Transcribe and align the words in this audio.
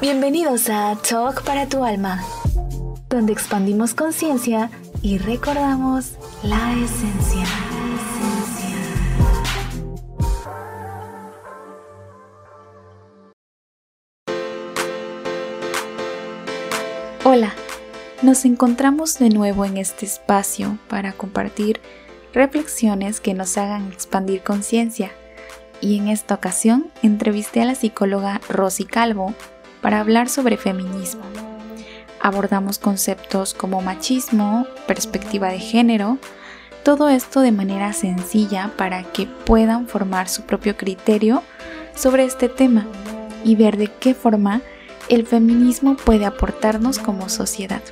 Bienvenidos 0.00 0.68
a 0.70 0.96
Talk 0.96 1.42
para 1.44 1.68
tu 1.68 1.84
alma, 1.84 2.22
donde 3.08 3.32
expandimos 3.32 3.94
conciencia 3.94 4.70
y 5.02 5.18
recordamos 5.18 6.12
la 6.42 6.72
esencia. 6.74 7.65
Nos 18.26 18.44
encontramos 18.44 19.20
de 19.20 19.30
nuevo 19.30 19.64
en 19.64 19.76
este 19.76 20.04
espacio 20.04 20.78
para 20.88 21.12
compartir 21.12 21.80
reflexiones 22.34 23.20
que 23.20 23.34
nos 23.34 23.56
hagan 23.56 23.92
expandir 23.92 24.42
conciencia. 24.42 25.12
Y 25.80 25.96
en 25.96 26.08
esta 26.08 26.34
ocasión 26.34 26.90
entrevisté 27.04 27.62
a 27.62 27.66
la 27.66 27.76
psicóloga 27.76 28.40
Rosy 28.48 28.84
Calvo 28.84 29.32
para 29.80 30.00
hablar 30.00 30.28
sobre 30.28 30.56
feminismo. 30.56 31.22
Abordamos 32.20 32.80
conceptos 32.80 33.54
como 33.54 33.80
machismo, 33.80 34.66
perspectiva 34.88 35.50
de 35.50 35.60
género, 35.60 36.18
todo 36.82 37.08
esto 37.08 37.42
de 37.42 37.52
manera 37.52 37.92
sencilla 37.92 38.72
para 38.76 39.04
que 39.04 39.26
puedan 39.26 39.86
formar 39.86 40.28
su 40.28 40.42
propio 40.42 40.76
criterio 40.76 41.44
sobre 41.94 42.24
este 42.24 42.48
tema 42.48 42.88
y 43.44 43.54
ver 43.54 43.76
de 43.76 43.86
qué 43.86 44.14
forma 44.14 44.62
el 45.08 45.24
feminismo 45.28 45.96
puede 45.96 46.26
aportarnos 46.26 46.98
como 46.98 47.28
sociedad. 47.28 47.82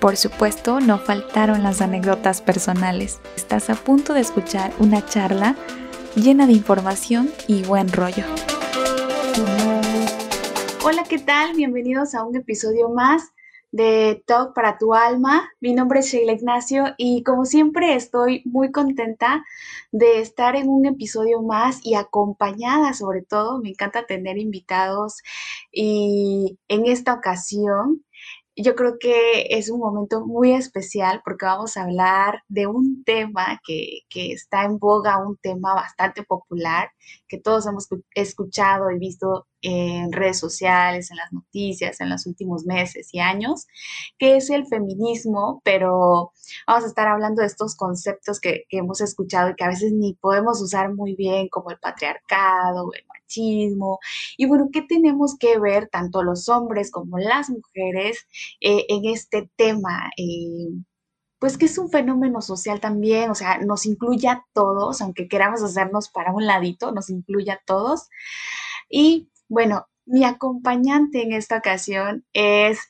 Por 0.00 0.16
supuesto, 0.16 0.78
no 0.78 0.98
faltaron 0.98 1.64
las 1.64 1.80
anécdotas 1.80 2.40
personales. 2.40 3.20
Estás 3.34 3.68
a 3.68 3.74
punto 3.74 4.14
de 4.14 4.20
escuchar 4.20 4.72
una 4.78 5.04
charla 5.04 5.56
llena 6.14 6.46
de 6.46 6.52
información 6.52 7.28
y 7.48 7.64
buen 7.64 7.90
rollo. 7.92 8.22
Hola, 10.84 11.02
¿qué 11.08 11.18
tal? 11.18 11.56
Bienvenidos 11.56 12.14
a 12.14 12.22
un 12.22 12.36
episodio 12.36 12.90
más 12.90 13.32
de 13.72 14.22
Talk 14.24 14.54
para 14.54 14.78
tu 14.78 14.94
alma. 14.94 15.50
Mi 15.60 15.74
nombre 15.74 15.98
es 15.98 16.06
Sheila 16.06 16.32
Ignacio 16.32 16.94
y 16.96 17.24
como 17.24 17.44
siempre 17.44 17.96
estoy 17.96 18.42
muy 18.44 18.70
contenta 18.70 19.44
de 19.90 20.20
estar 20.20 20.54
en 20.54 20.68
un 20.68 20.86
episodio 20.86 21.42
más 21.42 21.80
y 21.82 21.96
acompañada 21.96 22.94
sobre 22.94 23.22
todo. 23.22 23.58
Me 23.58 23.70
encanta 23.70 24.06
tener 24.06 24.38
invitados 24.38 25.22
y 25.72 26.56
en 26.68 26.86
esta 26.86 27.14
ocasión 27.14 28.04
yo 28.62 28.74
creo 28.74 28.98
que 28.98 29.46
es 29.50 29.70
un 29.70 29.78
momento 29.80 30.26
muy 30.26 30.52
especial 30.52 31.20
porque 31.24 31.46
vamos 31.46 31.76
a 31.76 31.84
hablar 31.84 32.42
de 32.48 32.66
un 32.66 33.04
tema 33.04 33.60
que, 33.64 34.02
está 34.12 34.64
en 34.64 34.78
boga, 34.78 35.24
un 35.24 35.36
tema 35.36 35.74
bastante 35.74 36.24
popular, 36.24 36.90
que 37.28 37.38
todos 37.38 37.66
hemos 37.66 37.88
escuchado 38.14 38.90
y 38.90 38.98
visto 38.98 39.46
en 39.62 40.12
redes 40.12 40.38
sociales, 40.38 41.10
en 41.10 41.18
las 41.18 41.32
noticias, 41.32 42.00
en 42.00 42.10
los 42.10 42.26
últimos 42.26 42.64
meses 42.64 43.08
y 43.12 43.20
años, 43.20 43.66
que 44.18 44.36
es 44.36 44.50
el 44.50 44.66
feminismo, 44.66 45.60
pero 45.64 46.32
vamos 46.66 46.84
a 46.84 46.88
estar 46.88 47.08
hablando 47.08 47.42
de 47.42 47.48
estos 47.48 47.76
conceptos 47.76 48.40
que, 48.40 48.64
que 48.68 48.78
hemos 48.78 49.00
escuchado 49.00 49.50
y 49.50 49.54
que 49.54 49.64
a 49.64 49.68
veces 49.68 49.92
ni 49.92 50.14
podemos 50.14 50.60
usar 50.60 50.92
muy 50.94 51.14
bien, 51.14 51.48
como 51.48 51.70
el 51.70 51.78
patriarcado, 51.78 52.92
el 52.92 53.04
Y 53.36 54.46
bueno, 54.46 54.68
¿qué 54.72 54.82
tenemos 54.82 55.36
que 55.38 55.58
ver 55.58 55.88
tanto 55.88 56.22
los 56.22 56.48
hombres 56.48 56.90
como 56.90 57.18
las 57.18 57.50
mujeres 57.50 58.26
eh, 58.60 58.86
en 58.88 59.04
este 59.06 59.50
tema? 59.56 60.10
Eh, 60.16 60.68
pues 61.38 61.56
que 61.56 61.66
es 61.66 61.78
un 61.78 61.90
fenómeno 61.90 62.40
social 62.42 62.80
también, 62.80 63.30
o 63.30 63.34
sea, 63.34 63.58
nos 63.58 63.86
incluye 63.86 64.28
a 64.28 64.44
todos, 64.52 65.00
aunque 65.00 65.28
queramos 65.28 65.62
hacernos 65.62 66.08
para 66.10 66.32
un 66.32 66.46
ladito, 66.46 66.92
nos 66.92 67.10
incluye 67.10 67.52
a 67.52 67.60
todos. 67.64 68.08
Y 68.88 69.30
bueno, 69.48 69.86
mi 70.06 70.24
acompañante 70.24 71.22
en 71.22 71.32
esta 71.32 71.58
ocasión 71.58 72.24
es 72.32 72.80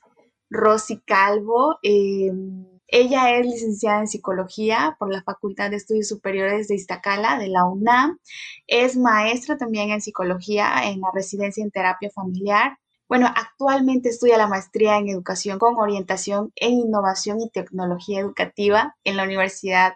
Rosy 0.49 1.01
Calvo. 1.05 1.77
Em, 1.83 2.65
ella 2.91 3.37
es 3.37 3.45
licenciada 3.45 3.99
en 4.01 4.07
psicología 4.07 4.95
por 4.99 5.13
la 5.13 5.23
Facultad 5.23 5.69
de 5.69 5.77
Estudios 5.77 6.07
Superiores 6.07 6.67
de 6.67 6.75
Iztacala, 6.75 7.37
de 7.37 7.47
la 7.47 7.65
UNAM. 7.65 8.19
Es 8.67 8.97
maestra 8.97 9.57
también 9.57 9.91
en 9.91 10.01
psicología 10.01 10.71
en 10.85 11.01
la 11.01 11.09
residencia 11.13 11.63
en 11.63 11.71
terapia 11.71 12.09
familiar. 12.09 12.77
Bueno, 13.07 13.27
actualmente 13.27 14.09
estudia 14.09 14.37
la 14.37 14.47
maestría 14.47 14.97
en 14.97 15.09
educación 15.09 15.59
con 15.59 15.75
orientación 15.77 16.51
en 16.55 16.73
innovación 16.73 17.41
y 17.41 17.49
tecnología 17.49 18.19
educativa 18.19 18.95
en 19.03 19.17
la 19.17 19.23
Universidad 19.23 19.93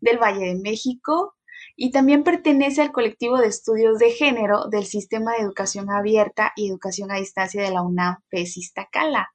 del 0.00 0.18
Valle 0.18 0.46
de 0.46 0.54
México 0.56 1.34
y 1.76 1.90
también 1.90 2.22
pertenece 2.22 2.82
al 2.82 2.92
colectivo 2.92 3.38
de 3.38 3.48
estudios 3.48 3.98
de 3.98 4.10
género 4.12 4.68
del 4.68 4.84
Sistema 4.84 5.32
de 5.32 5.42
Educación 5.42 5.90
Abierta 5.90 6.52
y 6.56 6.68
Educación 6.68 7.10
a 7.10 7.16
Distancia 7.16 7.62
de 7.62 7.70
la 7.70 7.82
UNAM 7.82 8.16
PES 8.28 8.58
Iztacala. 8.58 9.33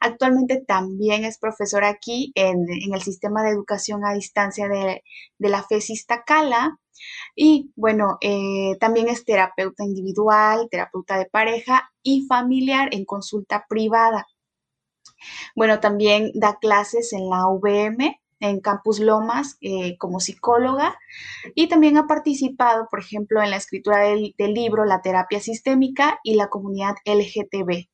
Actualmente 0.00 0.62
también 0.66 1.24
es 1.24 1.38
profesora 1.38 1.88
aquí 1.88 2.32
en, 2.34 2.66
el 2.92 3.02
sistema 3.02 3.42
de 3.42 3.50
educación 3.50 4.04
a 4.04 4.14
distancia 4.14 4.68
de, 4.68 5.02
la 5.38 5.62
FESISTA 5.62 6.24
Cala. 6.24 6.78
Y 7.34 7.72
bueno, 7.76 8.18
eh, 8.20 8.76
también 8.80 9.08
es 9.08 9.24
terapeuta 9.24 9.84
individual, 9.84 10.68
terapeuta 10.70 11.18
de 11.18 11.26
pareja 11.26 11.92
y 12.02 12.26
familiar 12.26 12.88
en 12.92 13.04
consulta 13.04 13.66
privada. 13.68 14.26
Bueno, 15.56 15.80
también 15.80 16.30
da 16.34 16.58
clases 16.58 17.12
en 17.12 17.28
la 17.28 17.46
VM, 17.48 18.20
en 18.40 18.60
Campus 18.60 19.00
Lomas, 19.00 19.56
eh, 19.60 19.96
como 19.98 20.20
psicóloga. 20.20 20.98
Y 21.54 21.68
también 21.68 21.96
ha 21.98 22.06
participado, 22.06 22.88
por 22.90 23.00
ejemplo, 23.00 23.42
en 23.42 23.50
la 23.50 23.56
escritura 23.56 23.98
del, 23.98 24.34
del 24.38 24.54
libro 24.54 24.84
La 24.84 25.02
terapia 25.02 25.40
sistémica 25.40 26.20
y 26.22 26.34
la 26.34 26.48
comunidad 26.48 26.94
LGTB. 27.04 27.88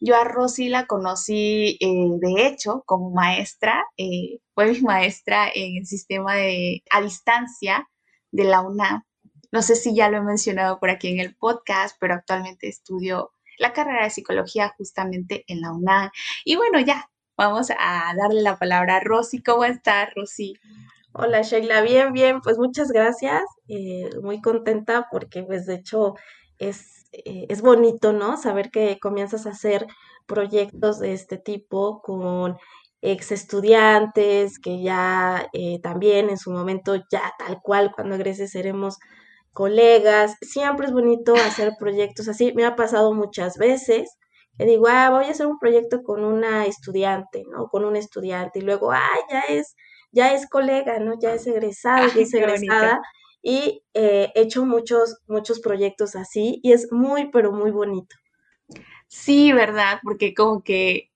Yo 0.00 0.16
a 0.16 0.24
Rosy 0.24 0.68
la 0.70 0.86
conocí, 0.86 1.76
eh, 1.80 2.08
de 2.20 2.46
hecho, 2.46 2.82
como 2.86 3.10
maestra, 3.10 3.84
eh, 3.98 4.40
fue 4.54 4.72
mi 4.72 4.80
maestra 4.80 5.50
en 5.54 5.76
el 5.76 5.86
sistema 5.86 6.34
de 6.34 6.82
a 6.90 7.02
distancia 7.02 7.88
de 8.32 8.44
la 8.44 8.62
UNAM. 8.62 9.04
No 9.52 9.62
sé 9.62 9.76
si 9.76 9.94
ya 9.94 10.08
lo 10.08 10.18
he 10.18 10.22
mencionado 10.22 10.80
por 10.80 10.90
aquí 10.90 11.08
en 11.08 11.20
el 11.20 11.36
podcast, 11.36 11.96
pero 12.00 12.14
actualmente 12.14 12.68
estudio 12.68 13.32
la 13.58 13.72
carrera 13.74 14.04
de 14.04 14.10
psicología 14.10 14.74
justamente 14.78 15.44
en 15.48 15.60
la 15.60 15.72
UNAM. 15.72 16.10
Y 16.44 16.56
bueno, 16.56 16.80
ya, 16.80 17.10
vamos 17.36 17.70
a 17.70 18.14
darle 18.16 18.42
la 18.42 18.58
palabra 18.58 18.96
a 18.96 19.00
Rosy. 19.00 19.42
¿Cómo 19.42 19.64
estás, 19.64 20.08
Rosy? 20.16 20.54
Hola 21.12 21.42
Sheila, 21.42 21.82
bien, 21.82 22.12
bien, 22.12 22.40
pues 22.40 22.56
muchas 22.56 22.92
gracias, 22.92 23.42
eh, 23.66 24.08
muy 24.22 24.40
contenta 24.40 25.08
porque 25.10 25.42
pues 25.42 25.66
de 25.66 25.74
hecho 25.74 26.14
es 26.58 26.99
eh, 27.12 27.46
es 27.48 27.62
bonito, 27.62 28.12
¿no? 28.12 28.36
Saber 28.36 28.70
que 28.70 28.98
comienzas 29.00 29.46
a 29.46 29.50
hacer 29.50 29.86
proyectos 30.26 30.98
de 31.00 31.12
este 31.12 31.38
tipo 31.38 32.02
con 32.02 32.56
ex 33.02 33.32
estudiantes 33.32 34.58
que 34.58 34.82
ya 34.82 35.48
eh, 35.52 35.80
también 35.82 36.30
en 36.30 36.38
su 36.38 36.50
momento, 36.52 36.96
ya 37.10 37.32
tal 37.38 37.60
cual, 37.62 37.92
cuando 37.94 38.16
egreses 38.16 38.52
seremos 38.52 38.98
colegas. 39.52 40.36
Siempre 40.42 40.86
es 40.86 40.92
bonito 40.92 41.34
hacer 41.34 41.72
proyectos 41.78 42.28
así. 42.28 42.52
Me 42.54 42.64
ha 42.64 42.76
pasado 42.76 43.14
muchas 43.14 43.58
veces 43.58 44.16
que 44.58 44.64
digo, 44.66 44.86
ah, 44.88 45.10
voy 45.10 45.24
a 45.26 45.30
hacer 45.30 45.46
un 45.46 45.58
proyecto 45.58 46.02
con 46.02 46.24
una 46.24 46.66
estudiante, 46.66 47.44
¿no? 47.50 47.68
Con 47.68 47.84
un 47.84 47.96
estudiante 47.96 48.58
y 48.60 48.62
luego, 48.62 48.92
ah, 48.92 49.00
ya 49.30 49.40
es, 49.48 49.74
ya 50.12 50.34
es 50.34 50.48
colega, 50.48 50.98
¿no? 51.00 51.14
Ya 51.20 51.34
es 51.34 51.46
egresado, 51.46 52.06
ya 52.14 52.20
es 52.22 52.34
egresada 52.34 53.00
y 53.42 53.82
eh, 53.94 54.32
he 54.34 54.42
hecho 54.42 54.64
muchos, 54.64 55.18
muchos 55.26 55.60
proyectos 55.60 56.16
así 56.16 56.60
y 56.62 56.72
es 56.72 56.92
muy, 56.92 57.30
pero 57.30 57.52
muy 57.52 57.70
bonito. 57.70 58.16
Sí, 59.08 59.52
¿verdad? 59.52 59.98
Porque 60.02 60.34
como 60.34 60.62
que 60.62 61.10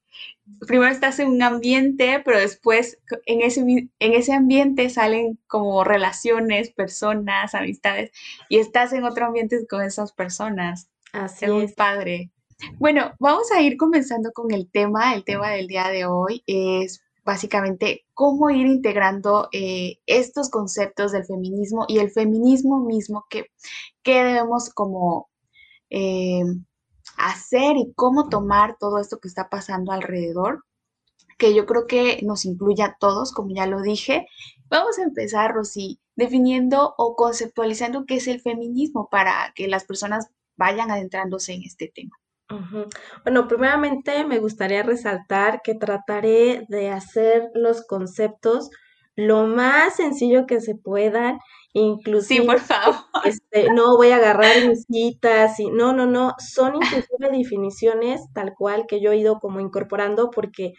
primero 0.67 0.91
estás 0.91 1.19
en 1.19 1.29
un 1.29 1.43
ambiente, 1.43 2.21
pero 2.25 2.39
después 2.39 2.99
en 3.27 3.41
ese, 3.41 3.61
en 3.61 4.13
ese 4.13 4.33
ambiente 4.33 4.91
salen 4.91 5.39
como 5.47 5.85
relaciones, 5.85 6.71
personas, 6.71 7.55
amistades, 7.55 8.11
y 8.49 8.59
estás 8.59 8.93
en 8.93 9.05
otro 9.05 9.27
ambiente 9.27 9.67
con 9.67 9.83
esas 9.83 10.13
personas. 10.13 10.89
Así 11.13 11.45
es. 11.45 11.51
Muy 11.51 11.69
padre. 11.69 12.31
Bueno, 12.79 13.15
vamos 13.19 13.51
a 13.53 13.61
ir 13.61 13.77
comenzando 13.77 14.33
con 14.33 14.53
el 14.53 14.71
tema. 14.71 15.15
El 15.15 15.25
tema 15.25 15.51
del 15.51 15.67
día 15.67 15.89
de 15.89 16.07
hoy 16.07 16.43
es 16.47 17.03
básicamente 17.25 18.05
cómo 18.13 18.51
ir 18.51 18.67
integrando 18.67 19.49
eh, 19.53 19.99
estos 20.07 20.51
conceptos 20.51 21.13
del 21.13 21.25
feminismo 21.25 21.87
y 21.89 21.99
el 21.99 22.11
feminismo 22.11 22.81
mismo 22.85 23.27
que, 23.31 23.47
debemos 24.05 24.71
como 24.71 25.29
eh, 25.91 26.43
hacer 27.17 27.77
y 27.77 27.93
cómo 27.95 28.29
tomar 28.29 28.77
todo 28.79 28.99
esto 28.99 29.19
que 29.19 29.29
está 29.29 29.49
pasando 29.49 29.93
alrededor, 29.93 30.65
que 31.39 31.55
yo 31.55 31.67
creo 31.67 31.87
que 31.87 32.21
nos 32.23 32.45
incluye 32.45 32.83
a 32.83 32.97
todos, 32.99 33.33
como 33.33 33.55
ya 33.55 33.67
lo 33.67 33.81
dije. 33.81 34.27
Vamos 34.69 34.99
a 34.99 35.03
empezar, 35.03 35.55
Rosy, 35.55 36.01
definiendo 36.17 36.95
o 36.99 37.17
conceptualizando 37.17 38.05
qué 38.07 38.17
es 38.17 38.29
el 38.29 38.41
feminismo 38.41 39.09
para 39.11 39.53
que 39.55 39.69
las 39.69 39.85
personas 39.85 40.29
vayan 40.57 40.91
adentrándose 40.91 41.55
en 41.55 41.63
este 41.65 41.91
tema. 41.93 42.17
Bueno, 43.25 43.49
primeramente 43.49 44.25
me 44.25 44.39
gustaría 44.39 44.83
resaltar 44.83 45.61
que 45.63 45.75
trataré 45.75 46.65
de 46.69 46.91
hacer 46.91 47.51
los 47.55 47.87
conceptos 47.87 48.71
lo 49.17 49.47
más 49.47 49.97
sencillo 49.97 50.47
que 50.47 50.61
se 50.61 50.75
puedan, 50.75 51.39
Sí, 52.19 52.41
por 52.41 52.59
inclusive 52.59 52.59
favor. 52.61 52.95
este, 53.23 53.71
no 53.71 53.97
voy 53.97 54.11
a 54.11 54.17
agarrar 54.17 54.67
mis 54.69 54.85
citas 54.91 55.59
y 55.61 55.71
no, 55.71 55.93
no, 55.93 56.07
no, 56.07 56.35
son 56.39 56.77
inclusive 56.77 57.31
definiciones 57.31 58.23
tal 58.35 58.55
cual 58.55 58.87
que 58.87 59.01
yo 59.01 59.13
he 59.13 59.19
ido 59.19 59.39
como 59.41 59.61
incorporando 59.61 60.31
porque 60.31 60.73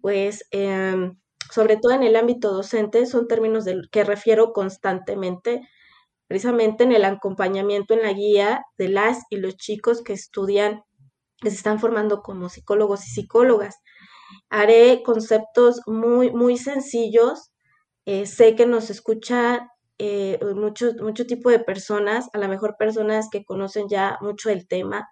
pues 0.00 0.44
em, 0.52 1.18
sobre 1.52 1.76
todo 1.76 1.92
en 1.92 2.02
el 2.02 2.16
ámbito 2.16 2.52
docente 2.52 3.06
son 3.06 3.28
términos 3.28 3.64
del 3.64 3.88
que 3.90 4.04
refiero 4.04 4.52
constantemente 4.52 5.68
precisamente 6.28 6.84
en 6.84 6.92
el 6.92 7.04
acompañamiento, 7.04 7.94
en 7.94 8.02
la 8.02 8.12
guía 8.12 8.62
de 8.78 8.88
las 8.88 9.22
y 9.30 9.36
los 9.36 9.56
chicos 9.56 10.02
que 10.02 10.12
estudian, 10.12 10.82
que 11.40 11.50
se 11.50 11.56
están 11.56 11.80
formando 11.80 12.22
como 12.22 12.48
psicólogos 12.48 13.06
y 13.06 13.10
psicólogas. 13.10 13.76
Haré 14.50 15.02
conceptos 15.04 15.80
muy, 15.86 16.32
muy 16.32 16.58
sencillos. 16.58 17.52
Eh, 18.06 18.26
sé 18.26 18.54
que 18.54 18.66
nos 18.66 18.90
escucha 18.90 19.70
eh, 19.98 20.38
mucho, 20.54 20.92
mucho 21.00 21.26
tipo 21.26 21.50
de 21.50 21.58
personas, 21.60 22.28
a 22.32 22.38
lo 22.38 22.48
mejor 22.48 22.76
personas 22.78 23.28
que 23.30 23.44
conocen 23.44 23.88
ya 23.88 24.18
mucho 24.20 24.50
el 24.50 24.68
tema, 24.68 25.08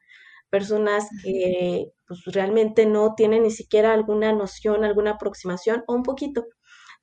personas 0.50 1.08
que 1.22 1.86
pues, 2.06 2.20
realmente 2.26 2.86
no 2.86 3.14
tienen 3.16 3.44
ni 3.44 3.50
siquiera 3.50 3.92
alguna 3.92 4.32
noción, 4.32 4.84
alguna 4.84 5.12
aproximación 5.12 5.84
o 5.86 5.94
un 5.94 6.02
poquito. 6.02 6.44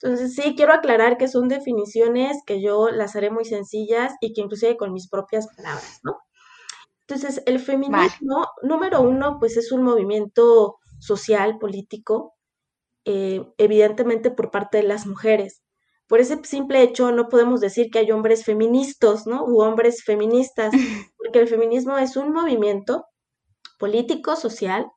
Entonces, 0.02 0.36
sí, 0.36 0.56
quiero 0.56 0.74
aclarar 0.74 1.18
que 1.18 1.28
son 1.28 1.48
definiciones 1.48 2.38
que 2.46 2.62
yo 2.62 2.90
las 2.90 3.16
haré 3.16 3.30
muy 3.30 3.46
sencillas 3.46 4.14
y 4.22 4.34
que 4.34 4.42
inclusive 4.42 4.78
con 4.78 4.94
mis 4.94 5.10
propias 5.10 5.48
palabras, 5.56 6.00
¿no? 6.04 6.18
Entonces, 7.12 7.44
el 7.46 7.56
Vale. 7.56 7.66
feminismo, 7.66 8.48
número 8.64 9.02
uno, 9.02 9.38
pues 9.40 9.58
es 9.58 9.72
un 9.72 9.84
movimiento 9.84 10.78
social, 11.00 11.58
político, 11.60 12.36
eh, 13.06 13.44
evidentemente 13.58 14.32
por 14.32 14.52
parte 14.52 14.78
de 14.78 14.84
las 14.84 15.06
mujeres. 15.06 15.62
Por 16.08 16.20
ese 16.20 16.40
simple 16.44 16.82
hecho, 16.82 17.12
no 17.12 17.30
podemos 17.30 17.62
decir 17.62 17.90
que 17.92 18.00
hay 18.00 18.12
hombres 18.12 18.46
feministas, 18.46 19.28
¿no? 19.28 19.44
U 19.46 19.62
hombres 19.62 20.04
feministas, 20.04 20.72
porque 21.18 21.40
el 21.40 21.48
feminismo 21.48 21.98
es 21.98 22.16
un 22.16 22.32
movimiento 22.32 23.06
político, 23.78 24.36
social, 24.36 24.88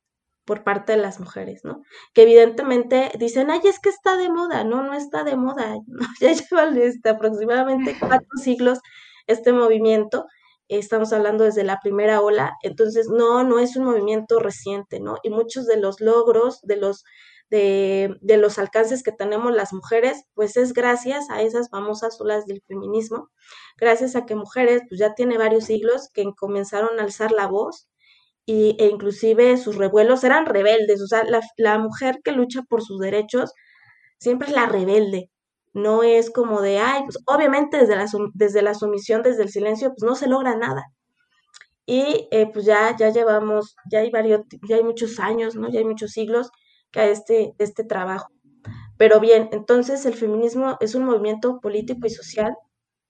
por 0.45 0.63
parte 0.63 0.93
de 0.93 0.99
las 0.99 1.21
mujeres, 1.21 1.63
¿no? 1.65 1.83
Que 2.13 2.23
evidentemente 2.23 3.11
dicen, 3.19 3.51
ay, 3.51 3.61
es 3.65 3.81
que 3.81 3.89
está 3.89 4.17
de 4.17 4.29
moda, 4.31 4.63
no, 4.65 4.83
no 4.83 4.95
está 4.95 5.25
de 5.25 5.37
moda, 5.37 5.77
ya 6.21 6.33
lleva 6.33 6.69
este, 6.79 7.09
aproximadamente 7.09 7.97
cuatro 7.99 8.29
siglos 8.37 8.81
este 9.27 9.53
movimiento, 9.53 10.27
estamos 10.79 11.13
hablando 11.13 11.45
desde 11.45 11.65
la 11.65 11.81
primera 11.83 12.21
ola, 12.21 12.55
entonces 12.63 13.09
no, 13.09 13.45
no 13.45 13.59
es 13.59 13.77
un 13.77 13.85
movimiento 13.85 14.41
reciente, 14.41 15.01
¿no? 15.01 15.17
Y 15.23 15.31
muchos 15.31 15.67
de 15.67 15.77
los 15.79 16.01
logros, 16.01 16.61
de 16.63 16.77
los, 16.77 17.05
de, 17.51 18.17
de 18.21 18.37
los 18.37 18.59
alcances 18.59 19.03
que 19.03 19.13
tenemos 19.13 19.55
las 19.55 19.73
mujeres, 19.73 20.25
pues 20.35 20.57
es 20.57 20.73
gracias 20.73 21.31
a 21.31 21.43
esas 21.43 21.71
famosas 21.71 22.21
olas 22.21 22.47
del 22.47 22.63
feminismo, 22.67 23.31
gracias 23.77 24.17
a 24.17 24.27
que 24.27 24.35
mujeres, 24.35 24.83
pues 24.89 25.01
ya 25.01 25.15
tiene 25.15 25.39
varios 25.39 25.65
siglos 25.65 26.11
que 26.13 26.25
comenzaron 26.37 26.99
a 26.99 27.05
alzar 27.05 27.33
la 27.33 27.47
voz, 27.47 27.89
y, 28.47 28.77
e 28.79 28.87
inclusive 28.89 29.57
sus 29.57 29.77
revuelos 29.77 30.25
eran 30.25 30.47
rebeldes, 30.47 31.01
o 31.03 31.07
sea, 31.07 31.25
la, 31.25 31.41
la 31.57 31.79
mujer 31.79 32.21
que 32.23 32.33
lucha 32.33 32.63
por 32.63 32.83
sus 32.83 33.01
derechos 33.01 33.53
siempre 34.19 34.49
es 34.49 34.55
la 34.55 34.67
rebelde, 34.67 35.31
no 35.75 36.03
es 36.03 36.31
como 36.31 36.63
de, 36.63 36.79
ay, 36.79 37.03
pues 37.03 37.19
obviamente 37.27 37.77
desde 37.77 37.97
la, 37.97 38.07
desde 38.33 38.63
la 38.63 38.75
sumisión, 38.75 39.23
desde 39.23 39.43
el 39.43 39.51
silencio, 39.51 39.91
pues 39.91 40.03
no 40.05 40.15
se 40.15 40.29
logra 40.29 40.57
nada. 40.57 40.85
Y 41.87 42.29
eh, 42.31 42.51
pues 42.53 42.65
ya, 42.65 42.97
ya 42.97 43.11
llevamos, 43.11 43.77
ya 43.91 43.99
hay 44.01 44.11
varios, 44.11 44.43
ya 44.69 44.77
hay 44.77 44.85
muchos 44.85 45.21
años, 45.21 45.55
¿no? 45.57 45.69
Ya 45.69 45.81
hay 45.81 45.85
muchos 45.85 46.13
siglos 46.13 46.51
que 46.91 47.01
a 47.01 47.07
este, 47.07 47.55
este 47.59 47.85
trabajo. 47.85 48.29
Pero 48.97 49.21
bien, 49.21 49.51
entonces 49.53 50.07
el 50.07 50.15
feminismo 50.15 50.77
es 50.81 50.95
un 50.95 51.05
movimiento 51.05 51.61
político 51.61 52.07
y 52.07 52.11
social 52.11 52.57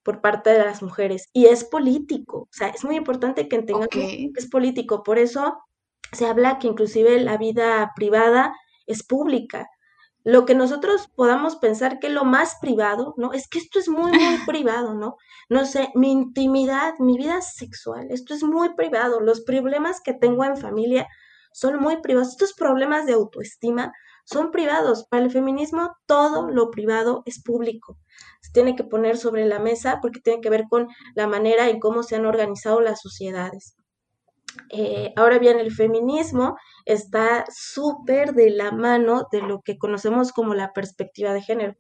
por 0.02 0.20
parte 0.20 0.50
de 0.50 0.58
las 0.58 0.82
mujeres 0.82 1.28
y 1.32 1.46
es 1.46 1.64
político, 1.64 2.40
o 2.42 2.48
sea, 2.52 2.68
es 2.68 2.84
muy 2.84 2.96
importante 2.96 3.48
que 3.48 3.56
entendamos 3.56 3.88
que 3.88 4.30
es 4.36 4.48
político, 4.48 5.02
por 5.02 5.18
eso 5.18 5.58
se 6.12 6.26
habla 6.26 6.58
que 6.58 6.68
inclusive 6.68 7.18
la 7.20 7.38
vida 7.38 7.92
privada 7.96 8.54
es 8.86 9.02
pública. 9.02 9.68
Lo 10.24 10.46
que 10.46 10.54
nosotros 10.54 11.08
podamos 11.14 11.56
pensar 11.56 11.98
que 11.98 12.08
lo 12.08 12.24
más 12.24 12.56
privado, 12.60 13.14
¿no? 13.18 13.32
Es 13.34 13.46
que 13.46 13.58
esto 13.58 13.78
es 13.78 13.88
muy, 13.88 14.10
muy 14.10 14.38
privado, 14.46 14.94
¿no? 14.94 15.16
No 15.50 15.66
sé, 15.66 15.90
mi 15.94 16.10
intimidad, 16.10 16.94
mi 16.98 17.18
vida 17.18 17.42
sexual, 17.42 18.06
esto 18.10 18.34
es 18.34 18.42
muy 18.42 18.74
privado. 18.74 19.20
Los 19.20 19.42
problemas 19.42 20.00
que 20.00 20.14
tengo 20.14 20.44
en 20.44 20.56
familia 20.56 21.06
son 21.52 21.78
muy 21.78 21.98
privados. 21.98 22.30
Estos 22.30 22.54
problemas 22.54 23.06
de 23.06 23.12
autoestima 23.12 23.92
son 24.24 24.50
privados. 24.50 25.06
Para 25.08 25.24
el 25.24 25.30
feminismo, 25.30 25.94
todo 26.06 26.50
lo 26.50 26.70
privado 26.70 27.22
es 27.26 27.42
público. 27.42 27.98
Se 28.40 28.52
tiene 28.52 28.76
que 28.76 28.84
poner 28.84 29.18
sobre 29.18 29.46
la 29.46 29.58
mesa 29.58 29.98
porque 30.00 30.20
tiene 30.20 30.40
que 30.40 30.50
ver 30.50 30.64
con 30.70 30.88
la 31.14 31.26
manera 31.26 31.68
en 31.68 31.80
cómo 31.80 32.02
se 32.02 32.16
han 32.16 32.26
organizado 32.26 32.80
las 32.80 33.00
sociedades. 33.00 33.76
Eh, 34.70 35.12
ahora 35.16 35.38
bien, 35.38 35.58
el 35.58 35.72
feminismo 35.72 36.56
está 36.84 37.44
súper 37.50 38.34
de 38.34 38.50
la 38.50 38.72
mano 38.72 39.26
de 39.30 39.42
lo 39.42 39.62
que 39.62 39.78
conocemos 39.78 40.32
como 40.32 40.54
la 40.54 40.72
perspectiva 40.72 41.32
de 41.32 41.42
género. 41.42 41.74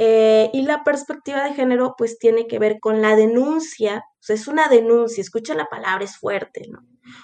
Eh, 0.00 0.50
y 0.52 0.62
la 0.62 0.84
perspectiva 0.84 1.42
de 1.42 1.54
género 1.54 1.94
pues 1.98 2.18
tiene 2.20 2.46
que 2.46 2.60
ver 2.60 2.78
con 2.78 3.02
la 3.02 3.16
denuncia, 3.16 4.04
o 4.12 4.22
sea, 4.22 4.36
es 4.36 4.46
una 4.46 4.68
denuncia, 4.68 5.20
escucha 5.20 5.54
la 5.54 5.66
palabra, 5.66 6.04
es 6.04 6.16
fuerte, 6.16 6.62
¿no? 6.70 6.78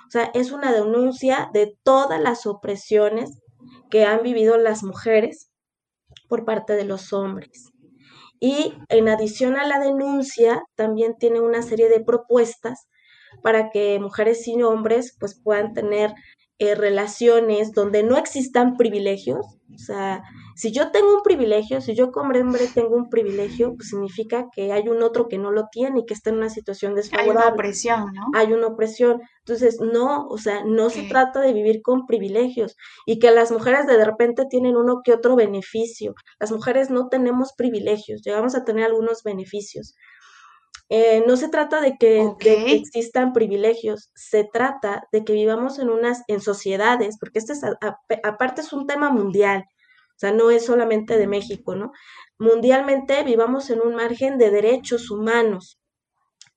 O 0.08 0.10
sea, 0.10 0.30
es 0.34 0.50
una 0.50 0.72
denuncia 0.72 1.50
de 1.52 1.78
todas 1.84 2.20
las 2.20 2.46
opresiones 2.46 3.38
que 3.90 4.04
han 4.04 4.22
vivido 4.22 4.56
las 4.56 4.82
mujeres 4.82 5.50
por 6.28 6.44
parte 6.44 6.72
de 6.72 6.84
los 6.84 7.12
hombres. 7.12 7.70
Y 8.40 8.74
en 8.88 9.08
adición 9.08 9.56
a 9.56 9.66
la 9.66 9.78
denuncia, 9.78 10.64
también 10.74 11.16
tiene 11.16 11.40
una 11.40 11.62
serie 11.62 11.88
de 11.88 12.00
propuestas 12.00 12.88
para 13.42 13.70
que 13.70 13.98
mujeres 14.00 14.46
y 14.48 14.62
hombres 14.62 15.16
pues 15.18 15.34
puedan 15.34 15.72
tener 15.72 16.14
eh, 16.60 16.76
relaciones 16.76 17.72
donde 17.72 18.04
no 18.04 18.16
existan 18.16 18.76
privilegios. 18.76 19.44
O 19.74 19.78
sea, 19.78 20.22
si 20.54 20.70
yo 20.70 20.92
tengo 20.92 21.12
un 21.16 21.22
privilegio, 21.22 21.80
si 21.80 21.96
yo 21.96 22.12
como 22.12 22.32
hombre 22.38 22.68
tengo 22.72 22.94
un 22.94 23.10
privilegio, 23.10 23.74
pues 23.74 23.88
significa 23.88 24.46
que 24.54 24.70
hay 24.70 24.88
un 24.88 25.02
otro 25.02 25.26
que 25.26 25.36
no 25.36 25.50
lo 25.50 25.66
tiene 25.72 26.00
y 26.00 26.06
que 26.06 26.14
está 26.14 26.30
en 26.30 26.36
una 26.36 26.50
situación 26.50 26.92
hay 26.92 26.94
una 26.94 27.02
desfavorable 27.02 27.52
opresión, 27.54 28.12
¿no? 28.14 28.22
hay 28.34 28.52
una 28.52 28.68
opresión. 28.68 29.20
Entonces, 29.40 29.80
no, 29.80 30.28
o 30.28 30.38
sea, 30.38 30.64
no 30.64 30.90
se 30.90 31.02
trata 31.08 31.40
de 31.40 31.52
vivir 31.52 31.82
con 31.82 32.06
privilegios 32.06 32.76
y 33.04 33.18
que 33.18 33.32
las 33.32 33.50
mujeres 33.50 33.88
de 33.88 34.04
repente 34.04 34.44
tienen 34.48 34.76
uno 34.76 35.00
que 35.04 35.12
otro 35.12 35.34
beneficio. 35.34 36.14
Las 36.38 36.52
mujeres 36.52 36.88
no 36.88 37.08
tenemos 37.08 37.52
privilegios, 37.52 38.22
llegamos 38.22 38.54
a 38.54 38.64
tener 38.64 38.84
algunos 38.84 39.24
beneficios. 39.24 39.96
Eh, 40.90 41.24
no 41.26 41.36
se 41.36 41.48
trata 41.48 41.80
de 41.80 41.96
que, 41.98 42.20
ok, 42.22 42.42
de 42.44 42.64
que 42.66 42.76
existan 42.76 43.32
privilegios, 43.32 44.10
se 44.14 44.44
trata 44.44 45.08
de 45.12 45.24
que 45.24 45.32
vivamos 45.32 45.78
en 45.78 45.88
unas, 45.90 46.22
en 46.28 46.40
sociedades, 46.40 47.16
porque 47.18 47.38
este 47.38 47.54
es, 47.54 47.64
a- 47.64 47.78
a- 47.80 47.98
aparte 48.24 48.60
es 48.60 48.72
un 48.72 48.86
tema 48.86 49.10
mundial, 49.10 49.64
o 50.16 50.18
sea, 50.18 50.32
no 50.32 50.50
es 50.50 50.64
solamente 50.66 51.16
de 51.18 51.26
México, 51.26 51.74
¿no? 51.74 51.92
Mundialmente 52.38 53.22
vivamos 53.24 53.70
en 53.70 53.80
un 53.80 53.94
margen 53.94 54.38
de 54.38 54.50
derechos 54.50 55.10
humanos 55.10 55.80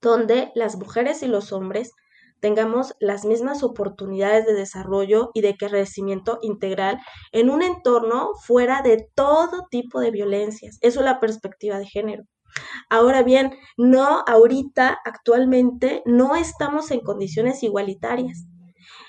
donde 0.00 0.50
las 0.56 0.76
mujeres 0.76 1.22
y 1.22 1.26
los 1.28 1.52
hombres 1.52 1.92
tengamos 2.40 2.94
las 3.00 3.24
mismas 3.24 3.62
oportunidades 3.62 4.46
de 4.46 4.54
desarrollo 4.54 5.30
y 5.34 5.40
de 5.40 5.56
crecimiento 5.56 6.38
integral 6.42 6.98
en 7.32 7.50
un 7.50 7.62
entorno 7.62 8.30
fuera 8.44 8.82
de 8.82 9.08
todo 9.14 9.66
tipo 9.70 10.00
de 10.00 10.10
violencias. 10.12 10.78
Eso 10.82 11.00
es 11.00 11.04
la 11.04 11.20
perspectiva 11.20 11.78
de 11.78 11.86
género. 11.86 12.24
Ahora 12.90 13.22
bien, 13.22 13.52
no 13.76 14.24
ahorita, 14.26 14.98
actualmente, 15.04 16.02
no 16.06 16.36
estamos 16.36 16.90
en 16.90 17.00
condiciones 17.00 17.62
igualitarias. 17.62 18.46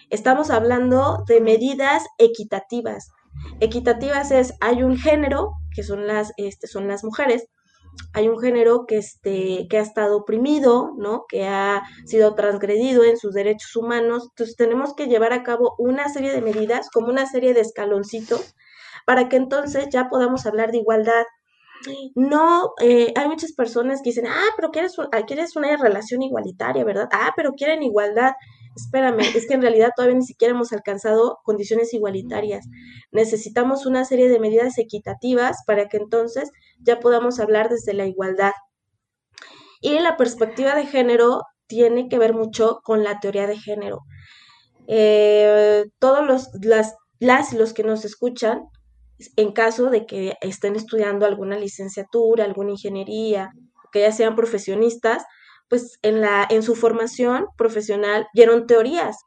Estamos 0.10 0.50
hablando 0.50 1.24
de 1.27 1.39
medidas 1.41 2.03
equitativas. 2.18 3.12
Equitativas 3.60 4.32
es, 4.32 4.53
hay 4.60 4.84
un 4.84 4.98
género, 4.98 5.51
que 5.74 5.84
son 5.84 6.08
las, 6.08 6.34
este, 6.38 6.68
son 6.68 6.88
las 6.88 7.03
mujeres, 7.03 7.48
hay 8.13 8.27
un 8.27 8.39
género 8.39 8.86
que, 8.88 8.98
este, 8.98 9.68
que 9.70 9.77
ha 9.77 9.82
estado 9.82 10.18
oprimido, 10.18 10.94
¿no? 10.98 11.25
Que 11.27 11.48
ha 11.48 11.84
sido 12.06 12.36
transgredido 12.36 13.03
en 13.03 13.18
sus 13.18 13.34
derechos 13.34 13.75
humanos. 13.75 14.29
Entonces 14.29 14.56
tenemos 14.56 14.96
que 14.96 15.08
llevar 15.08 15.34
a 15.34 15.44
cabo 15.44 15.75
una 15.77 16.10
serie 16.10 16.32
de 16.32 16.41
medidas, 16.41 16.89
como 16.91 17.08
una 17.08 17.25
serie 17.25 17.53
de 17.53 17.62
escaloncitos, 17.62 18.56
para 19.06 19.29
que 19.29 19.36
entonces 19.38 19.88
ya 19.91 20.10
podamos 20.10 20.46
hablar 20.46 20.72
de 20.72 20.79
igualdad. 20.79 21.25
No, 22.15 22.74
eh, 22.81 23.13
hay 23.15 23.27
muchas 23.27 23.53
personas 23.53 24.01
que 24.01 24.09
dicen, 24.09 24.27
ah, 24.27 24.50
pero 24.55 24.69
quieres, 24.71 24.95
ah, 25.12 25.24
quieres 25.25 25.55
una 25.55 25.75
relación 25.77 26.21
igualitaria, 26.21 26.83
¿verdad? 26.83 27.07
Ah, 27.12 27.31
pero 27.36 27.53
quieren 27.53 27.83
igualdad. 27.83 28.33
Espérame, 28.75 29.19
es 29.36 29.48
que 29.48 29.53
en 29.55 29.62
realidad 29.62 29.91
todavía 29.95 30.17
ni 30.17 30.25
siquiera 30.25 30.53
hemos 30.53 30.74
alcanzado 30.74 31.39
condiciones 31.43 31.93
igualitarias. 31.93 32.65
Necesitamos 33.12 33.86
una 33.86 34.05
serie 34.05 34.29
de 34.29 34.39
medidas 34.39 34.77
equitativas 34.77 35.63
para 35.65 35.88
que 35.88 35.98
entonces 35.98 36.51
ya 36.79 37.00
podamos 37.00 37.39
hablar 37.39 37.69
desde 37.69 37.93
la 37.93 38.05
igualdad. 38.05 38.53
Y 39.81 40.00
la 40.00 40.17
perspectiva 40.17 40.75
de 40.75 40.86
género 40.86 41.43
tiene 41.67 42.09
que 42.09 42.19
ver 42.19 42.33
mucho 42.33 42.79
con 42.83 43.03
la 43.03 43.19
teoría 43.19 43.48
de 43.48 43.57
género. 43.57 44.01
eh, 44.88 45.86
todos 46.00 46.25
los, 46.27 46.50
las, 46.63 46.95
las 47.19 47.53
los 47.53 47.74
que 47.74 47.83
nos 47.83 48.05
escuchan, 48.05 48.63
en 49.36 49.52
caso 49.52 49.90
de 49.90 50.06
que 50.06 50.36
estén 50.42 50.76
estudiando 50.76 51.26
alguna 51.26 51.58
licenciatura, 51.58 52.46
alguna 52.46 52.72
ingeniería, 52.72 53.52
que 53.92 54.02
ya 54.02 54.12
sean 54.12 54.36
profesionistas, 54.36 55.24
pues 55.70 56.00
en, 56.02 56.22
la, 56.22 56.48
en 56.50 56.64
su 56.64 56.76
formación 56.76 57.48
profesional 57.58 58.28
vieron 58.34 58.68
teorías. 58.68 59.18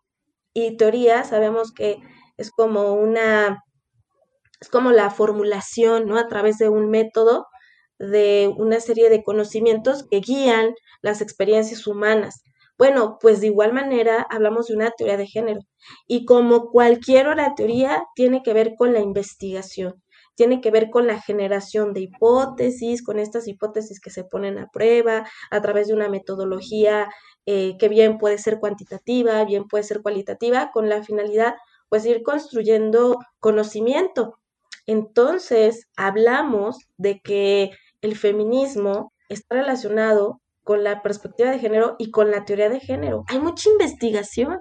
Y 0.54 0.76
teorías 0.76 1.28
sabemos 1.28 1.72
que 1.72 1.98
es 2.36 2.50
como 2.50 2.94
una, 2.94 3.62
es 4.60 4.68
como 4.68 4.90
la 4.92 5.10
formulación, 5.10 6.06
¿no? 6.06 6.18
A 6.18 6.28
través 6.28 6.58
de 6.58 6.68
un 6.68 6.90
método 6.90 7.46
de 7.98 8.52
una 8.56 8.80
serie 8.80 9.10
de 9.10 9.22
conocimientos 9.22 10.06
que 10.10 10.20
guían 10.20 10.74
las 11.02 11.20
experiencias 11.20 11.86
humanas. 11.86 12.42
Bueno, 12.78 13.18
pues 13.20 13.40
de 13.40 13.48
igual 13.48 13.72
manera 13.72 14.26
hablamos 14.30 14.66
de 14.66 14.74
una 14.74 14.90
teoría 14.90 15.16
de 15.16 15.26
género 15.26 15.60
y 16.06 16.24
como 16.24 16.70
cualquier 16.70 17.28
otra 17.28 17.54
teoría 17.54 18.04
tiene 18.14 18.42
que 18.42 18.54
ver 18.54 18.74
con 18.76 18.92
la 18.92 19.00
investigación, 19.00 20.02
tiene 20.34 20.60
que 20.60 20.70
ver 20.70 20.90
con 20.90 21.06
la 21.06 21.20
generación 21.20 21.92
de 21.92 22.00
hipótesis, 22.02 23.02
con 23.04 23.18
estas 23.18 23.46
hipótesis 23.48 24.00
que 24.00 24.10
se 24.10 24.24
ponen 24.24 24.58
a 24.58 24.68
prueba 24.72 25.26
a 25.50 25.62
través 25.62 25.88
de 25.88 25.94
una 25.94 26.08
metodología 26.08 27.08
eh, 27.46 27.76
que 27.78 27.88
bien 27.88 28.18
puede 28.18 28.38
ser 28.38 28.58
cuantitativa, 28.58 29.44
bien 29.44 29.66
puede 29.68 29.84
ser 29.84 30.02
cualitativa, 30.02 30.70
con 30.72 30.88
la 30.88 31.02
finalidad 31.02 31.54
pues 31.88 32.06
ir 32.06 32.22
construyendo 32.22 33.18
conocimiento. 33.38 34.38
Entonces, 34.86 35.88
hablamos 35.96 36.78
de 36.96 37.20
que 37.20 37.70
el 38.00 38.16
feminismo 38.16 39.12
está 39.28 39.56
relacionado 39.56 40.40
con 40.62 40.84
la 40.84 41.02
perspectiva 41.02 41.50
de 41.50 41.58
género 41.58 41.96
y 41.98 42.10
con 42.10 42.30
la 42.30 42.44
teoría 42.44 42.68
de 42.68 42.80
género. 42.80 43.24
Hay 43.28 43.40
mucha 43.40 43.70
investigación, 43.70 44.60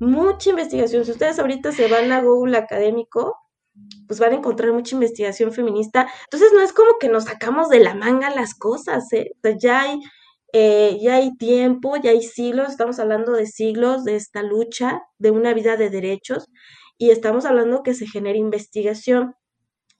mucha 0.00 0.50
investigación. 0.50 1.04
Si 1.04 1.12
ustedes 1.12 1.38
ahorita 1.38 1.72
se 1.72 1.88
van 1.88 2.12
a 2.12 2.20
Google 2.22 2.56
académico, 2.58 3.36
pues 4.06 4.20
van 4.20 4.32
a 4.32 4.36
encontrar 4.36 4.72
mucha 4.72 4.94
investigación 4.94 5.52
feminista. 5.52 6.08
Entonces 6.24 6.50
no 6.54 6.60
es 6.60 6.72
como 6.72 6.98
que 6.98 7.08
nos 7.08 7.24
sacamos 7.24 7.68
de 7.68 7.80
la 7.80 7.94
manga 7.94 8.30
las 8.30 8.54
cosas, 8.54 9.12
¿eh? 9.12 9.32
ya 9.60 9.82
hay, 9.82 10.00
eh, 10.52 10.98
ya 11.00 11.16
hay 11.16 11.36
tiempo, 11.36 11.96
ya 11.96 12.10
hay 12.10 12.22
siglos, 12.22 12.70
estamos 12.70 12.98
hablando 12.98 13.32
de 13.32 13.46
siglos 13.46 14.04
de 14.04 14.16
esta 14.16 14.42
lucha, 14.42 15.02
de 15.18 15.30
una 15.30 15.54
vida 15.54 15.76
de 15.76 15.90
derechos, 15.90 16.48
y 16.98 17.10
estamos 17.10 17.44
hablando 17.44 17.82
que 17.82 17.94
se 17.94 18.06
genera 18.06 18.38
investigación. 18.38 19.34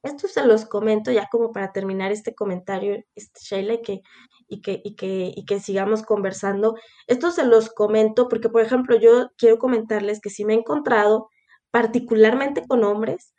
Esto 0.06 0.28
se 0.28 0.44
los 0.46 0.64
comento 0.66 1.10
ya 1.12 1.28
como 1.30 1.52
para 1.52 1.72
terminar 1.72 2.12
este 2.12 2.34
comentario, 2.34 2.96
este, 3.14 3.40
Sheila, 3.42 3.75
y 3.75 3.82
que, 3.82 4.02
y, 4.48 4.60
que, 4.62 4.80
y, 4.84 4.96
que, 4.96 5.32
y 5.34 5.44
que 5.44 5.60
sigamos 5.60 6.02
conversando. 6.02 6.76
Esto 7.06 7.30
se 7.30 7.44
los 7.44 7.70
comento 7.70 8.28
porque, 8.28 8.48
por 8.48 8.62
ejemplo, 8.62 8.96
yo 8.98 9.30
quiero 9.38 9.58
comentarles 9.58 10.20
que 10.20 10.30
si 10.30 10.44
me 10.44 10.54
he 10.54 10.56
encontrado 10.58 11.28
particularmente 11.70 12.66
con 12.66 12.84
hombres 12.84 13.34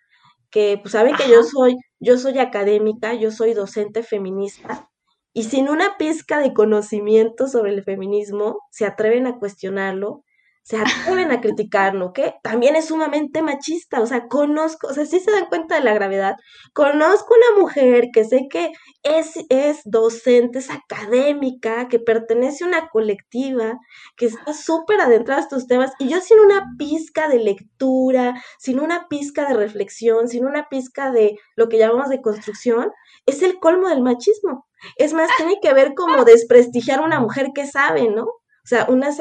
que 0.50 0.80
pues 0.82 0.94
saben 0.94 1.16
que 1.16 1.30
yo 1.30 1.44
soy, 1.44 1.78
yo 2.00 2.18
soy 2.18 2.40
académica, 2.40 3.14
yo 3.14 3.32
soy 3.32 3.54
docente 3.54 4.04
feminista, 4.04 4.90
y 5.34 5.44
sin 5.44 5.70
una 5.70 5.98
pizca 5.98 6.40
de 6.40 6.54
conocimiento 6.54 7.48
sobre 7.48 7.74
el 7.74 7.84
feminismo, 7.84 8.60
se 8.72 8.86
atreven 8.86 9.28
a 9.28 9.38
cuestionarlo, 9.38 10.24
se 10.68 10.76
atreven 10.76 11.32
a 11.32 11.40
criticarlo, 11.40 12.12
que 12.12 12.36
también 12.44 12.76
es 12.76 12.88
sumamente 12.88 13.42
machista, 13.42 14.02
o 14.02 14.06
sea, 14.06 14.28
conozco, 14.28 14.88
o 14.88 14.94
sea, 14.94 15.06
sí 15.06 15.22
se 15.22 15.32
dan 15.32 15.46
cuenta 15.46 15.76
de 15.76 15.82
la 15.82 15.94
gravedad, 15.94 16.36
conozco 16.74 17.36
una 17.36 17.62
mujer 17.62 18.10
que 18.12 18.26
sé 18.26 18.48
que 18.50 18.74
es, 19.02 19.36
es 19.48 19.80
docente, 19.86 20.60
es 20.60 20.70
académica, 20.70 21.88
que 21.88 22.00
pertenece 22.00 22.66
a 22.66 22.68
una 22.68 22.90
colectiva, 22.90 23.80
que 24.18 24.26
está 24.26 24.54
súper 24.54 25.00
adentrada 25.00 25.40
a 25.40 25.44
estos 25.44 25.68
temas, 25.68 25.94
y 26.00 26.10
yo 26.10 26.20
sin 26.20 26.40
una 26.40 26.66
pizca 26.78 27.30
de 27.30 27.40
lectura, 27.40 28.44
sin 28.60 28.82
una 28.82 29.08
pizca 29.08 29.48
de 29.48 29.54
reflexión, 29.54 30.28
sin 30.28 30.46
una 30.46 30.68
pizca 30.68 31.12
de 31.12 31.40
lo 31.56 31.70
que 31.70 31.78
llamamos 31.78 32.10
de 32.10 32.22
construcción, 32.22 32.92
es 33.26 33.42
el 33.42 33.60
colmo 33.60 33.88
del 33.88 34.02
machismo. 34.02 34.68
Es 34.98 35.14
más, 35.14 35.30
tiene 35.38 35.60
que 35.62 35.74
ver 35.74 35.94
como 35.96 36.26
desprestigiar 36.26 37.00
a 37.00 37.06
una 37.06 37.22
mujer 37.22 37.52
que 37.56 37.66
sabe, 37.66 38.10
¿no? 38.10 38.28
O 38.68 38.70
sea, 38.70 38.86
una, 38.90 39.12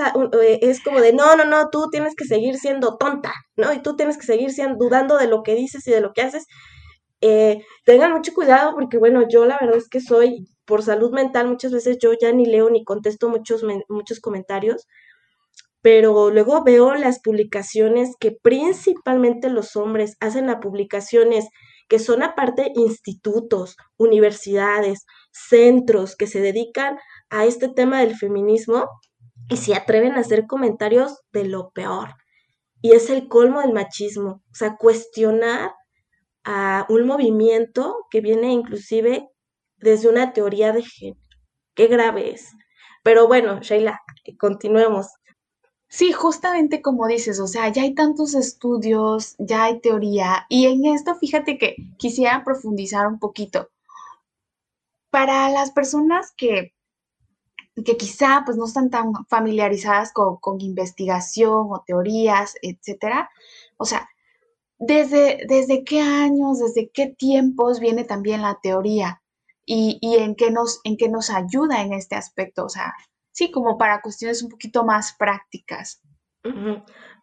eh, 0.42 0.58
es 0.60 0.82
como 0.82 1.00
de, 1.00 1.12
no, 1.12 1.36
no, 1.36 1.44
no, 1.44 1.70
tú 1.70 1.88
tienes 1.88 2.16
que 2.16 2.24
seguir 2.24 2.56
siendo 2.56 2.96
tonta, 2.96 3.32
¿no? 3.56 3.72
Y 3.72 3.80
tú 3.80 3.94
tienes 3.94 4.18
que 4.18 4.26
seguir 4.26 4.50
siendo, 4.50 4.76
dudando 4.76 5.18
de 5.18 5.28
lo 5.28 5.44
que 5.44 5.54
dices 5.54 5.86
y 5.86 5.92
de 5.92 6.00
lo 6.00 6.12
que 6.12 6.22
haces. 6.22 6.46
Eh, 7.20 7.62
tengan 7.84 8.12
mucho 8.12 8.34
cuidado 8.34 8.74
porque, 8.74 8.98
bueno, 8.98 9.28
yo 9.28 9.46
la 9.46 9.56
verdad 9.60 9.76
es 9.76 9.88
que 9.88 10.00
soy, 10.00 10.48
por 10.64 10.82
salud 10.82 11.12
mental, 11.12 11.46
muchas 11.46 11.70
veces 11.70 11.98
yo 12.00 12.12
ya 12.20 12.32
ni 12.32 12.44
leo 12.44 12.70
ni 12.70 12.82
contesto 12.82 13.28
muchos, 13.28 13.64
muchos 13.88 14.18
comentarios, 14.18 14.88
pero 15.80 16.30
luego 16.30 16.64
veo 16.64 16.94
las 16.96 17.20
publicaciones 17.20 18.16
que 18.18 18.32
principalmente 18.32 19.48
los 19.48 19.76
hombres 19.76 20.16
hacen 20.18 20.50
a 20.50 20.58
publicaciones 20.58 21.46
que 21.88 22.00
son 22.00 22.24
aparte 22.24 22.72
institutos, 22.74 23.76
universidades, 23.96 25.06
centros 25.30 26.16
que 26.16 26.26
se 26.26 26.40
dedican 26.40 26.98
a 27.30 27.44
este 27.44 27.68
tema 27.68 28.00
del 28.00 28.16
feminismo 28.16 28.88
y 29.48 29.56
se 29.56 29.74
atreven 29.74 30.12
a 30.12 30.20
hacer 30.20 30.46
comentarios 30.46 31.20
de 31.32 31.44
lo 31.44 31.70
peor. 31.70 32.14
Y 32.82 32.92
es 32.92 33.10
el 33.10 33.28
colmo 33.28 33.60
del 33.60 33.72
machismo, 33.72 34.42
o 34.50 34.54
sea, 34.54 34.76
cuestionar 34.76 35.72
a 36.44 36.86
un 36.88 37.06
movimiento 37.06 37.96
que 38.10 38.20
viene 38.20 38.52
inclusive 38.52 39.28
desde 39.78 40.08
una 40.08 40.32
teoría 40.32 40.72
de 40.72 40.82
género. 40.82 41.20
Qué 41.74 41.88
grave 41.88 42.32
es. 42.32 42.52
Pero 43.02 43.26
bueno, 43.26 43.60
Sheila, 43.60 44.00
continuemos. 44.38 45.08
Sí, 45.88 46.12
justamente 46.12 46.82
como 46.82 47.06
dices, 47.06 47.38
o 47.40 47.46
sea, 47.46 47.68
ya 47.68 47.82
hay 47.82 47.94
tantos 47.94 48.34
estudios, 48.34 49.36
ya 49.38 49.64
hay 49.64 49.80
teoría, 49.80 50.46
y 50.48 50.66
en 50.66 50.84
esto 50.86 51.14
fíjate 51.14 51.58
que 51.58 51.76
quisiera 51.96 52.42
profundizar 52.44 53.06
un 53.06 53.20
poquito. 53.20 53.70
Para 55.10 55.48
las 55.50 55.70
personas 55.70 56.32
que 56.36 56.75
que 57.84 57.96
quizá 57.96 58.42
pues 58.44 58.56
no 58.56 58.64
están 58.64 58.90
tan 58.90 59.12
familiarizadas 59.28 60.12
con, 60.12 60.60
investigación 60.60 61.66
o 61.70 61.82
teorías, 61.86 62.54
etcétera. 62.62 63.28
O 63.76 63.84
sea, 63.84 64.08
¿desde, 64.78 65.44
¿desde 65.48 65.84
qué 65.84 66.00
años, 66.00 66.58
desde 66.58 66.90
qué 66.90 67.08
tiempos 67.08 67.80
viene 67.80 68.04
también 68.04 68.42
la 68.42 68.58
teoría? 68.62 69.22
Y, 69.68 69.98
en, 70.02 70.36
qué 70.36 70.52
nos, 70.52 70.80
en 70.84 70.96
qué 70.96 71.08
nos 71.08 71.28
ayuda 71.28 71.82
en 71.82 71.92
este 71.92 72.14
aspecto, 72.14 72.64
o 72.64 72.68
sea, 72.68 72.94
sí, 73.32 73.50
como 73.50 73.76
para 73.76 74.00
cuestiones 74.00 74.40
un 74.42 74.50
poquito 74.50 74.84
más 74.84 75.16
prácticas. 75.18 76.00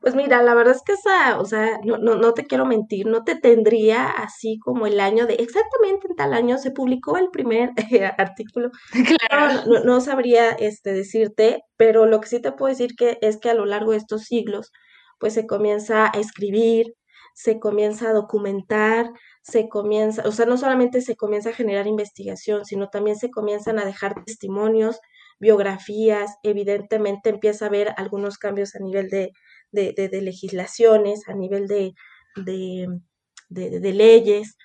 Pues 0.04 0.16
mira, 0.16 0.44
la 0.44 0.54
verdad 0.54 0.76
es 0.76 0.82
que 0.86 0.92
esa, 0.92 1.40
o 1.40 1.46
sea, 1.46 1.80
no, 1.86 1.98
no, 1.98 2.16
no 2.16 2.34
te 2.34 2.44
quiero 2.46 2.66
mentir, 2.66 3.06
no 3.06 3.24
te 3.24 3.36
tendría 3.38 4.10
así 4.10 4.60
como 4.60 4.86
el 4.86 5.00
año 5.00 5.26
de 5.28 5.36
exactamente 5.36 6.08
en 6.10 6.18
tal 6.18 6.34
año 6.34 6.58
se 6.58 6.72
publicó 6.72 7.16
el 7.16 7.30
primer 7.30 7.70
artículo. 8.18 8.70
Claro. 9.30 9.62
No, 9.66 9.84
no, 9.86 10.02
sabría 10.02 10.52
este, 10.52 10.92
decirte, 10.92 11.62
pero 11.78 12.06
lo 12.06 12.20
que 12.20 12.28
sí 12.28 12.42
te 12.42 12.52
puedo 12.52 12.68
decir 12.70 12.96
que 12.98 13.18
es 13.22 13.38
que 13.38 13.50
a 13.50 13.54
lo 13.54 13.66
largo 13.66 13.92
de 13.92 13.98
estos 13.98 14.24
siglos, 14.24 14.74
pues 15.20 15.34
se 15.36 15.48
comienza 15.48 16.08
a 16.08 16.20
escribir, 16.20 16.96
se 17.34 17.62
comienza 17.62 18.10
a 18.10 18.14
documentar, 18.14 19.10
se 19.42 19.70
comienza, 19.70 20.24
o 20.28 20.34
sea, 20.34 20.46
no 20.46 20.58
solamente 20.58 21.00
se 21.00 21.16
comienza 21.16 21.52
a 21.52 21.54
generar 21.54 21.88
investigación, 21.88 22.66
sino 22.66 22.90
también 22.90 23.16
se 23.16 23.32
comienzan 23.32 23.80
a 23.80 23.86
dejar 23.86 24.26
testimonios, 24.26 25.00
biografías, 25.40 26.36
evidentemente 26.44 27.30
empieza 27.30 27.66
a 27.66 27.68
haber 27.70 27.94
algunos 27.96 28.38
cambios 28.38 28.76
a 28.76 28.80
nivel 28.80 29.10
de 29.10 29.32
de, 29.74 30.22
legislaciones, 30.22 31.28
a 31.28 31.34
nivel 31.34 31.68
de, 31.68 31.94
de, 32.36 33.94
leyes, 33.94 34.58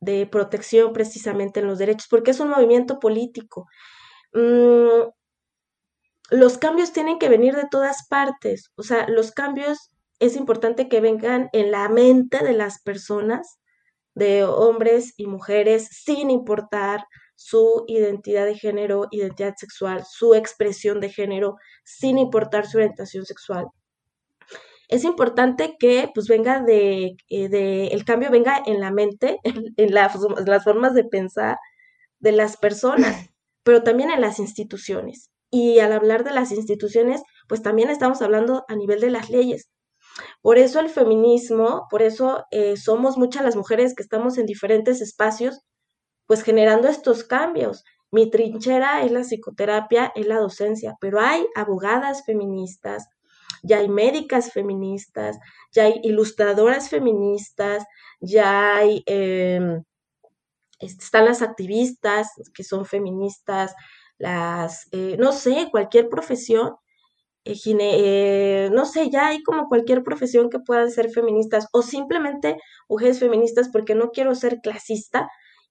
de 0.00 0.26
protección 0.26 0.92
precisamente 0.92 1.60
en 1.60 1.66
los 1.66 1.78
derechos, 1.78 2.06
porque 2.08 2.30
es 2.30 2.40
un 2.40 2.50
movimiento 2.50 2.98
político. 2.98 3.66
Mm, 4.32 5.10
los 6.30 6.58
cambios 6.58 6.92
tienen 6.92 7.18
que 7.18 7.28
venir 7.28 7.54
de 7.54 7.68
todas 7.70 8.06
partes, 8.08 8.72
o 8.76 8.82
sea, 8.82 9.08
los 9.08 9.32
cambios 9.32 9.90
es 10.18 10.34
importante 10.36 10.88
que 10.88 11.00
vengan 11.00 11.48
en 11.52 11.70
la 11.70 11.88
mente 11.88 12.42
de 12.42 12.54
las 12.54 12.82
personas, 12.82 13.58
de 14.14 14.44
hombres 14.44 15.12
y 15.18 15.26
mujeres, 15.26 15.88
sin 15.90 16.30
importar 16.30 17.04
su 17.34 17.84
identidad 17.86 18.46
de 18.46 18.54
género, 18.54 19.08
identidad 19.10 19.54
sexual, 19.58 20.04
su 20.10 20.34
expresión 20.34 21.00
de 21.00 21.10
género, 21.10 21.56
sin 21.84 22.16
importar 22.16 22.66
su 22.66 22.78
orientación 22.78 23.26
sexual 23.26 23.66
es 24.88 25.04
importante 25.04 25.76
que 25.78 26.10
pues 26.14 26.28
venga 26.28 26.62
de, 26.62 27.16
eh, 27.28 27.88
el 27.92 28.04
cambio 28.04 28.30
venga 28.30 28.62
en 28.64 28.80
la 28.80 28.90
mente, 28.90 29.38
en, 29.44 29.94
las 29.94 30.64
formas 30.64 30.94
de 30.94 31.04
pensar 31.04 31.58
de 32.20 32.32
las 32.32 32.56
personas, 32.56 33.30
pero 33.62 33.82
también 33.82 34.10
en 34.10 34.20
las 34.20 34.38
instituciones. 34.38 35.30
Y 35.50 35.78
al 35.78 35.92
hablar 35.92 36.24
de 36.24 36.32
las 36.32 36.52
instituciones, 36.52 37.22
pues 37.48 37.62
también 37.62 37.90
estamos 37.90 38.20
hablando 38.22 38.64
a 38.68 38.74
nivel 38.74 39.00
de 39.00 39.10
las 39.10 39.30
leyes. 39.30 39.70
Por 40.40 40.58
eso 40.58 40.80
el 40.80 40.88
feminismo, 40.88 41.86
por 41.90 42.02
eso 42.02 42.44
eh, 42.50 42.76
somos 42.76 43.18
muchas 43.18 43.44
las 43.44 43.56
mujeres 43.56 43.94
que 43.94 44.02
estamos 44.02 44.38
en 44.38 44.46
diferentes 44.46 45.00
espacios, 45.00 45.60
pues 46.26 46.42
generando 46.42 46.88
estos 46.88 47.24
cambios. 47.24 47.84
Mi 48.10 48.30
trinchera 48.30 49.04
es 49.04 49.12
la 49.12 49.24
psicoterapia, 49.24 50.12
es 50.14 50.26
la 50.26 50.38
docencia, 50.38 50.94
pero 51.00 51.20
hay 51.20 51.46
abogadas 51.54 52.24
feministas, 52.24 53.08
ya 53.62 53.78
hay 53.78 53.88
médicas 53.88 54.52
feministas, 54.52 55.38
ya 55.72 55.84
hay 55.84 56.00
ilustradoras 56.04 56.88
feministas, 56.90 57.84
ya 58.20 58.76
hay, 58.76 59.02
em, 59.06 59.82
están 60.80 61.24
las 61.26 61.42
activistas 61.42 62.28
que 62.54 62.64
son 62.64 62.84
feministas, 62.86 63.74
las, 64.18 64.88
eh, 64.92 65.16
no 65.18 65.32
sé, 65.32 65.68
cualquier 65.70 66.08
profesión, 66.08 66.76
eh, 67.44 67.56
eh, 67.66 68.70
no 68.72 68.86
sé, 68.86 69.10
ya 69.10 69.28
hay 69.28 69.42
como 69.42 69.68
cualquier 69.68 70.02
profesión 70.04 70.50
que 70.50 70.60
puedan 70.60 70.90
ser 70.90 71.10
feministas 71.10 71.68
o 71.72 71.82
simplemente 71.82 72.58
mujeres 72.88 73.20
feministas 73.20 73.68
porque 73.70 73.94
no 73.94 74.10
quiero 74.12 74.34
ser 74.34 74.60
clasista, 74.62 75.28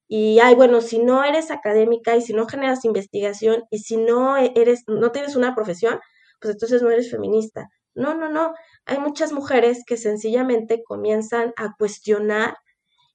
y 0.07 0.39
ay, 0.39 0.55
bueno, 0.55 0.81
si 0.81 0.99
no 0.99 1.23
eres 1.23 1.51
académica 1.51 2.15
y 2.15 2.21
si 2.21 2.33
no 2.33 2.47
generas 2.47 2.85
investigación 2.85 3.63
y 3.71 3.79
si 3.79 3.97
no 3.97 4.37
e-, 4.37 4.53
eres, 4.55 4.83
no 4.87 5.11
tienes 5.11 5.35
una 5.35 5.55
profesión, 5.55 5.99
pues 6.41 6.53
entonces 6.55 6.81
no 6.83 6.91
eres 6.91 7.11
feminista. 7.11 7.69
No, 7.95 8.13
no, 8.13 8.29
no. 8.29 8.53
Hay 8.85 8.99
muchas 8.99 9.31
mujeres 9.31 9.83
que 9.85 9.97
sencillamente 9.97 10.83
comienzan 10.83 11.53
a 11.57 11.73
cuestionar 11.77 12.57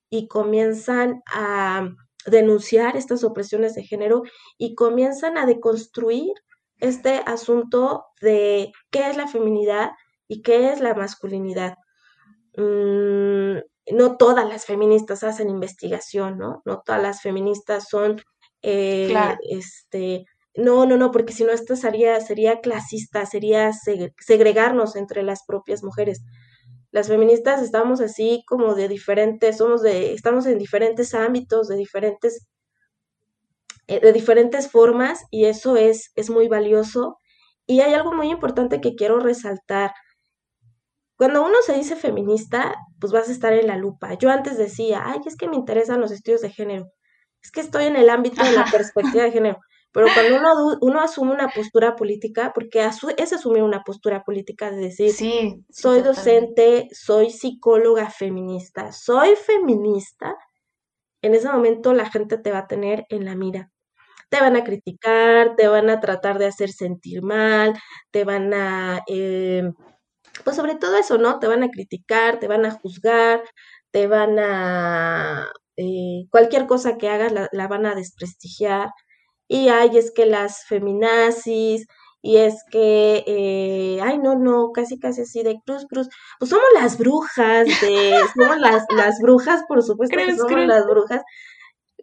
y 0.09 0.27
comienzan 0.27 1.23
a 1.33 1.89
denunciar 2.27 2.97
estas 2.97 3.23
opresiones 3.25 3.75
de 3.75 3.85
género 3.85 4.23
y 4.59 4.75
comienzan 4.75 5.39
a 5.39 5.47
deconstruir 5.47 6.33
este 6.79 7.23
asunto 7.27 8.07
de 8.21 8.73
qué 8.91 9.09
es 9.09 9.17
la 9.17 9.29
feminidad 9.29 9.91
y 10.27 10.43
qué 10.43 10.73
es 10.73 10.81
la 10.81 10.95
masculinidad. 10.95 11.77
Mm, 12.57 13.59
no 13.93 14.17
todas 14.17 14.49
las 14.49 14.65
feministas 14.65 15.23
hacen 15.25 15.51
investigación, 15.51 16.39
¿no? 16.39 16.63
No 16.65 16.83
todas 16.85 17.03
las 17.03 17.23
feministas 17.23 17.89
son, 17.89 18.21
eh, 18.63 19.13
este, 19.49 20.25
no, 20.57 20.85
no, 20.87 20.97
no, 20.97 21.11
porque 21.11 21.33
si 21.33 21.45
no 21.45 21.53
esto 21.53 21.77
sería, 21.77 22.21
sería 22.21 22.61
clasista, 22.61 23.25
sería 23.27 23.73
segregarnos 23.73 24.97
entre 24.97 25.23
las 25.23 25.45
propias 25.45 25.85
mujeres. 25.85 26.23
Las 26.91 27.09
feministas 27.09 27.63
estamos 27.63 28.01
así 28.01 28.43
como 28.47 28.75
de 28.75 28.89
diferentes, 28.89 29.59
somos 29.59 29.83
de, 29.83 30.13
estamos 30.13 30.47
en 30.47 30.59
diferentes 30.59 31.15
ámbitos, 31.15 31.69
de 31.69 31.77
diferentes, 31.77 32.49
eh, 33.87 34.01
de 34.01 34.13
diferentes 34.13 34.69
formas, 34.71 35.25
y 35.31 35.45
eso 35.45 35.77
es, 35.77 36.11
es 36.17 36.31
muy 36.31 36.49
valioso. 36.49 37.17
Y 37.67 37.81
hay 37.83 37.95
algo 37.95 38.13
muy 38.13 38.31
importante 38.31 38.81
que 38.81 38.97
quiero 38.97 39.21
resaltar. 39.21 39.93
Cuando 41.17 41.45
uno 41.45 41.57
se 41.65 41.75
dice 41.75 41.95
feminista, 41.95 42.75
pues 42.99 43.13
vas 43.13 43.29
a 43.29 43.33
estar 43.33 43.53
en 43.53 43.69
la 43.69 43.77
lupa. 43.77 44.15
Yo 44.15 44.31
antes 44.31 44.59
decía, 44.59 45.03
ay, 45.05 45.21
es 45.27 45.37
que 45.37 45.49
me 45.49 45.57
interesan 45.57 46.01
los 46.01 46.11
estudios 46.11 46.41
de 46.41 46.51
género. 46.51 46.87
Es 47.43 47.53
que 47.53 47.61
estoy 47.61 47.85
en 47.85 47.97
el 47.97 48.11
ámbito 48.11 48.43
de 48.43 48.53
la 48.53 48.65
perspectiva 48.73 49.25
de 49.25 49.33
género. 49.33 49.61
Pero 49.93 50.07
cuando 50.15 50.37
uno, 50.37 50.79
uno 50.81 51.01
asume 51.01 51.33
una 51.33 51.49
postura 51.49 51.97
política, 51.97 52.53
porque 52.55 52.89
es 53.17 53.33
asumir 53.33 53.63
una 53.63 53.83
postura 53.83 54.23
política 54.23 54.71
de 54.71 54.77
decir, 54.77 55.13
sí, 55.13 55.65
soy 55.69 56.03
docente, 56.03 56.89
soy 56.93 57.31
psicóloga 57.31 58.09
feminista, 58.11 58.93
soy 58.93 59.35
feminista, 59.35 60.37
en 61.23 61.35
ese 61.35 61.51
momento 61.51 61.93
la 61.93 62.09
gente 62.09 62.39
te 62.39 62.53
va 62.53 62.59
a 62.61 62.67
tener 62.67 63.05
en 63.09 63.25
la 63.25 63.35
mira. 63.35 63.71
Te 64.29 64.41
van 64.41 64.57
a 64.57 64.65
criticar, 64.65 65.57
te 65.57 65.67
van 65.69 65.91
a 65.91 66.01
tratar 66.01 66.39
de 66.39 66.47
hacer 66.47 66.71
sentir 66.71 67.23
mal, 67.23 67.75
te 68.13 68.25
van 68.25 68.55
a 68.55 69.03
eh, 69.09 69.71
pues 70.45 70.57
sobre 70.57 70.77
todo 70.77 70.97
eso, 70.97 71.19
¿no? 71.19 71.39
Te 71.39 71.47
van 71.47 71.63
a 71.63 71.71
criticar, 71.71 72.39
te 72.39 72.49
van 72.49 72.65
a 72.67 72.73
juzgar, 72.73 73.43
te 73.91 74.07
van 74.07 74.39
a... 74.39 75.51
Eh, 75.77 76.27
cualquier 76.31 76.67
cosa 76.67 76.99
que 76.99 77.09
hagas 77.09 77.33
la, 77.53 77.69
van 77.69 77.87
a 77.87 77.95
desprestigiar. 77.95 78.91
Y 79.53 79.69
ay, 79.69 79.99
es 79.99 80.13
que 80.13 80.27
las 80.27 80.65
feminazis, 80.65 81.89
y 82.23 82.37
es 82.37 82.63
que, 82.71 83.25
eh, 83.27 84.01
ay, 84.01 84.19
no, 84.19 84.37
no, 84.37 84.71
casi, 84.71 84.97
casi 85.01 85.23
así 85.23 85.43
de 85.43 85.61
cruz, 85.67 85.87
cruz. 85.89 86.09
Pues 86.39 86.51
somos 86.51 86.67
las 86.75 86.97
brujas, 86.99 87.67
de, 87.81 88.13
somos 88.37 88.59
las, 88.59 88.85
las 88.97 89.19
brujas, 89.21 89.65
por 89.67 89.83
supuesto 89.83 90.17
que 90.17 90.37
somos 90.37 90.67
las 90.67 90.87
brujas. 90.87 91.23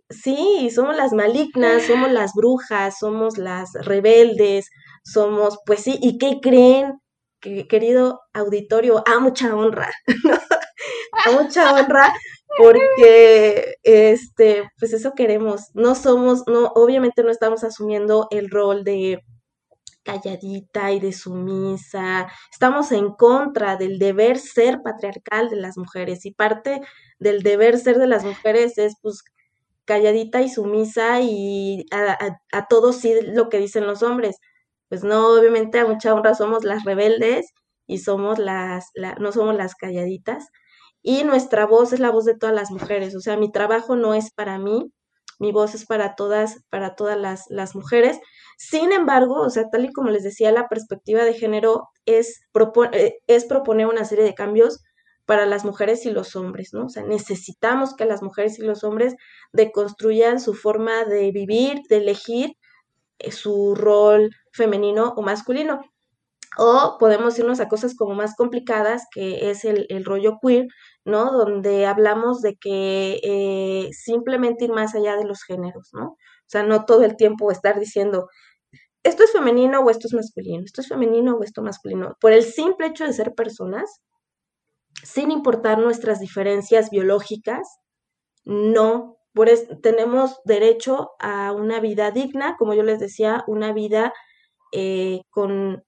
Sí, 0.09 0.69
somos 0.75 0.97
las 0.97 1.13
malignas, 1.13 1.83
somos 1.83 2.11
las 2.11 2.33
brujas, 2.33 2.97
somos 2.99 3.37
las 3.37 3.71
rebeldes, 3.75 4.69
somos, 5.05 5.57
pues 5.65 5.83
sí, 5.83 5.97
¿y 6.01 6.17
qué 6.17 6.39
creen? 6.41 6.99
querido 7.39 8.21
auditorio, 8.33 9.03
a 9.07 9.19
mucha 9.19 9.55
honra, 9.55 9.89
a 11.25 11.31
mucha 11.31 11.75
honra, 11.75 12.13
porque 12.57 13.75
este, 13.83 14.69
pues 14.79 14.93
eso 14.93 15.13
queremos. 15.15 15.69
No 15.73 15.95
somos, 15.95 16.43
no, 16.47 16.67
obviamente 16.75 17.23
no 17.23 17.31
estamos 17.31 17.63
asumiendo 17.63 18.27
el 18.31 18.49
rol 18.49 18.83
de 18.83 19.21
calladita 20.03 20.91
y 20.91 20.99
de 20.99 21.13
sumisa. 21.13 22.27
Estamos 22.51 22.91
en 22.91 23.11
contra 23.13 23.75
del 23.77 23.99
deber 23.99 24.39
ser 24.39 24.81
patriarcal 24.83 25.49
de 25.49 25.57
las 25.57 25.77
mujeres 25.77 26.25
y 26.25 26.31
parte 26.31 26.81
del 27.19 27.43
deber 27.43 27.77
ser 27.79 27.97
de 27.97 28.07
las 28.07 28.23
mujeres 28.23 28.77
es 28.77 28.95
pues 29.01 29.23
calladita 29.85 30.41
y 30.41 30.49
sumisa 30.49 31.21
y 31.21 31.85
a, 31.91 32.37
a 32.51 32.67
todos 32.67 32.97
sí 32.97 33.13
lo 33.23 33.49
que 33.49 33.59
dicen 33.59 33.87
los 33.87 34.03
hombres 34.03 34.37
pues 34.89 35.03
no, 35.03 35.27
obviamente 35.37 35.79
a 35.79 35.85
mucha 35.85 36.13
honra 36.13 36.33
somos 36.35 36.63
las 36.63 36.83
rebeldes 36.85 37.47
y 37.87 37.99
somos 37.99 38.39
las, 38.39 38.85
no 39.19 39.31
somos 39.31 39.55
las 39.55 39.75
calladitas. 39.75 40.47
Y 41.07 41.23
nuestra 41.23 41.65
voz 41.65 41.93
es 41.93 42.01
la 42.01 42.11
voz 42.11 42.25
de 42.25 42.35
todas 42.35 42.53
las 42.53 42.69
mujeres, 42.69 43.15
o 43.15 43.21
sea, 43.21 43.37
mi 43.37 43.49
trabajo 43.49 43.95
no 43.95 44.13
es 44.13 44.29
para 44.29 44.59
mí, 44.59 44.91
mi 45.39 45.53
voz 45.53 45.73
es 45.73 45.85
para 45.85 46.15
todas, 46.15 46.65
para 46.69 46.95
todas 46.95 47.17
las, 47.17 47.45
las 47.47 47.75
mujeres. 47.75 48.19
Sin 48.57 48.91
embargo, 48.91 49.35
o 49.35 49.49
sea, 49.49 49.69
tal 49.69 49.85
y 49.85 49.93
como 49.93 50.09
les 50.09 50.23
decía, 50.23 50.51
la 50.51 50.67
perspectiva 50.67 51.23
de 51.23 51.33
género 51.33 51.87
es, 52.05 52.41
eh, 52.91 53.19
es 53.25 53.45
proponer 53.45 53.87
una 53.87 54.03
serie 54.03 54.25
de 54.25 54.35
cambios 54.35 54.83
para 55.25 55.45
las 55.45 55.63
mujeres 55.63 56.05
y 56.05 56.11
los 56.11 56.35
hombres, 56.35 56.73
¿no? 56.73 56.87
O 56.87 56.89
sea, 56.89 57.03
necesitamos 57.03 57.95
que 57.95 58.03
las 58.03 58.21
mujeres 58.21 58.59
y 58.59 58.63
los 58.63 58.83
hombres 58.83 59.15
deconstruyan 59.53 60.41
su 60.41 60.55
forma 60.55 61.05
de 61.05 61.31
vivir, 61.31 61.83
de 61.87 61.97
elegir 61.99 62.57
eh, 63.19 63.31
su 63.31 63.75
rol 63.75 64.31
femenino 64.51 65.13
o 65.15 65.21
masculino. 65.21 65.79
O 66.57 66.97
podemos 66.99 67.37
irnos 67.37 67.59
a 67.59 67.67
cosas 67.67 67.95
como 67.95 68.15
más 68.15 68.35
complicadas, 68.35 69.03
que 69.13 69.51
es 69.51 69.63
el, 69.65 69.87
rollo 70.05 70.39
queer, 70.41 70.67
¿no? 71.05 71.31
Donde 71.31 71.85
hablamos 71.85 72.41
de 72.41 72.55
que 72.55 73.19
eh, 73.23 73.89
simplemente 73.93 74.65
ir 74.65 74.71
más 74.71 74.95
allá 74.95 75.15
de 75.15 75.25
los 75.25 75.43
géneros, 75.43 75.89
¿no? 75.93 76.07
O 76.07 76.49
sea, 76.49 76.63
no 76.63 76.85
todo 76.85 77.03
el 77.03 77.15
tiempo 77.15 77.51
estar 77.51 77.79
diciendo, 77.79 78.27
esto 79.03 79.23
es 79.23 79.31
femenino 79.31 79.81
o 79.81 79.89
esto 79.89 80.07
es 80.07 80.13
masculino, 80.13 80.63
esto 80.65 80.81
es 80.81 80.87
femenino 80.87 81.35
o 81.35 81.43
esto 81.43 81.61
es 81.61 81.65
masculino. 81.65 82.17
Por 82.19 82.33
el 82.33 82.43
simple 82.43 82.87
hecho 82.87 83.05
de 83.05 83.13
ser 83.13 83.33
personas, 83.35 84.01
sin 85.03 85.31
importar 85.31 85.77
nuestras 85.77 86.19
diferencias 86.19 86.89
biológicas, 86.89 87.79
no 88.45 89.17
tenemos 89.81 90.39
derecho 90.45 91.11
a 91.19 91.51
una 91.51 91.79
vida 91.79 92.11
digna, 92.11 92.55
como 92.57 92.73
yo 92.73 92.83
les 92.83 92.99
decía, 92.99 93.43
una 93.47 93.71
vida 93.73 94.13
eh, 94.71 95.21
con 95.29 95.83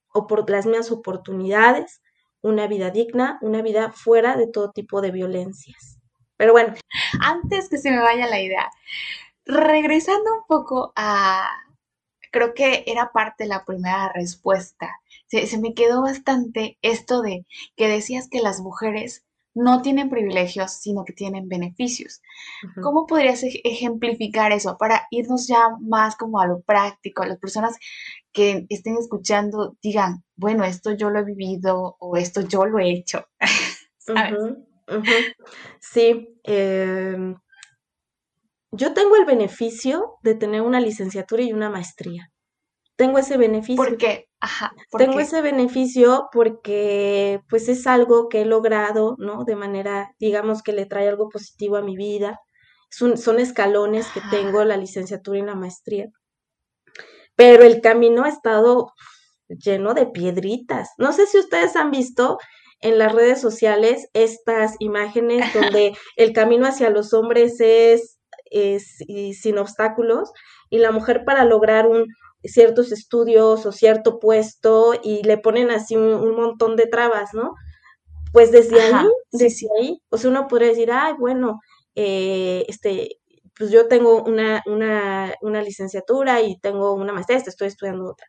las 0.47 0.65
mismas 0.65 0.91
oportunidades, 0.91 2.01
una 2.41 2.67
vida 2.67 2.89
digna, 2.89 3.37
una 3.41 3.61
vida 3.61 3.91
fuera 3.91 4.35
de 4.35 4.47
todo 4.47 4.71
tipo 4.71 5.01
de 5.01 5.11
violencias. 5.11 5.99
Pero 6.37 6.53
bueno. 6.53 6.73
Antes 7.21 7.69
que 7.69 7.77
se 7.77 7.91
me 7.91 7.99
vaya 7.99 8.27
la 8.27 8.39
idea, 8.39 8.69
regresando 9.45 10.33
un 10.33 10.43
poco 10.47 10.93
a, 10.95 11.49
creo 12.31 12.53
que 12.53 12.83
era 12.87 13.11
parte 13.11 13.43
de 13.43 13.49
la 13.49 13.65
primera 13.65 14.11
respuesta, 14.13 14.99
se, 15.27 15.47
se 15.47 15.59
me 15.59 15.73
quedó 15.73 16.01
bastante 16.01 16.77
esto 16.81 17.21
de 17.21 17.45
que 17.75 17.87
decías 17.87 18.29
que 18.29 18.41
las 18.41 18.61
mujeres 18.61 19.25
no 19.55 19.81
tienen 19.81 20.09
privilegios, 20.09 20.71
sino 20.73 21.03
que 21.03 21.13
tienen 21.13 21.47
beneficios. 21.47 22.21
¿Cómo 22.81 23.05
podrías 23.07 23.43
ejemplificar 23.43 24.51
eso 24.51 24.77
para 24.77 25.07
irnos 25.11 25.47
ya 25.47 25.69
más 25.81 26.15
como 26.15 26.39
a 26.39 26.47
lo 26.47 26.61
práctico, 26.61 27.23
a 27.23 27.27
las 27.27 27.39
personas 27.39 27.77
que 28.31 28.65
estén 28.69 28.97
escuchando 28.97 29.75
digan, 29.81 30.23
bueno, 30.35 30.63
esto 30.63 30.91
yo 30.91 31.09
lo 31.09 31.19
he 31.19 31.25
vivido 31.25 31.97
o 31.99 32.17
esto 32.17 32.41
yo 32.41 32.65
lo 32.65 32.79
he 32.79 32.91
hecho? 32.91 33.25
Sí, 35.79 36.39
em, 36.43 37.35
yo 38.71 38.93
tengo 38.93 39.15
el 39.15 39.25
beneficio 39.25 40.15
de 40.23 40.35
tener 40.35 40.61
una 40.61 40.79
licenciatura 40.79 41.43
y 41.43 41.53
una 41.53 41.69
maestría. 41.69 42.31
Tengo 42.99 43.17
ese 43.17 43.37
beneficio. 43.37 43.81
¿Por 43.81 43.95
qué? 43.95 44.27
Ajá. 44.41 44.73
Tengo 44.97 45.21
ese 45.21 45.41
beneficio 45.41 46.27
porque 46.33 47.39
pues 47.47 47.69
es 47.69 47.87
algo 47.87 48.27
que 48.27 48.41
he 48.41 48.45
logrado, 48.45 49.15
¿no? 49.19 49.45
De 49.45 49.55
manera, 49.55 50.13
digamos 50.19 50.61
que 50.61 50.73
le 50.73 50.85
trae 50.85 51.07
algo 51.07 51.29
positivo 51.29 51.77
a 51.77 51.81
mi 51.81 51.95
vida. 51.95 52.41
Son, 52.89 53.17
son 53.17 53.39
escalones 53.39 54.05
que 54.07 54.19
tengo, 54.29 54.65
la 54.65 54.75
licenciatura 54.75 55.39
y 55.39 55.43
la 55.43 55.55
maestría. 55.55 56.09
Pero 57.37 57.63
el 57.63 57.79
camino 57.79 58.25
ha 58.25 58.27
estado 58.27 58.91
lleno 59.47 59.93
de 59.93 60.05
piedritas. 60.05 60.89
No 60.97 61.13
sé 61.13 61.25
si 61.25 61.39
ustedes 61.39 61.77
han 61.77 61.91
visto 61.91 62.37
en 62.81 62.97
las 62.97 63.13
redes 63.13 63.39
sociales 63.39 64.09
estas 64.11 64.75
imágenes 64.79 65.45
donde 65.53 65.93
el 66.17 66.33
camino 66.33 66.67
hacia 66.67 66.89
los 66.89 67.13
hombres 67.13 67.61
es, 67.61 68.19
es 68.51 68.97
sin 69.39 69.57
obstáculos 69.57 70.33
y 70.69 70.79
la 70.79 70.91
mujer 70.91 71.23
para 71.23 71.45
lograr 71.45 71.87
un, 71.87 72.05
ciertos 72.43 72.91
estudios 72.91 73.65
o 73.65 73.71
cierto 73.71 74.19
puesto 74.19 74.93
y 75.03 75.23
le 75.23 75.37
ponen 75.37 75.71
así 75.71 75.95
un, 75.95 76.35
montón 76.35 76.75
de 76.75 76.87
trabas, 76.87 77.33
¿no? 77.33 77.53
Pues 78.31 78.51
desde 78.51 78.81
ahí, 78.81 79.07
desde 79.31 79.67
ahí, 79.79 80.01
o 80.09 80.17
sea, 80.17 80.29
uno 80.29 80.47
podría 80.47 80.69
decir, 80.69 80.91
ay, 80.91 81.13
bueno, 81.19 81.59
eh, 81.95 82.65
este, 82.67 83.19
pues 83.57 83.71
yo 83.71 83.87
tengo 83.87 84.23
una, 84.23 84.61
una, 84.67 85.33
una 85.41 85.61
licenciatura 85.61 86.41
y 86.41 86.59
tengo 86.59 86.93
una 86.93 87.13
maestría, 87.13 87.37
estoy 87.37 87.67
estudiando 87.67 88.05
otra 88.11 88.27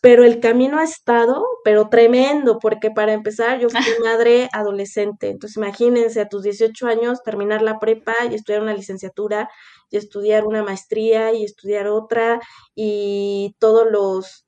pero 0.00 0.24
el 0.24 0.40
camino 0.40 0.78
ha 0.78 0.84
estado, 0.84 1.44
pero 1.64 1.88
tremendo, 1.88 2.58
porque 2.58 2.90
para 2.90 3.12
empezar 3.12 3.58
yo 3.60 3.68
fui 3.68 3.78
madre 4.04 4.48
adolescente, 4.52 5.28
entonces 5.28 5.56
imagínense 5.56 6.20
a 6.20 6.28
tus 6.28 6.42
18 6.42 6.86
años 6.86 7.22
terminar 7.22 7.62
la 7.62 7.78
prepa 7.78 8.14
y 8.30 8.34
estudiar 8.34 8.62
una 8.62 8.74
licenciatura 8.74 9.48
y 9.90 9.96
estudiar 9.98 10.46
una 10.46 10.62
maestría 10.62 11.32
y 11.32 11.44
estudiar 11.44 11.88
otra 11.88 12.40
y 12.74 13.56
todos 13.58 13.86
los 13.90 14.44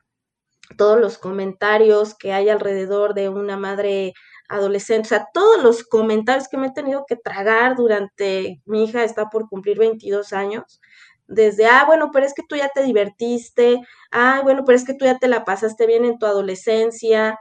todos 0.77 1.01
los 1.01 1.19
comentarios 1.19 2.15
que 2.15 2.33
hay 2.33 2.49
alrededor 2.49 3.15
de 3.15 3.29
una 3.29 3.57
madre 3.57 4.13
adolescente, 4.49 5.07
o 5.07 5.11
sea, 5.11 5.29
todos 5.35 5.63
los 5.63 5.85
comentarios 5.85 6.49
que 6.49 6.57
me 6.59 6.69
he 6.69 6.73
tenido 6.73 7.05
que 7.09 7.17
tragar 7.17 7.77
durante 7.77 8.61
mi 8.67 8.85
hija 8.85 9.05
está 9.05 9.29
por 9.31 9.49
cumplir 9.49 9.79
22 9.79 10.33
años 10.33 10.81
desde, 11.27 11.67
ah, 11.67 11.85
bueno, 11.87 12.11
pero 12.13 12.27
es 12.27 12.35
que 12.35 12.43
tú 12.49 12.57
ya 12.57 12.69
te 12.75 12.83
divertiste, 12.83 13.81
ah, 14.11 14.41
bueno, 14.43 14.65
pero 14.67 14.77
es 14.77 14.85
que 14.85 14.95
tú 14.95 15.05
ya 15.05 15.19
te 15.19 15.29
la 15.29 15.45
pasaste 15.45 15.87
bien 15.87 16.05
en 16.05 16.19
tu 16.19 16.27
adolescencia, 16.27 17.39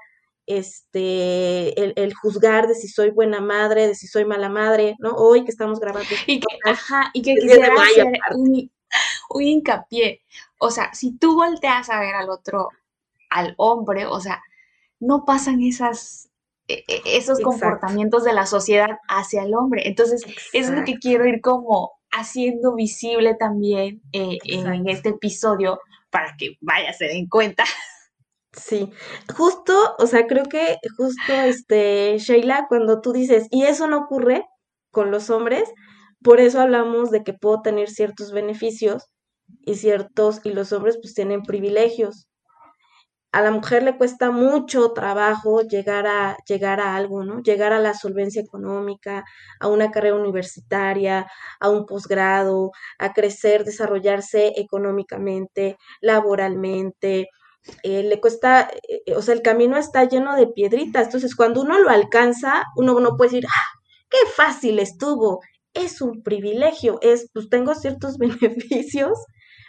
este, 0.50 1.80
el, 1.80 2.14
juzgar 2.16 2.68
de 2.68 2.74
si 2.74 2.88
soy 2.88 3.12
buena 3.12 3.40
madre, 3.40 3.88
de 3.88 3.94
si 3.94 4.08
soy 4.08 4.26
mala 4.26 4.50
madre, 4.50 4.96
¿no? 4.98 5.12
Hoy 5.12 5.46
que 5.46 5.52
estamos 5.52 5.80
grabando. 5.80 6.10
Y 6.28 6.40
que, 6.40 6.48
ajá, 6.66 7.12
y 7.14 7.22
que 7.22 7.36
quisiera 7.36 7.72
hacer 7.74 8.08
un, 8.36 8.72
un, 9.30 9.42
hincapié. 9.44 10.24
O 10.58 10.72
sea, 10.72 10.92
si 10.94 11.16
tú 11.18 11.36
volteas 11.36 11.92
a 11.92 12.00
ver 12.00 12.16
al 12.16 12.32
otro, 12.32 12.70
al 13.30 13.54
hombre, 13.58 14.08
o 14.08 14.20
sea, 14.20 14.42
no 15.00 15.24
pasan 15.24 15.62
esas, 15.62 16.32
e, 16.68 16.84
e, 16.88 17.18
esos 17.18 17.40
comportamientos 17.42 18.24
de 18.24 18.34
la 18.34 18.48
sociedad 18.48 18.98
hacia 19.08 19.44
el 19.44 19.54
hombre. 19.54 19.88
Entonces, 19.88 20.24
es 20.52 20.72
lo 20.72 20.84
que 20.84 20.98
quiero 20.98 21.28
ir 21.28 21.42
como 21.42 21.92
haciendo 22.10 22.74
visible 22.74 23.36
también 23.36 24.02
eh, 24.14 24.40
en 24.46 24.90
este 24.90 25.10
episodio 25.10 25.80
para 26.10 26.36
que 26.38 26.58
vaya, 26.60 26.92
se 26.94 27.06
den 27.06 27.28
cuenta. 27.28 27.66
Sí, 28.54 28.92
justo, 29.36 29.74
o 30.00 30.08
sea, 30.08 30.26
creo 30.28 30.46
que 30.46 30.78
justo 30.98 31.34
este, 31.34 32.18
Sheila, 32.18 32.66
cuando 32.68 33.00
tú 33.02 33.14
dices, 33.14 33.48
y 33.52 33.64
eso 33.64 33.88
no 33.88 33.98
ocurre 34.00 34.46
con 34.92 35.12
los 35.12 35.30
hombres, 35.30 35.70
por 36.24 36.40
eso 36.40 36.60
hablamos 36.62 37.12
de 37.12 37.24
que 37.24 37.34
puedo 37.34 37.62
tener 37.62 37.90
ciertos 37.90 38.32
beneficios 38.32 39.06
y 39.66 39.76
ciertos, 39.76 40.42
y 40.44 40.52
los 40.54 40.72
hombres 40.74 40.98
pues 41.02 41.14
tienen 41.14 41.44
privilegios 41.44 42.28
a 43.32 43.42
la 43.42 43.52
mujer 43.52 43.84
le 43.84 43.96
cuesta 43.98 44.32
mucho 44.32 44.92
trabajo 44.94 45.62
llegar 45.62 46.08
a, 46.08 46.36
llegar 46.48 46.80
a 46.82 46.96
algo, 46.96 47.24
¿no? 47.24 47.42
Llegar 47.44 47.74
a 47.74 47.80
la 47.80 47.94
solvencia 47.94 48.42
económica, 48.42 49.24
a 49.60 49.68
una 49.68 49.92
carrera 49.92 50.16
universitaria, 50.16 51.28
a 51.60 51.70
un 51.70 51.86
posgrado, 51.86 52.72
a 52.98 53.14
crecer, 53.14 53.66
desarrollarse 53.66 54.54
económicamente, 54.58 55.78
laboralmente. 56.02 57.28
Eh, 57.84 58.04
le 58.04 58.20
cuesta, 58.22 58.70
eh, 58.88 59.14
o 59.16 59.22
sea, 59.22 59.34
el 59.36 59.42
camino 59.42 59.78
está 59.78 60.04
lleno 60.06 60.36
de 60.36 60.48
piedritas. 60.48 61.06
Entonces, 61.06 61.36
cuando 61.36 61.62
uno 61.62 61.80
lo 61.80 61.90
alcanza, 61.90 62.64
uno 62.76 63.00
no 63.00 63.18
puede 63.18 63.32
decir, 63.32 63.48
¡ah! 63.48 63.80
¡Qué 64.10 64.18
fácil 64.36 64.80
estuvo! 64.80 65.40
Es 65.74 66.02
un 66.02 66.24
privilegio, 66.24 67.00
es, 67.02 67.30
pues 67.34 67.50
tengo 67.50 67.76
ciertos 67.76 68.18
beneficios, 68.18 69.20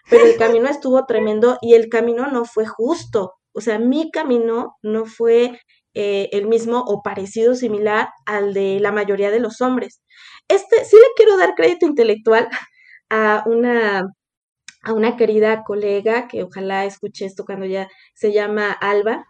pero 0.09 0.25
el 0.27 0.37
camino 0.37 0.69
estuvo 0.69 1.05
tremendo 1.07 1.59
y 1.61 1.75
el 1.75 1.89
camino 1.89 2.29
no 2.31 2.45
fue 2.45 2.67
justo 2.67 3.35
o 3.53 3.61
sea, 3.61 3.79
mi 3.79 4.11
camino 4.11 4.77
no 4.83 5.07
fue 5.07 5.61
eh, 5.95 6.29
el 6.33 6.47
mismo 6.47 6.81
o 6.81 7.03
parecido, 7.03 7.55
similar 7.55 8.09
al 8.27 8.55
de 8.55 8.79
la 8.81 8.93
mayoría 8.93 9.31
de 9.31 9.41
los 9.41 9.61
hombres. 9.61 10.03
Este, 10.49 10.85
sí 10.85 10.97
le 10.97 11.07
quiero 11.17 11.37
dar 11.37 11.55
crédito 11.55 11.87
intelectual 11.87 12.49
a 13.11 13.45
una, 13.47 14.05
a 14.83 14.93
una 14.93 15.17
querida 15.17 15.63
colega 15.65 16.29
que 16.29 16.43
ojalá 16.43 16.85
escuche 16.85 17.27
esto 17.27 17.45
cuando 17.45 17.67
ya 17.67 17.89
se 18.15 18.33
llama 18.33 18.73
Alba. 18.73 19.27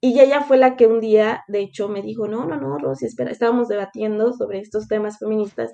Y 0.00 0.20
ella 0.20 0.42
fue 0.42 0.58
la 0.58 0.76
que 0.76 0.86
un 0.86 1.00
día, 1.00 1.42
de 1.48 1.58
hecho, 1.58 1.88
me 1.88 2.02
dijo, 2.02 2.28
no, 2.28 2.44
no, 2.44 2.56
no, 2.56 2.78
Rosy, 2.78 3.06
espera, 3.06 3.32
estábamos 3.32 3.66
debatiendo 3.66 4.32
sobre 4.32 4.60
estos 4.60 4.86
temas 4.86 5.18
feministas. 5.18 5.72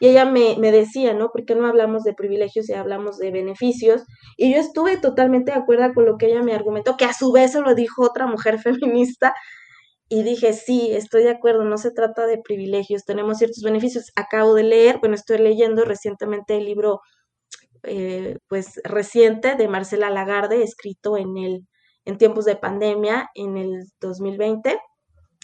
Y 0.00 0.08
ella 0.08 0.24
me, 0.24 0.56
me 0.58 0.72
decía, 0.72 1.12
¿no? 1.12 1.28
¿Por 1.28 1.44
qué 1.44 1.54
no 1.54 1.66
hablamos 1.66 2.02
de 2.02 2.14
privilegios 2.14 2.66
y 2.70 2.72
hablamos 2.72 3.18
de 3.18 3.30
beneficios? 3.30 4.04
Y 4.38 4.54
yo 4.54 4.58
estuve 4.58 4.96
totalmente 4.96 5.52
de 5.52 5.58
acuerdo 5.58 5.92
con 5.92 6.06
lo 6.06 6.16
que 6.16 6.28
ella 6.28 6.42
me 6.42 6.54
argumentó, 6.54 6.96
que 6.96 7.04
a 7.04 7.12
su 7.12 7.30
vez 7.30 7.52
se 7.52 7.60
lo 7.60 7.74
dijo 7.74 8.06
otra 8.06 8.26
mujer 8.26 8.58
feminista. 8.62 9.34
Y 10.08 10.22
dije, 10.22 10.54
sí, 10.54 10.92
estoy 10.92 11.24
de 11.24 11.32
acuerdo, 11.32 11.64
no 11.64 11.76
se 11.76 11.90
trata 11.90 12.26
de 12.26 12.38
privilegios, 12.38 13.04
tenemos 13.04 13.36
ciertos 13.36 13.62
beneficios. 13.62 14.10
Acabo 14.16 14.54
de 14.54 14.62
leer, 14.62 14.98
bueno, 15.00 15.14
estoy 15.14 15.36
leyendo 15.36 15.84
recientemente 15.84 16.56
el 16.56 16.64
libro, 16.64 17.02
eh, 17.84 18.38
pues, 18.48 18.80
reciente 18.84 19.54
de 19.56 19.68
Marcela 19.68 20.10
Lagarde, 20.10 20.62
escrito 20.62 21.16
en 21.16 21.36
el 21.36 21.66
en 22.08 22.16
tiempos 22.16 22.46
de 22.46 22.56
pandemia 22.56 23.28
en 23.34 23.58
el 23.58 23.84
2020. 24.00 24.80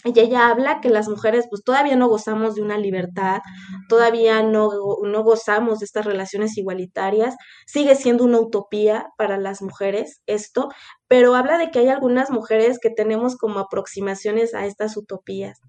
Y 0.03 0.19
ella 0.19 0.49
habla 0.49 0.81
que 0.81 0.89
las 0.89 1.07
mujeres 1.07 1.45
pues 1.49 1.63
todavía 1.63 1.95
no 1.95 2.07
gozamos 2.07 2.55
de 2.55 2.61
una 2.61 2.77
libertad, 2.77 3.41
todavía 3.89 4.43
no, 4.43 4.69
no 5.03 5.23
gozamos 5.23 5.79
de 5.79 5.85
estas 5.85 6.05
relaciones 6.05 6.57
igualitarias, 6.57 7.35
sigue 7.65 7.95
siendo 7.95 8.23
una 8.23 8.39
utopía 8.39 9.07
para 9.17 9.37
las 9.37 9.63
mujeres 9.63 10.21
esto, 10.27 10.69
pero 11.07 11.35
habla 11.35 11.57
de 11.57 11.71
que 11.71 11.79
hay 11.79 11.89
algunas 11.89 12.29
mujeres 12.29 12.77
que 12.79 12.91
tenemos 12.91 13.35
como 13.35 13.59
aproximaciones 13.59 14.53
a 14.53 14.67
estas 14.67 14.95
utopías 14.95 15.59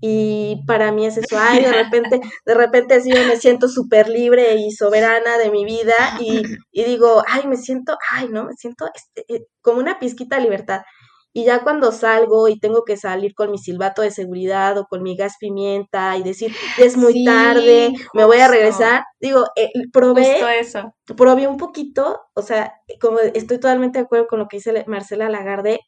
y 0.00 0.62
para 0.66 0.92
mí 0.92 1.06
es 1.06 1.18
eso, 1.18 1.36
ay, 1.38 1.62
de 1.62 1.72
repente, 1.84 2.20
de 2.44 2.54
repente 2.54 3.00
sí 3.00 3.10
yo 3.12 3.24
me 3.26 3.36
siento 3.36 3.68
súper 3.68 4.08
libre 4.08 4.56
y 4.56 4.70
soberana 4.72 5.38
de 5.38 5.50
mi 5.50 5.64
vida 5.64 5.94
y, 6.18 6.42
y, 6.72 6.84
digo, 6.84 7.22
ay, 7.26 7.46
me 7.46 7.56
siento, 7.56 7.96
ay, 8.10 8.28
no, 8.28 8.44
me 8.44 8.54
siento 8.54 8.86
este, 8.94 9.24
eh, 9.32 9.46
como 9.60 9.80
una 9.80 9.98
pizquita 9.98 10.36
de 10.36 10.42
libertad. 10.42 10.82
Y 11.32 11.44
ya 11.44 11.62
cuando 11.62 11.92
salgo 11.92 12.48
y 12.48 12.58
tengo 12.58 12.84
que 12.84 12.96
salir 12.96 13.34
con 13.34 13.52
mi 13.52 13.58
silbato 13.58 14.02
de 14.02 14.10
seguridad 14.10 14.76
o 14.78 14.86
con 14.86 15.04
mi 15.04 15.16
gas 15.16 15.34
pimienta 15.38 16.16
y 16.16 16.24
decir, 16.24 16.52
es 16.76 16.96
muy 16.96 17.24
tarde, 17.24 17.92
me 18.14 18.24
voy 18.24 18.38
a 18.38 18.48
regresar, 18.48 19.04
digo, 19.20 19.46
eh, 19.54 19.70
probé, 19.92 20.58
eso. 20.58 20.92
probé 21.16 21.46
un 21.46 21.56
poquito, 21.56 22.20
o 22.34 22.42
sea, 22.42 22.74
como 23.00 23.20
estoy 23.20 23.58
totalmente 23.58 24.00
de 24.00 24.06
acuerdo 24.06 24.26
con 24.26 24.40
lo 24.40 24.48
que 24.48 24.56
dice 24.56 24.84
Marcela 24.88 25.28
Lagarde, 25.28 25.78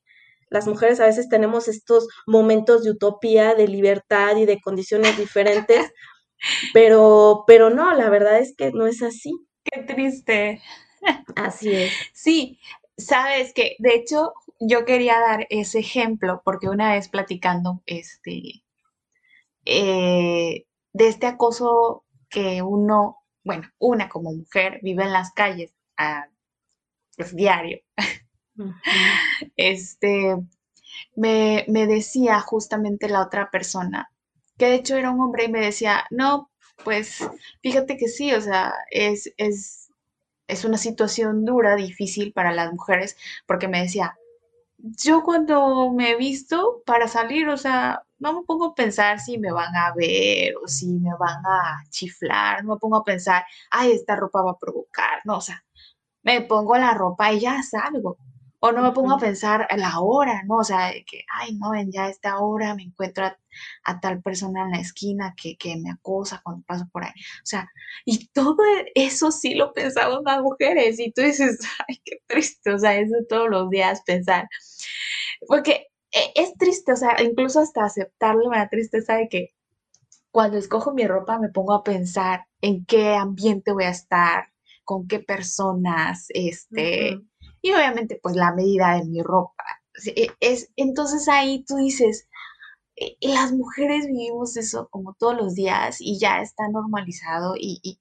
las 0.53 0.67
mujeres 0.67 1.01
a 1.01 1.07
veces 1.07 1.29
tenemos 1.29 1.67
estos 1.69 2.09
momentos 2.27 2.85
de 2.85 2.91
utopía, 2.91 3.55
de 3.55 3.69
libertad 3.69 4.37
y 4.37 4.45
de 4.47 4.61
condiciones 4.61 5.17
diferentes, 5.17 5.91
pero, 6.75 7.45
pero 7.47 7.71
no, 7.71 7.95
la 7.95 8.11
verdad 8.11 8.39
es 8.39 8.55
que 8.57 8.71
no 8.73 8.87
es 8.87 9.03
así. 9.03 9.33
Qué 9.65 9.83
triste. 9.83 10.61
Así 11.37 11.73
es. 11.75 11.93
Sí, 12.13 12.59
sabes 12.97 13.53
que, 13.55 13.77
de 13.79 13.95
hecho, 13.95 14.35
yo 14.61 14.85
quería 14.85 15.19
dar 15.21 15.47
ese 15.51 15.81
ejemplo 15.81 16.43
porque 16.45 16.69
una 16.69 16.93
vez 16.93 17.09
platicando, 17.09 17.83
este, 17.87 18.63
eh, 19.65 20.67
de 20.93 21.09
este 21.09 21.27
acoso 21.27 22.05
que 22.29 22.63
uno, 22.63 23.19
bueno, 23.45 23.69
una 23.79 24.09
como 24.09 24.33
mujer 24.33 24.81
vive 24.83 25.05
en 25.05 25.13
las 25.13 25.33
calles 25.33 25.75
a, 25.97 26.29
pues, 27.17 27.35
diario. 27.35 27.81
Este, 29.57 30.37
me, 31.17 31.65
decía 31.69 32.41
justamente 32.41 33.09
la 33.09 33.23
otra 33.23 33.51
persona, 33.51 34.11
que 34.59 34.67
de 34.67 34.75
hecho 34.77 34.97
era 34.97 35.11
un 35.11 35.21
hombre 35.21 35.45
y 35.45 35.53
me 35.53 35.61
decía, 35.61 36.05
no, 36.11 36.51
pues 36.85 37.19
fíjate 37.63 37.97
que 37.97 38.09
sí, 38.09 38.33
o 38.33 38.41
sea, 38.41 38.75
es, 38.91 39.33
es, 39.37 39.91
es 40.49 40.65
una 40.65 40.79
situación 40.79 41.45
dura, 41.45 41.77
difícil 41.77 42.33
para 42.33 42.53
las 42.53 42.73
mujeres, 42.73 43.17
porque 43.47 43.69
me 43.69 43.83
decía, 43.83 44.17
yo 44.79 45.23
cuando 45.23 45.91
me 45.93 46.11
he 46.11 46.17
visto 46.17 46.83
para 46.85 47.09
salir, 47.09 47.49
o 47.49 47.57
sea, 47.57 48.03
no 48.19 48.33
me 48.33 48.43
pongo 48.45 48.67
a 48.67 48.75
pensar 48.75 49.21
si 49.21 49.39
me 49.39 49.53
van 49.53 49.75
a 49.77 49.93
ver 49.95 50.55
o 50.63 50.69
si 50.69 50.89
me 50.89 51.11
van 51.19 51.45
a 51.47 51.85
chiflar, 51.91 52.65
no 52.65 52.75
me 52.75 52.81
pongo 52.81 52.97
a 52.97 53.05
pensar, 53.05 53.45
ay, 53.71 53.93
esta 53.93 54.17
ropa 54.17 54.43
va 54.43 54.53
a 54.53 54.59
provocar, 54.59 55.21
no, 55.25 55.37
o 55.39 55.41
sea, 55.41 55.65
me 56.23 56.41
pongo 56.43 56.77
la 56.77 56.95
ropa 56.95 57.33
y 57.33 57.41
ya 57.41 57.63
salgo. 57.63 58.17
O 58.65 58.71
no 58.71 58.81
me 58.81 58.93
pongo 58.93 59.15
a 59.15 59.19
pensar 59.19 59.67
la 59.77 59.99
hora, 59.99 60.45
¿no? 60.45 60.59
O 60.59 60.65
sea, 60.65 60.93
que, 61.05 61.25
ay, 61.35 61.57
no, 61.57 61.75
en 61.75 61.91
ya 61.91 62.09
esta 62.09 62.39
hora 62.39 62.77
me 62.77 62.85
encuentro 62.85 63.25
a, 63.85 64.01
tal 64.01 64.23
persona 64.23 64.63
en 64.63 64.71
la 64.71 64.79
esquina 64.79 65.35
que, 65.37 65.57
me 65.83 65.91
acosa 65.91 66.41
cuando 66.45 66.63
paso 66.65 66.87
por 66.93 67.03
ahí. 67.05 67.11
O 67.11 67.47
sea, 67.47 67.69
y 68.05 68.29
todo 68.29 68.59
eso 68.95 69.33
sí 69.33 69.55
lo 69.57 69.73
pensamos 69.73 70.21
las 70.25 70.43
mujeres. 70.43 71.01
Y 71.01 71.11
tú 71.11 71.23
dices, 71.23 71.59
ay, 71.89 72.01
qué 72.05 72.19
triste, 72.29 72.73
o 72.73 72.79
sea, 72.79 72.97
eso 73.01 73.17
todos 73.29 73.51
los 73.51 73.69
días 73.69 74.03
pensar. 74.07 74.49
Porque 75.49 75.89
e, 76.13 76.33
es 76.37 76.55
triste, 76.57 76.93
o 76.93 76.97
sea, 76.97 77.21
incluso 77.21 77.59
hasta 77.59 77.85
aceptarlo 77.85 78.49
me 78.49 78.59
da 78.59 78.69
tristeza 78.69 79.17
de 79.17 79.29
que 79.29 79.55
cuando 80.31 80.57
escojo 80.57 80.95
mi 80.95 81.05
ropa 81.07 81.41
me 81.41 81.49
pongo 81.49 81.75
a 81.75 81.83
pensar 81.83 82.47
en 82.61 82.85
qué 82.87 83.17
ambiente 83.17 83.73
voy 83.73 83.85
a 83.85 83.91
estar, 83.91 84.53
con 84.85 85.09
qué 85.09 85.19
personas, 85.19 86.27
este, 86.29 87.21
y 87.63 87.73
obviamente 87.73 88.19
pues 88.23 88.37
la 88.37 88.53
medida 88.55 88.97
de 88.97 89.05
mi 89.05 89.23
ropa. 89.23 89.65
E, 90.07 90.29
es, 90.41 90.71
entonces 90.77 91.29
ahí 91.29 91.65
tú 91.65 91.77
dices, 91.77 92.29
eh, 92.97 93.17
las 93.23 93.53
mujeres 93.53 94.07
vivimos 94.07 94.57
eso 94.57 94.89
como 94.91 95.15
todos 95.15 95.37
los 95.37 95.55
días 95.55 95.99
y 96.01 96.19
ya 96.19 96.43
está 96.43 96.69
normalizado 96.69 97.55
y, 97.57 97.81
y 97.83 98.01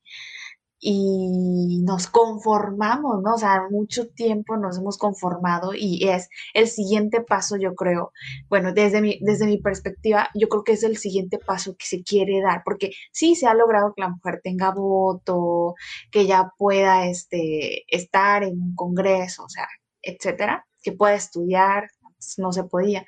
nos 0.84 2.08
conformamos, 2.08 3.22
¿no? 3.22 3.36
O 3.36 3.38
sea, 3.38 3.68
mucho 3.70 4.08
tiempo 4.10 4.58
nos 4.58 4.80
hemos 4.80 4.98
conformado 4.98 5.74
y 5.76 6.08
es 6.10 6.30
el 6.54 6.68
siguiente 6.68 7.22
paso, 7.22 7.56
yo 7.58 7.76
creo, 7.76 8.12
bueno, 8.50 8.74
desde 8.74 9.02
mi, 9.02 9.20
desde 9.22 9.46
mi 9.46 9.60
perspectiva, 9.60 10.30
yo 10.34 10.50
creo 10.50 10.64
que 10.64 10.74
es 10.74 10.84
el 10.84 10.98
siguiente 10.98 11.38
paso 11.38 11.76
que 11.78 11.86
se 11.86 12.04
quiere 12.04 12.42
dar, 12.42 12.64
porque 12.66 12.92
sí 13.12 13.36
se 13.36 13.48
ha 13.48 13.54
logrado 13.54 13.94
que 13.96 14.02
la 14.02 14.10
mujer 14.10 14.42
tenga 14.44 14.72
voto, 14.72 15.76
que 16.12 16.26
ya 16.26 16.52
pueda 16.58 17.06
este, 17.08 17.84
estar 17.96 18.44
en 18.44 18.60
un 18.60 18.76
congreso, 18.76 19.44
o 19.44 19.50
sea, 19.50 19.68
etcétera, 20.02 20.66
que 20.82 20.94
pueda 20.94 21.14
estudiar, 21.14 21.90
no 22.38 22.52
se 22.52 22.64
podía, 22.64 23.06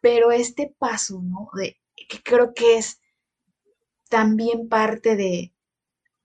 pero 0.00 0.32
este 0.32 0.74
paso, 0.78 1.22
¿no? 1.22 1.48
De, 1.54 1.78
que 2.08 2.22
creo 2.22 2.54
que 2.54 2.76
es 2.78 3.00
también 4.08 4.68
parte 4.68 5.16
de, 5.16 5.52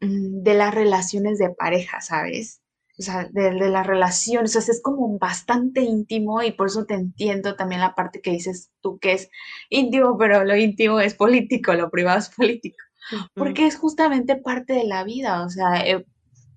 de 0.02 0.54
las 0.56 0.74
relaciones 0.74 1.38
de 1.38 1.52
pareja, 1.52 2.02
¿sabes? 2.02 2.62
O 3.00 3.04
sea, 3.04 3.30
de, 3.32 3.52
las 3.52 3.88
relaciones, 3.88 4.56
o 4.56 4.62
sea, 4.62 4.74
es 4.74 4.82
como 4.82 5.18
bastante 5.18 5.82
íntimo 5.82 6.42
y 6.42 6.52
por 6.52 6.68
eso 6.68 6.86
te 6.86 6.96
entiendo 6.96 7.56
también 7.56 7.82
la 7.82 7.96
parte 7.96 8.22
que 8.22 8.32
dices 8.32 8.72
tú 8.82 9.00
que 9.00 9.14
es 9.14 9.30
íntimo, 9.70 10.18
pero 10.18 10.44
lo 10.44 10.56
íntimo 10.56 11.00
es 11.00 11.14
político, 11.14 11.74
lo 11.74 11.90
privado 11.90 12.20
es 12.20 12.30
político, 12.30 12.78
porque 13.36 13.66
es 13.66 13.78
justamente 13.78 14.36
parte 14.36 14.74
de 14.74 14.84
la 14.84 15.04
vida, 15.04 15.44
o 15.44 15.50
sea, 15.50 15.86
eh, 15.86 16.06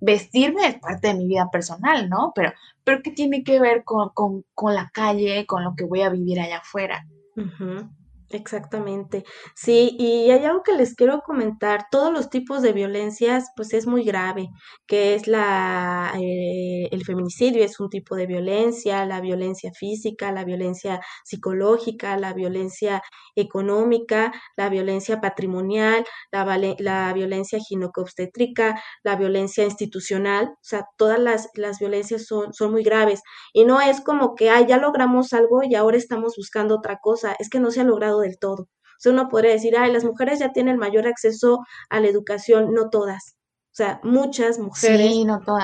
vestirme 0.01 0.67
es 0.67 0.79
parte 0.81 1.09
de 1.09 1.15
mi 1.15 1.27
vida 1.27 1.49
personal, 1.51 2.09
¿no? 2.09 2.33
Pero, 2.35 2.53
pero 2.83 3.01
¿qué 3.03 3.11
tiene 3.11 3.45
que 3.45 3.61
ver 3.61 3.85
con, 3.85 4.45
la 4.75 4.91
calle, 4.93 5.47
con 5.47 5.65
lo 5.65 5.75
que 5.77 5.85
voy 5.85 6.03
a 6.03 6.11
vivir 6.11 6.41
allá 6.41 6.59
afuera? 6.59 7.07
Exactamente. 8.35 9.23
Sí, 9.55 9.95
y 9.97 10.31
hay 10.33 10.45
algo 10.45 10.65
que 10.65 10.73
les 10.73 10.97
quiero 10.97 11.21
comentar. 11.21 11.87
Todos 11.93 12.13
los 12.13 12.31
tipos 12.31 12.63
de 12.63 12.73
violencias, 12.73 13.51
pues 13.55 13.73
es 13.73 13.87
muy 13.87 14.03
grave, 14.03 14.49
que 14.89 15.15
es 15.15 15.29
la, 15.29 16.13
eh, 16.21 16.89
el 16.91 17.05
feminicidio 17.05 17.63
es 17.65 17.79
un 17.79 17.89
tipo 17.91 18.17
de 18.17 18.27
violencia, 18.27 19.07
la 19.07 19.21
violencia 19.21 19.71
física, 19.73 20.33
la 20.33 20.45
violencia 20.45 21.01
psicológica, 21.25 22.17
la 22.17 22.33
violencia 22.33 23.03
económica, 23.37 24.33
la 24.57 24.69
violencia 24.69 25.21
patrimonial, 25.21 26.05
la, 26.33 26.45
la 26.81 27.13
violencia 27.13 27.61
ginecobstétrica, 27.61 28.83
la 29.05 29.15
violencia 29.15 29.63
institucional. 29.65 30.47
O 30.55 30.59
sea, 30.63 30.87
todas 30.97 31.21
las, 31.21 31.49
las 31.55 31.79
violencias 31.79 32.27
son, 32.27 32.53
son 32.53 32.73
muy 32.73 32.83
graves. 32.83 33.23
Y 33.53 33.65
no 33.65 33.81
es 33.81 34.01
como 34.01 34.35
que, 34.35 34.51
ah, 34.51 34.61
ya 34.67 34.79
logramos 34.79 35.33
algo 35.33 35.63
y 35.63 35.75
ahora 35.77 35.97
estamos 35.97 36.35
buscando 36.37 36.77
otra 36.77 36.99
cosa. 37.01 37.37
Es 37.39 37.49
que 37.49 37.61
no 37.61 37.71
se 37.71 37.81
ha 37.81 37.85
logrado 37.85 38.23
del 38.25 38.39
todo. 38.39 38.65
O 38.65 38.99
sea, 38.99 39.13
uno 39.13 39.29
podría 39.29 39.53
decir, 39.53 39.77
ay, 39.77 39.93
las 39.93 40.05
mujeres 40.05 40.39
ya 40.39 40.53
tienen 40.53 40.79
mayor 40.79 41.07
acceso 41.07 41.61
a 41.91 42.01
la 42.01 42.09
educación, 42.09 42.73
no 42.73 42.91
todas. 42.91 43.37
O 43.73 43.77
sea, 43.77 44.01
muchas 44.05 44.59
mujeres 44.59 45.15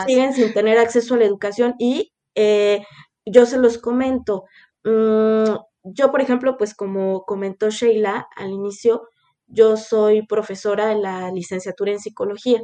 siguen 0.07 0.35
sin 0.35 0.53
tener 0.53 0.79
acceso 0.79 1.14
a 1.14 1.18
la 1.18 1.25
educación 1.25 1.75
y 1.79 2.12
eh, 2.35 2.85
yo 3.25 3.46
se 3.46 3.59
los 3.59 3.79
comento. 3.79 4.44
Mm, 4.85 5.55
yo, 5.85 6.11
por 6.11 6.20
ejemplo, 6.20 6.57
pues 6.57 6.75
como 6.75 7.25
comentó 7.25 7.70
Sheila 7.70 8.27
al 8.37 8.51
inicio, 8.51 9.03
yo 9.46 9.77
soy 9.77 10.27
profesora 10.27 10.92
en 10.92 11.03
la 11.03 11.31
licenciatura 11.31 11.92
en 11.92 12.01
psicología 12.01 12.62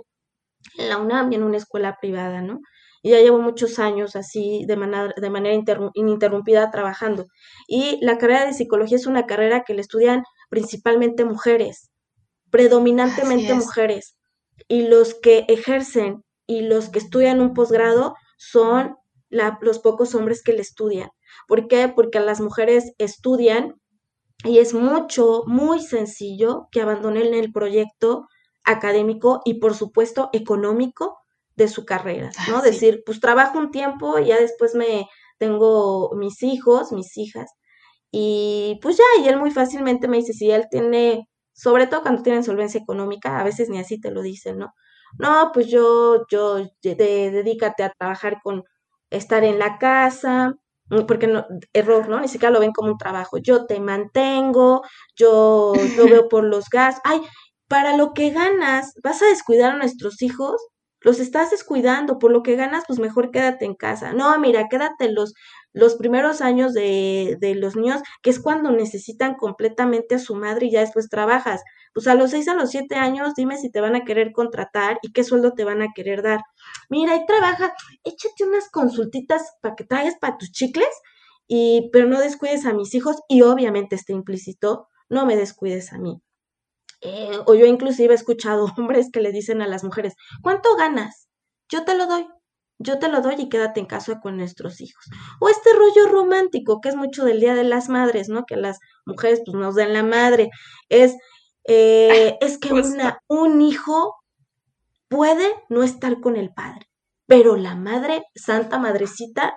en 0.79 0.89
la 0.89 0.99
UNAM 0.99 1.33
y 1.33 1.37
en 1.37 1.43
una 1.43 1.57
escuela 1.57 1.99
privada, 2.01 2.43
¿no? 2.43 2.61
Y 3.03 3.11
ya 3.11 3.21
llevo 3.21 3.39
muchos 3.39 3.79
años 3.79 4.17
así 4.17 4.65
de 4.67 4.77
manera, 4.77 5.15
de 5.17 5.31
manera 5.31 5.63
ininterrumpida 5.95 6.71
trabajando. 6.71 7.27
Y 7.67 7.99
la 8.05 8.19
carrera 8.19 8.47
de 8.47 8.53
psicología 8.53 8.97
es 8.97 9.07
una 9.07 9.27
carrera 9.27 9.65
que 9.65 9.75
le 9.75 9.81
estudian 9.81 10.23
principalmente 10.49 11.25
mujeres, 11.25 11.91
predominantemente 12.51 13.55
mujeres. 13.55 14.17
Y 14.69 14.89
los 14.89 15.15
que 15.15 15.45
ejercen 15.49 16.25
y 16.47 16.63
los 16.63 16.89
que 16.89 16.99
estudian 16.99 17.41
un 17.41 17.55
posgrado 17.55 18.15
son 18.39 18.97
los 19.29 19.79
pocos 19.79 20.15
hombres 20.15 20.43
que 20.43 20.53
le 20.53 20.63
estudian. 20.63 21.11
¿Por 21.49 21.69
qué? 21.69 21.89
Porque 21.89 22.21
las 22.21 22.41
mujeres 22.41 22.93
estudian 22.99 23.81
y 24.45 24.59
es 24.59 24.75
mucho, 24.75 25.43
muy 25.47 25.81
sencillo 25.81 26.69
que 26.71 26.81
abandonen 26.81 27.35
el 27.35 27.53
proyecto 27.53 28.27
académico 28.65 29.41
y 29.45 29.55
por 29.55 29.75
supuesto 29.75 30.31
económico 30.33 31.19
de 31.57 31.69
su 31.69 31.85
carrera, 31.85 32.31
¿no? 32.49 32.63
Decir, 32.63 33.03
pues 33.07 33.21
trabajo 33.21 33.59
un 33.59 33.71
tiempo 33.71 34.19
y 34.19 34.27
ya 34.27 34.39
después 34.39 34.75
me 34.75 35.09
tengo 35.39 36.11
mis 36.15 36.43
hijos, 36.43 36.93
mis 36.93 37.17
hijas, 37.17 37.51
y 38.11 38.79
pues 38.83 38.97
ya, 38.97 39.05
y 39.23 39.29
él 39.29 39.39
muy 39.39 39.51
fácilmente 39.51 40.09
me 40.09 40.19
dice, 40.19 40.33
si 40.33 40.51
él 40.51 40.67
tiene, 40.71 41.29
sobre 41.53 41.87
todo 41.87 42.03
cuando 42.03 42.23
tiene 42.23 42.43
solvencia 42.43 42.81
económica, 42.81 43.39
a 43.41 43.45
veces 43.45 43.69
ni 43.69 43.79
así 43.79 44.01
te 44.01 44.11
lo 44.11 44.23
dicen, 44.23 44.59
¿no? 44.59 44.75
No, 45.19 45.51
pues 45.53 45.69
yo, 45.69 46.27
yo, 46.31 46.57
dedícate 46.83 47.85
a 47.85 47.93
trabajar 47.99 48.39
con 48.43 48.65
estar 49.11 49.45
en 49.45 49.59
la 49.59 49.79
casa, 49.79 50.55
mm, 50.91 51.07
porque 51.07 51.27
no, 51.27 51.47
error, 51.73 52.09
¿no? 52.09 52.21
Ni 52.21 52.29
siquiera 52.29 52.53
lo 52.53 52.61
ven 52.61 52.73
como 52.73 52.93
un 52.93 52.99
trabajo. 52.99 53.39
Yo 53.39 53.67
te 53.67 53.81
mantengo, 53.81 54.83
yo, 55.17 55.75
yo 55.97 56.05
veo 56.25 56.29
por 56.29 56.45
los 56.45 56.69
gastos. 56.71 57.03
Ay, 57.05 57.21
para 57.69 57.97
lo 57.97 58.15
que 58.15 58.31
ganas, 58.31 58.95
¿vas 59.03 59.23
a 59.23 59.27
descuidar 59.27 59.73
a 59.73 59.77
nuestros 59.79 60.23
hijos? 60.23 60.61
Los 61.07 61.21
estás 61.21 61.51
descuidando, 61.53 62.19
por 62.19 62.33
lo 62.33 62.43
que 62.43 62.57
ganas, 62.57 62.83
pues 62.87 62.99
mejor 62.99 63.31
quédate 63.31 63.65
en 63.65 63.75
casa. 63.77 64.13
No, 64.13 64.37
mira, 64.41 64.69
quédate 64.69 65.13
los, 65.13 65.35
los 65.73 65.95
primeros 65.95 66.41
años 66.41 66.73
de, 66.75 67.37
de 67.41 67.55
los 67.55 67.77
niños, 67.77 68.01
que 68.23 68.31
es 68.31 68.41
cuando 68.41 68.73
necesitan 68.73 69.37
completamente 69.37 70.17
a 70.17 70.19
su 70.19 70.35
madre 70.35 70.67
y 70.67 70.73
ya 70.73 70.81
después 70.81 71.09
trabajas. 71.09 71.63
Pues 71.95 72.09
a 72.09 72.15
los 72.15 72.31
seis, 72.33 72.49
a 72.49 72.55
los 72.55 72.71
siete 72.71 72.97
años, 72.97 73.35
dime 73.37 73.57
si 73.57 73.71
te 73.71 73.81
van 73.81 73.95
a 73.95 74.05
querer 74.05 74.33
contratar 74.33 74.99
y 75.03 75.13
qué 75.13 75.23
sueldo 75.23 75.53
te 75.55 75.65
van 75.65 75.81
a 75.81 75.93
querer 75.95 76.23
dar. 76.23 76.41
Mira, 76.91 77.15
y 77.17 77.25
trabaja, 77.27 77.73
échate 78.05 78.45
unas 78.45 78.69
consultitas 78.71 79.43
para 79.61 79.77
que 79.77 79.85
traigas 79.85 80.17
para 80.21 80.37
tus 80.39 80.51
chicles, 80.51 80.89
y, 81.47 81.89
pero 81.93 82.07
no 82.09 82.19
descuides 82.21 82.67
a 82.67 82.75
mis 82.75 82.95
hijos 82.95 83.17
y 83.29 83.43
obviamente 83.43 83.95
está 83.95 84.13
implícito, 84.13 84.89
no 85.09 85.25
me 85.27 85.37
descuides 85.37 85.93
a 85.93 85.99
mí. 85.99 86.21
Eh, 87.01 87.39
o 87.47 87.55
yo 87.55 87.67
inclusive 87.67 88.13
he 88.13 88.17
escuchado 88.17 88.67
hombres 88.79 89.11
que 89.13 89.21
le 89.21 89.33
dicen 89.33 89.63
a 89.63 89.67
las 89.67 89.85
mujeres, 89.85 90.15
¿cuánto 90.43 90.77
ganas? 90.77 91.29
Yo 91.69 91.85
te 91.85 91.97
lo 91.97 92.07
doy, 92.07 92.27
yo 92.79 92.99
te 92.99 93.09
lo 93.09 93.21
doy 93.21 93.35
y 93.39 93.49
quédate 93.49 93.81
en 93.81 93.87
casa 93.87 94.21
con 94.21 94.37
nuestros 94.37 94.81
hijos. 94.81 95.05
O 95.41 95.49
este 95.49 95.71
rollo 95.73 96.09
romántico, 96.11 96.81
que 96.81 96.91
es 96.91 96.97
mucho 96.97 97.25
del 97.25 97.41
Día 97.41 97.55
de 97.55 97.65
las 97.65 97.89
Madres, 97.89 98.29
¿no? 98.29 98.45
Que 98.45 98.57
las 98.57 98.79
mujeres 99.05 99.43
pues 99.45 99.57
nos 99.57 99.75
den 99.75 99.93
la 99.93 100.03
madre. 100.03 100.51
Es, 100.89 101.17
eh, 101.67 102.37
es 102.41 102.59
que 102.59 102.73
una, 102.73 103.21
un 103.29 103.61
hijo 103.63 104.15
puede 105.09 105.55
no 105.69 105.83
estar 105.83 106.21
con 106.21 106.37
el 106.37 106.53
padre, 106.53 106.87
pero 107.27 107.57
la 107.57 107.77
madre, 107.77 108.23
Santa 108.35 108.79
Madrecita, 108.79 109.57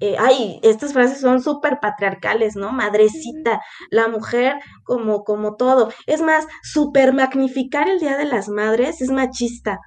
eh, 0.00 0.16
ay, 0.18 0.60
estas 0.62 0.92
frases 0.92 1.20
son 1.20 1.42
súper 1.42 1.78
patriarcales, 1.80 2.54
¿no? 2.54 2.72
Madrecita, 2.72 3.60
la 3.90 4.08
mujer 4.08 4.56
como, 4.84 5.24
como 5.24 5.56
todo. 5.56 5.90
Es 6.06 6.20
más, 6.20 6.46
súper 6.62 7.14
magnificar 7.14 7.88
el 7.88 7.98
Día 7.98 8.16
de 8.16 8.26
las 8.26 8.48
Madres 8.48 9.00
es 9.00 9.10
machista. 9.10 9.78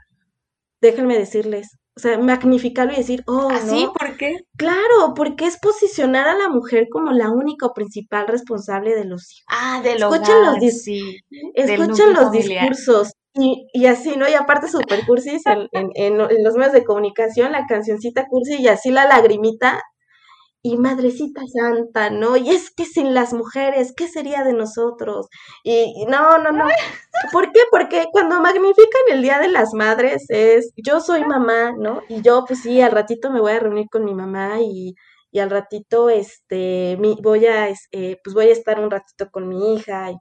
Déjenme 0.82 1.18
decirles. 1.18 1.78
O 1.96 2.02
sea, 2.02 2.18
magnificarlo 2.18 2.94
y 2.94 2.98
decir, 2.98 3.24
oh, 3.28 3.50
¿Así? 3.52 3.86
¿Ah, 3.86 3.94
¿Por 3.94 4.16
qué? 4.16 4.38
Claro, 4.58 5.14
porque 5.16 5.46
es 5.46 5.60
posicionar 5.60 6.30
a 6.30 6.38
la 6.38 6.48
mujer 6.48 6.88
como 6.90 7.12
la 7.12 7.30
única 7.30 7.66
o 7.66 7.74
principal 7.74 8.26
responsable 8.28 8.96
de 8.96 9.04
los 9.04 9.30
hijos. 9.32 9.46
Ah, 9.50 9.82
de 9.84 10.00
los 10.00 10.14
Escuchen 10.14 10.46
los, 10.46 10.74
sí, 10.76 11.20
escuchen 11.54 12.14
los 12.14 12.32
discursos. 12.32 13.12
Y, 13.34 13.68
y, 13.74 13.86
así, 13.86 14.18
¿no? 14.18 14.28
Y 14.28 14.34
aparte 14.34 14.68
super 14.68 15.06
cursis 15.06 15.46
en, 15.46 15.68
en, 15.72 15.92
en, 15.96 16.18
los 16.18 16.56
medios 16.56 16.74
de 16.74 16.84
comunicación, 16.84 17.52
la 17.52 17.66
cancioncita 17.68 18.26
cursi 18.28 18.56
y 18.62 18.68
así 18.68 18.92
la 18.92 19.06
lagrimita 19.06 19.82
y 20.62 20.78
madrecita 20.78 21.42
santa, 21.48 22.10
¿no? 22.10 22.36
Y 22.38 22.50
es 22.50 22.72
que 22.72 22.86
sin 22.86 23.14
las 23.14 23.34
mujeres, 23.34 23.94
¿qué 23.96 24.08
sería 24.08 24.44
de 24.44 24.54
nosotros? 24.54 25.28
Y, 25.64 26.06
no, 26.08 26.38
no, 26.40 26.52
no. 26.52 26.66
¿Por 27.34 27.52
qué? 27.52 27.62
Porque 27.72 28.08
cuando 28.12 28.42
magnifican 28.42 29.02
el 29.12 29.22
Día 29.22 29.40
de 29.40 29.50
las 29.50 29.74
Madres 29.74 30.26
es, 30.30 30.74
yo 30.76 31.00
soy 31.00 31.24
mamá, 31.26 31.74
¿no? 31.78 32.02
Y 32.10 32.22
yo, 32.22 32.44
pues 32.46 32.62
sí, 32.64 32.82
al 32.82 32.92
ratito 32.92 33.32
me 33.32 33.42
voy 33.42 33.54
a 33.54 33.60
reunir 33.60 33.88
con 33.90 34.04
mi 34.06 34.14
mamá 34.14 34.60
y, 34.62 34.96
y 35.32 35.40
al 35.40 35.50
ratito, 35.50 36.10
este, 36.10 36.98
mi, 37.00 37.18
voy 37.22 37.46
a, 37.46 37.70
eh, 37.70 38.18
pues 38.24 38.34
voy 38.34 38.48
a 38.48 38.52
estar 38.54 38.80
un 38.80 38.92
ratito 38.92 39.30
con 39.32 39.48
mi 39.48 39.76
hija 39.76 40.12
y 40.12 40.18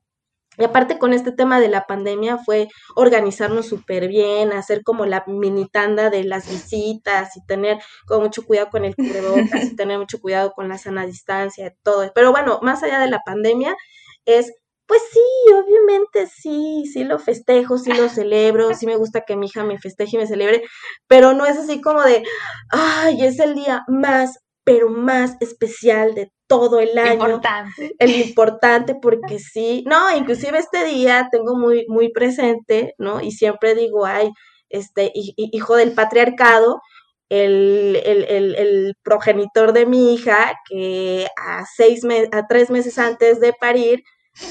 y 0.58 0.64
aparte 0.64 0.98
con 0.98 1.12
este 1.12 1.32
tema 1.32 1.60
de 1.60 1.68
la 1.68 1.86
pandemia 1.86 2.38
fue 2.38 2.68
organizarnos 2.96 3.66
súper 3.66 4.08
bien, 4.08 4.52
hacer 4.52 4.82
como 4.82 5.06
la 5.06 5.24
mini 5.26 5.66
tanda 5.68 6.10
de 6.10 6.24
las 6.24 6.48
visitas 6.50 7.36
y 7.36 7.44
tener 7.46 7.78
con 8.06 8.22
mucho 8.22 8.44
cuidado 8.44 8.70
con 8.70 8.84
el 8.84 8.96
cubrebocas 8.96 9.70
y 9.70 9.76
tener 9.76 9.98
mucho 9.98 10.20
cuidado 10.20 10.52
con 10.52 10.68
la 10.68 10.78
sana 10.78 11.06
distancia, 11.06 11.74
todo. 11.82 12.10
Pero 12.14 12.32
bueno, 12.32 12.58
más 12.62 12.82
allá 12.82 12.98
de 13.00 13.08
la 13.10 13.20
pandemia, 13.24 13.76
es 14.24 14.52
Pues 14.86 15.02
sí, 15.12 15.20
obviamente 15.52 16.26
sí, 16.28 16.84
sí 16.90 17.04
lo 17.04 17.18
festejo, 17.18 17.76
sí 17.78 17.92
lo 17.92 18.08
celebro, 18.08 18.72
sí 18.74 18.86
me 18.86 18.96
gusta 18.96 19.20
que 19.20 19.36
mi 19.36 19.46
hija 19.46 19.62
me 19.64 19.78
festeje 19.78 20.16
y 20.16 20.20
me 20.20 20.26
celebre, 20.26 20.62
pero 21.06 21.34
no 21.34 21.44
es 21.46 21.58
así 21.58 21.80
como 21.82 22.02
de, 22.02 22.22
ay, 22.70 23.22
es 23.24 23.38
el 23.38 23.54
día 23.54 23.84
más, 23.88 24.38
pero 24.68 24.90
más 24.90 25.38
especial 25.40 26.14
de 26.14 26.30
todo 26.46 26.78
el 26.78 26.98
año. 26.98 27.14
Importante. 27.14 27.94
El 27.98 28.14
importante 28.16 28.94
porque 28.94 29.38
sí, 29.38 29.82
no, 29.86 30.14
inclusive 30.14 30.58
este 30.58 30.84
día 30.84 31.28
tengo 31.32 31.56
muy, 31.56 31.86
muy 31.88 32.12
presente, 32.12 32.94
¿no? 32.98 33.22
Y 33.22 33.32
siempre 33.32 33.74
digo, 33.74 34.04
ay, 34.04 34.30
este, 34.68 35.10
hijo 35.14 35.76
del 35.76 35.92
patriarcado, 35.92 36.82
el, 37.30 37.96
el, 38.04 38.94
progenitor 39.02 39.72
de 39.72 39.86
mi 39.86 40.12
hija, 40.12 40.52
que 40.68 41.26
a 41.38 41.64
seis 41.74 42.02
a 42.32 42.46
tres 42.46 42.68
meses 42.68 42.98
antes 42.98 43.40
de 43.40 43.54
parir, 43.54 44.02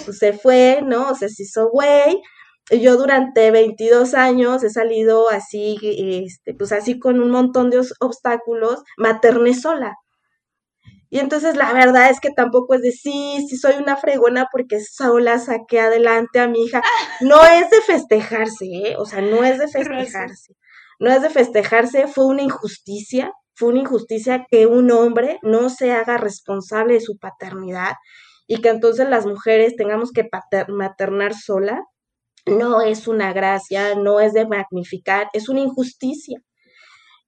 pues 0.05 0.17
se 0.17 0.33
fue, 0.33 0.81
¿no? 0.83 1.11
O 1.11 1.15
sea, 1.15 1.29
se 1.29 1.43
hizo 1.43 1.69
güey. 1.69 2.23
Yo 2.71 2.97
durante 2.97 3.51
22 3.51 4.15
años 4.15 4.63
he 4.63 4.71
salido 4.71 5.29
así, 5.29 5.77
este, 6.25 6.55
pues 6.55 6.71
así 6.71 6.97
con 6.99 7.19
un 7.21 7.29
montón 7.29 7.69
de 7.69 7.81
obstáculos, 7.99 8.81
materné 8.97 9.53
sola. 9.53 9.95
Y 11.09 11.19
entonces 11.19 11.55
la 11.55 11.73
verdad 11.73 12.09
es 12.09 12.19
que 12.19 12.31
tampoco 12.31 12.75
es 12.75 12.81
de 12.81 12.91
sí, 12.91 13.45
sí 13.47 13.57
soy 13.57 13.75
una 13.75 13.95
fregona 13.97 14.47
porque 14.51 14.81
sola 14.81 15.39
saqué 15.39 15.79
adelante 15.79 16.39
a 16.39 16.47
mi 16.47 16.63
hija. 16.63 16.81
No 17.21 17.43
es 17.45 17.69
de 17.69 17.81
festejarse, 17.81 18.65
¿eh? 18.65 18.95
O 18.97 19.05
sea, 19.05 19.21
no 19.21 19.43
es 19.43 19.59
de 19.59 19.67
festejarse. 19.67 20.55
No 20.99 21.11
es 21.11 21.21
de 21.21 21.29
festejarse, 21.29 22.07
fue 22.07 22.25
una 22.25 22.41
injusticia, 22.41 23.31
fue 23.53 23.69
una 23.69 23.79
injusticia 23.79 24.45
que 24.49 24.67
un 24.67 24.91
hombre 24.91 25.39
no 25.43 25.69
se 25.69 25.91
haga 25.91 26.17
responsable 26.17 26.95
de 26.95 27.01
su 27.01 27.17
paternidad 27.17 27.93
y 28.47 28.61
que 28.61 28.69
entonces 28.69 29.07
las 29.09 29.25
mujeres 29.25 29.75
tengamos 29.75 30.11
que 30.11 30.27
maternar 30.69 31.33
sola. 31.33 31.83
No 32.45 32.81
es 32.81 33.07
una 33.07 33.33
gracia, 33.33 33.95
no 33.95 34.19
es 34.19 34.33
de 34.33 34.47
magnificar, 34.47 35.29
es 35.33 35.49
una 35.49 35.61
injusticia. 35.61 36.41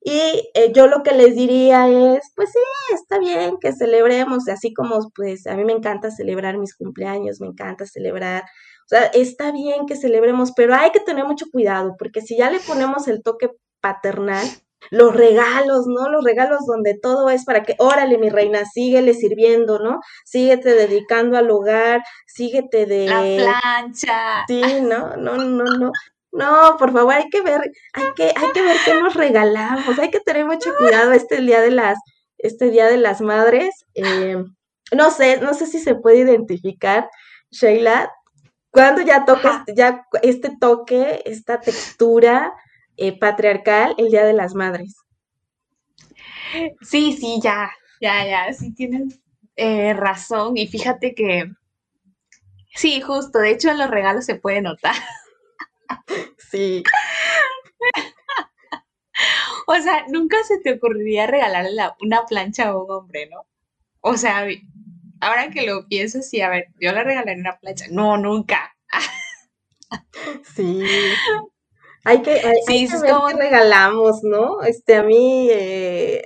Y 0.01 0.49
eh, 0.53 0.71
yo 0.73 0.87
lo 0.87 1.03
que 1.03 1.13
les 1.13 1.35
diría 1.35 1.89
es, 1.89 2.31
pues 2.35 2.51
sí, 2.51 2.59
está 2.93 3.19
bien 3.19 3.57
que 3.59 3.73
celebremos, 3.73 4.47
así 4.47 4.73
como 4.73 5.11
pues 5.13 5.45
a 5.45 5.55
mí 5.55 5.65
me 5.65 5.73
encanta 5.73 6.09
celebrar 6.09 6.57
mis 6.57 6.75
cumpleaños, 6.75 7.41
me 7.41 7.47
encanta 7.47 7.85
celebrar, 7.85 8.43
o 8.43 8.87
sea, 8.87 9.05
está 9.07 9.51
bien 9.51 9.85
que 9.85 9.97
celebremos, 9.97 10.53
pero 10.55 10.73
hay 10.73 10.91
que 10.91 11.01
tener 11.01 11.25
mucho 11.25 11.47
cuidado, 11.51 11.95
porque 11.99 12.21
si 12.21 12.37
ya 12.37 12.49
le 12.49 12.59
ponemos 12.61 13.09
el 13.09 13.21
toque 13.21 13.49
paternal, 13.81 14.47
los 14.91 15.13
regalos, 15.13 15.85
¿no? 15.87 16.09
Los 16.09 16.23
regalos 16.23 16.65
donde 16.65 16.97
todo 16.97 17.29
es 17.29 17.45
para 17.45 17.63
que, 17.63 17.75
órale, 17.79 18.17
mi 18.17 18.29
reina, 18.29 18.63
síguele 18.65 19.13
sirviendo, 19.13 19.79
¿no? 19.79 19.99
Síguete 20.25 20.73
dedicando 20.73 21.37
al 21.37 21.51
hogar, 21.51 22.01
síguete 22.25 22.85
de... 22.85 23.05
La 23.05 23.21
plancha. 23.21 24.45
Sí, 24.47 24.61
no, 24.81 25.17
no, 25.17 25.35
no, 25.35 25.65
no. 25.65 25.91
No, 26.31 26.75
por 26.77 26.93
favor, 26.93 27.13
hay 27.13 27.29
que 27.29 27.41
ver, 27.41 27.71
hay 27.93 28.13
que, 28.15 28.25
hay 28.35 28.51
que 28.53 28.61
ver 28.61 28.77
qué 28.85 29.01
nos 29.01 29.15
regalamos, 29.15 29.97
hay 29.97 30.11
que 30.11 30.19
tener 30.19 30.45
mucho 30.45 30.71
cuidado 30.77 31.11
este 31.11 31.41
día 31.41 31.61
de 31.61 31.71
las, 31.71 31.97
este 32.37 32.69
día 32.69 32.85
de 32.85 32.97
las 32.97 33.21
madres. 33.21 33.85
Eh, 33.95 34.37
no 34.91 35.11
sé, 35.11 35.39
no 35.41 35.53
sé 35.53 35.65
si 35.65 35.79
se 35.79 35.95
puede 35.95 36.19
identificar, 36.19 37.09
Sheila, 37.51 38.11
cuando 38.71 39.01
ya 39.01 39.25
toca 39.25 39.65
ya 39.75 40.05
este 40.21 40.55
toque, 40.59 41.23
esta 41.25 41.59
textura 41.59 42.53
eh, 42.97 43.17
patriarcal, 43.17 43.95
el 43.97 44.09
día 44.09 44.25
de 44.25 44.33
las 44.33 44.53
madres. 44.53 44.95
Sí, 46.81 47.13
sí, 47.13 47.39
ya, 47.41 47.71
ya, 48.01 48.25
ya, 48.25 48.53
sí 48.53 48.73
tienes 48.73 49.19
eh, 49.55 49.93
razón. 49.93 50.57
Y 50.57 50.67
fíjate 50.67 51.15
que, 51.15 51.51
sí, 52.75 53.01
justo, 53.01 53.39
de 53.39 53.51
hecho 53.51 53.69
en 53.69 53.77
los 53.79 53.89
regalos 53.89 54.25
se 54.25 54.35
puede 54.35 54.61
notar. 54.61 54.95
Sí. 56.51 56.83
o 59.67 59.75
sea, 59.75 60.05
nunca 60.09 60.37
se 60.43 60.59
te 60.59 60.73
ocurriría 60.73 61.27
regalarle 61.27 61.81
una 62.01 62.25
plancha 62.25 62.69
a 62.69 62.77
un 62.77 62.89
hombre, 62.89 63.27
¿no? 63.29 63.45
O 64.01 64.17
sea, 64.17 64.47
ahora 65.21 65.49
que 65.51 65.67
lo 65.67 65.87
pienso, 65.87 66.21
sí, 66.21 66.41
a 66.41 66.49
ver, 66.49 66.67
yo 66.79 66.91
le 66.91 67.03
regalaré 67.03 67.39
una 67.39 67.57
plancha. 67.59 67.85
No, 67.91 68.17
nunca. 68.17 68.75
sí. 70.55 70.83
Hay 72.05 72.21
que, 72.21 72.31
hay, 72.31 72.87
que 72.87 72.97
ver 72.97 73.11
qué 73.27 73.37
regalamos, 73.37 74.23
¿no? 74.23 74.61
Este, 74.63 74.95
a 74.95 75.03
mí, 75.03 75.49
eh, 75.51 76.25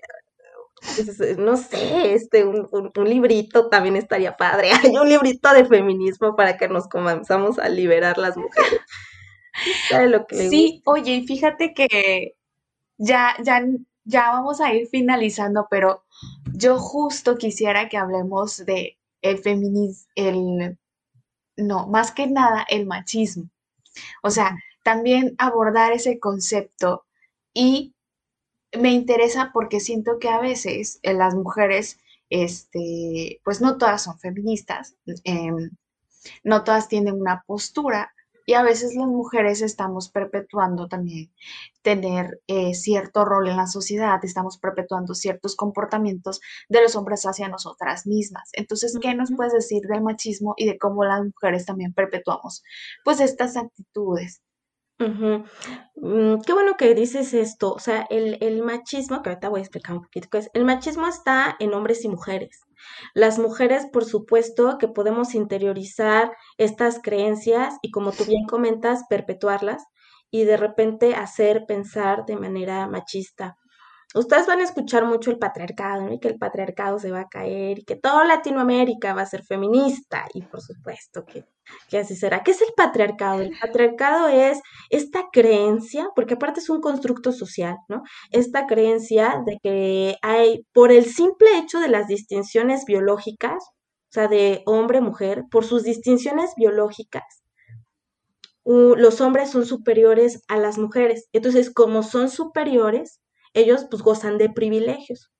pues, 0.96 1.38
no 1.38 1.58
sé, 1.58 2.14
este, 2.14 2.46
un, 2.46 2.70
un, 2.72 3.10
librito 3.10 3.70
también 3.70 3.96
estaría 3.96 4.38
padre. 4.38 4.70
Hay 4.84 4.96
un 4.96 5.10
librito 5.10 5.52
de 5.52 5.66
feminismo 5.66 6.36
para 6.36 6.58
que 6.58 6.68
nos 6.68 6.88
comenzamos 6.88 7.58
a 7.60 7.70
liberar 7.70 8.18
las 8.18 8.38
mujeres 8.38 8.82
sí, 10.30 10.82
oye, 10.86 11.16
y 11.16 11.28
fíjate 11.28 11.74
que 11.74 12.36
ya, 12.98 13.36
ya, 13.44 13.64
ya 14.04 14.32
vamos 14.32 14.62
a 14.62 14.74
ir 14.74 14.88
finalizando, 14.88 15.68
pero 15.70 16.04
yo 16.54 16.78
justo 16.78 17.38
quisiera 17.38 17.90
que 17.90 17.98
hablemos 17.98 18.66
de 18.66 18.98
el 19.22 19.40
feminismo, 19.40 20.12
el, 20.16 20.78
no, 21.58 21.88
más 21.88 22.12
que 22.12 22.28
nada 22.28 22.66
el 22.70 22.86
machismo. 22.86 23.50
O 24.24 24.30
sea, 24.30 24.58
también 24.84 25.36
abordar 25.38 25.92
ese 25.94 26.20
concepto 26.20 27.06
y 27.54 27.96
me 28.78 28.92
interesa 28.92 29.52
porque 29.54 29.80
siento 29.80 30.20
que 30.20 30.30
a 30.30 30.40
veces 30.40 31.00
eh, 31.04 31.14
las 31.14 31.36
mujeres, 31.36 32.00
este, 32.30 33.40
pues 33.44 33.62
no 33.62 33.78
todas 33.78 34.04
son 34.04 34.20
feministas, 34.20 34.96
em, 35.24 35.72
no 36.44 36.64
todas 36.64 36.88
tienen 36.88 37.20
una 37.20 37.44
postura 37.46 38.13
y 38.46 38.54
a 38.54 38.64
veces 38.64 38.96
las 38.96 39.08
mujeres 39.08 39.62
estamos 39.62 40.10
perpetuando 40.10 40.88
también 40.88 41.32
tener 41.82 42.42
eh, 42.48 42.74
cierto 42.74 43.26
rol 43.26 43.48
en 43.48 43.58
la 43.58 43.68
sociedad, 43.68 44.20
estamos 44.24 44.58
perpetuando 44.58 45.14
ciertos 45.14 45.56
comportamientos 45.56 46.42
de 46.70 46.82
los 46.82 46.96
hombres 46.96 47.26
hacia 47.26 47.50
nosotras 47.50 48.08
mismas. 48.08 48.50
Entonces, 48.54 48.98
¿qué 49.02 49.14
nos 49.16 49.32
puedes 49.36 49.54
decir 49.54 49.84
del 49.84 50.02
machismo 50.02 50.54
y 50.58 50.66
de 50.66 50.78
cómo 50.78 51.04
las 51.06 51.24
mujeres 51.24 51.66
también 51.66 51.94
perpetuamos 51.94 52.64
pues 53.04 53.20
estas 53.20 53.58
actitudes? 53.58 54.42
Mm, 55.00 56.42
qué 56.46 56.54
bueno 56.54 56.76
que 56.78 56.94
dices 56.96 57.34
esto. 57.34 57.74
O 57.74 57.80
sea, 57.80 58.06
el, 58.10 58.38
el, 58.42 58.62
machismo, 58.62 59.22
que 59.22 59.30
ahorita 59.30 59.50
voy 59.50 59.60
a 59.60 59.64
explicar 59.64 59.96
un 59.96 60.04
poquito 60.04 60.30
qué 60.32 60.38
es, 60.40 60.50
el 60.54 60.66
machismo 60.66 61.08
está 61.08 61.56
en 61.60 61.74
hombres 61.74 62.04
y 62.06 62.10
mujeres. 62.10 62.62
Las 63.14 63.40
mujeres, 63.40 63.88
por 63.92 64.06
supuesto, 64.06 64.78
que 64.78 64.88
podemos 64.88 65.36
interiorizar 65.36 66.36
estas 66.58 67.00
creencias 67.02 67.76
y, 67.82 67.92
como 67.92 68.12
tú 68.12 68.26
bien 68.26 68.46
comentas, 68.46 69.04
perpetuarlas 69.10 69.84
y 70.32 70.46
de 70.46 70.58
repente 70.58 71.16
hacer 71.16 71.66
pensar 71.68 72.26
de 72.26 72.38
manera 72.38 72.88
machista 72.88 73.58
ustedes 74.14 74.48
van 74.48 74.60
a 74.60 74.64
escuchar 74.64 75.06
mucho 75.06 75.32
el 75.32 75.40
patriarcado, 75.40 76.04
¿no? 76.04 76.14
Y 76.14 76.20
que 76.20 76.28
el 76.28 76.38
patriarcado 76.38 77.00
se 77.00 77.12
va 77.12 77.22
a 77.22 77.30
caer 77.30 77.80
y 77.80 77.84
que 77.84 77.96
toda 77.96 78.26
Latinoamérica 78.26 79.14
va 79.14 79.22
a 79.22 79.26
ser 79.26 79.44
feminista. 79.44 80.26
Y 80.34 80.42
por 80.44 80.62
supuesto 80.62 81.26
que, 81.26 81.46
que 81.90 82.00
así 82.00 82.16
será. 82.16 82.44
¿Qué 82.44 82.52
es 82.52 82.62
el 82.62 82.74
patriarcado? 82.76 83.42
El 83.42 83.58
patriarcado 83.60 84.28
es 84.28 84.62
esta 84.90 85.26
creencia, 85.32 86.10
porque 86.16 86.36
aparte 86.36 86.60
es 86.60 86.70
un 86.70 86.82
constructo 86.82 87.32
social, 87.32 87.78
¿no? 87.88 88.04
Esta 88.32 88.68
creencia 88.68 89.42
de 89.46 89.58
que 89.62 90.18
hay, 90.22 90.66
por 90.74 90.92
el 90.92 91.06
simple 91.06 91.58
hecho 91.58 91.80
de 91.80 91.90
las 91.90 92.08
distinciones 92.08 92.86
biológicas, 92.86 93.64
o 93.64 94.14
sea, 94.14 94.28
de 94.28 94.62
hombre-mujer, 94.66 95.46
por 95.50 95.66
sus 95.66 95.84
distinciones 95.84 96.52
biológicas, 96.56 97.44
los 98.66 99.22
hombres 99.22 99.50
son 99.52 99.66
superiores 99.66 100.44
a 100.48 100.58
las 100.58 100.78
mujeres. 100.78 101.28
Entonces, 101.34 101.72
como 101.72 102.04
son 102.04 102.30
superiores, 102.30 103.20
ellos 103.54 103.86
pues 103.90 104.04
gozan 104.04 104.38
de 104.38 104.50
privilegios. 104.50 105.32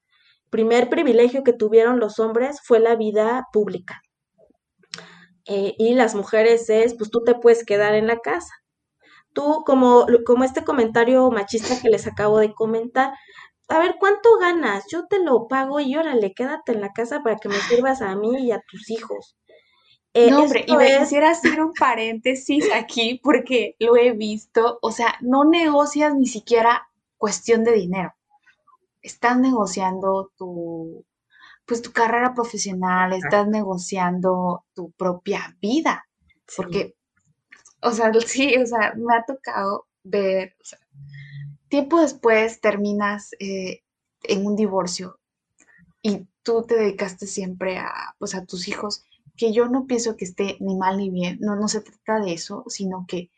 Primer 0.50 0.90
privilegio 0.90 1.44
que 1.44 1.54
tuvieron 1.54 2.00
los 2.00 2.20
hombres 2.20 2.62
fue 2.64 2.80
la 2.80 2.96
vida 2.96 3.48
pública. 3.52 4.02
Eh, 5.46 5.76
y 5.78 5.94
las 5.96 6.16
mujeres 6.16 6.70
es, 6.70 6.94
pues 6.96 7.10
tú 7.10 7.24
te 7.24 7.36
puedes 7.36 7.66
quedar 7.66 7.96
en 7.96 8.08
la 8.08 8.20
casa. 8.20 8.54
Tú, 9.34 9.64
como, 9.66 10.06
como 10.26 10.44
este 10.44 10.64
comentario 10.64 11.30
machista 11.32 11.82
que 11.82 11.90
les 11.90 12.06
acabo 12.06 12.38
de 12.38 12.54
comentar, 12.54 13.14
a 13.68 13.80
ver, 13.80 13.96
¿cuánto 14.00 14.38
ganas? 14.38 14.86
Yo 14.92 15.08
te 15.08 15.20
lo 15.20 15.48
pago 15.48 15.80
y 15.80 15.96
órale, 15.96 16.34
quédate 16.34 16.74
en 16.74 16.82
la 16.82 16.94
casa 16.94 17.22
para 17.24 17.38
que 17.38 17.50
me 17.50 17.56
sirvas 17.56 18.02
a 18.02 18.16
mí 18.16 18.46
y 18.46 18.52
a 18.52 18.62
tus 18.70 18.90
hijos. 18.90 19.36
Eh, 20.14 20.30
no, 20.30 20.44
hombre, 20.44 20.64
y 20.68 20.76
me 20.76 21.00
quisiera 21.00 21.32
hacer 21.32 21.60
un 21.60 21.74
paréntesis 21.74 22.66
aquí 22.76 23.20
porque 23.24 23.76
lo 23.80 23.98
he 23.98 24.12
visto, 24.12 24.78
o 24.84 24.92
sea, 24.92 25.16
no 25.22 25.44
negocias 25.44 26.14
ni 26.14 26.28
siquiera 26.28 26.88
cuestión 27.24 27.64
de 27.64 27.72
dinero. 27.72 28.14
Estás 29.02 29.40
negociando 29.40 30.34
tu, 30.38 31.06
pues 31.66 31.82
tu 31.82 31.94
carrera 31.94 32.34
profesional, 32.34 33.14
estás 33.14 33.48
negociando 33.48 34.66
tu 34.74 34.92
propia 34.92 35.56
vida, 35.62 36.06
porque, 36.58 36.98
o 37.82 37.92
sea, 37.92 38.12
sí, 38.28 38.58
o 38.58 38.66
sea, 38.66 38.94
me 38.98 39.16
ha 39.16 39.24
tocado 39.24 39.88
ver, 40.04 40.58
o 40.60 40.66
sea, 40.66 40.80
tiempo 41.70 42.02
después 42.02 42.60
terminas 42.60 43.30
eh, 43.40 43.84
en 44.24 44.46
un 44.46 44.58
divorcio 44.58 45.18
y 46.02 46.28
tú 46.44 46.66
te 46.68 46.76
dedicaste 46.76 47.26
siempre 47.26 47.78
a, 47.78 48.18
pues, 48.20 48.36
a 48.36 48.44
tus 48.46 48.68
hijos 48.68 49.06
que 49.38 49.54
yo 49.54 49.70
no 49.70 49.88
pienso 49.88 50.18
que 50.18 50.26
esté 50.26 50.58
ni 50.60 50.76
mal 50.76 50.98
ni 50.98 51.10
bien, 51.10 51.38
no, 51.40 51.56
no 51.56 51.70
se 51.70 51.80
trata 51.80 52.20
de 52.20 52.34
eso, 52.34 52.66
sino 52.68 53.06
que 53.08 53.32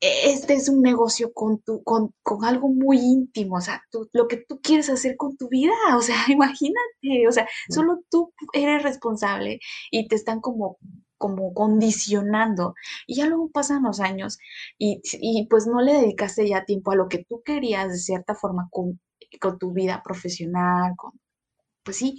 este 0.00 0.54
es 0.54 0.68
un 0.68 0.82
negocio 0.82 1.32
con, 1.32 1.60
tu, 1.60 1.82
con, 1.82 2.14
con 2.22 2.44
algo 2.44 2.68
muy 2.68 2.98
íntimo, 2.98 3.56
o 3.56 3.60
sea, 3.60 3.82
lo 4.12 4.28
que 4.28 4.38
tú 4.38 4.60
quieres 4.62 4.88
hacer 4.90 5.16
con 5.16 5.36
tu 5.36 5.48
vida, 5.48 5.72
o 5.96 6.02
sea, 6.02 6.16
imagínate, 6.28 7.28
o 7.28 7.32
sea, 7.32 7.46
solo 7.68 8.00
tú 8.10 8.32
eres 8.52 8.82
responsable 8.82 9.60
y 9.90 10.08
te 10.08 10.16
están 10.16 10.40
como 10.40 10.78
como 11.18 11.52
condicionando. 11.52 12.74
Y 13.06 13.16
ya 13.16 13.26
luego 13.26 13.50
pasan 13.50 13.82
los 13.82 14.00
años 14.00 14.38
y, 14.78 15.02
y, 15.20 15.46
pues 15.48 15.66
no 15.66 15.82
le 15.82 15.92
dedicaste 15.92 16.48
ya 16.48 16.64
tiempo 16.64 16.92
a 16.92 16.96
lo 16.96 17.08
que 17.08 17.26
tú 17.28 17.42
querías 17.44 17.88
de 17.90 17.98
cierta 17.98 18.34
forma 18.34 18.68
con, 18.70 19.00
con 19.38 19.58
tu 19.58 19.72
vida 19.72 20.02
profesional, 20.02 20.94
con, 20.96 21.12
pues 21.84 21.98
sí, 21.98 22.18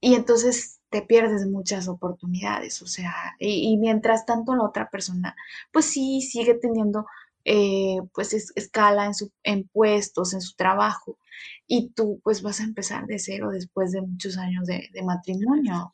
y 0.00 0.14
entonces 0.14 0.77
te 0.90 1.02
pierdes 1.02 1.46
muchas 1.46 1.88
oportunidades, 1.88 2.82
o 2.82 2.86
sea, 2.86 3.12
y, 3.38 3.76
mientras 3.76 4.24
tanto 4.26 4.54
la 4.54 4.64
otra 4.64 4.88
persona, 4.90 5.36
pues 5.72 5.86
sí, 5.86 6.22
sigue 6.22 6.54
teniendo, 6.54 7.06
eh, 7.44 7.98
pues 8.14 8.32
escala 8.32 9.06
en, 9.06 9.14
su, 9.14 9.30
en 9.42 9.68
puestos, 9.68 10.32
en 10.34 10.40
su 10.40 10.54
trabajo, 10.56 11.18
y 11.66 11.90
tú 11.90 12.20
pues 12.24 12.42
vas 12.42 12.60
a 12.60 12.64
empezar 12.64 13.06
de 13.06 13.18
cero 13.18 13.50
después 13.50 13.92
de 13.92 14.00
muchos 14.00 14.38
años 14.38 14.66
de, 14.66 14.88
matrimonio. 15.04 15.92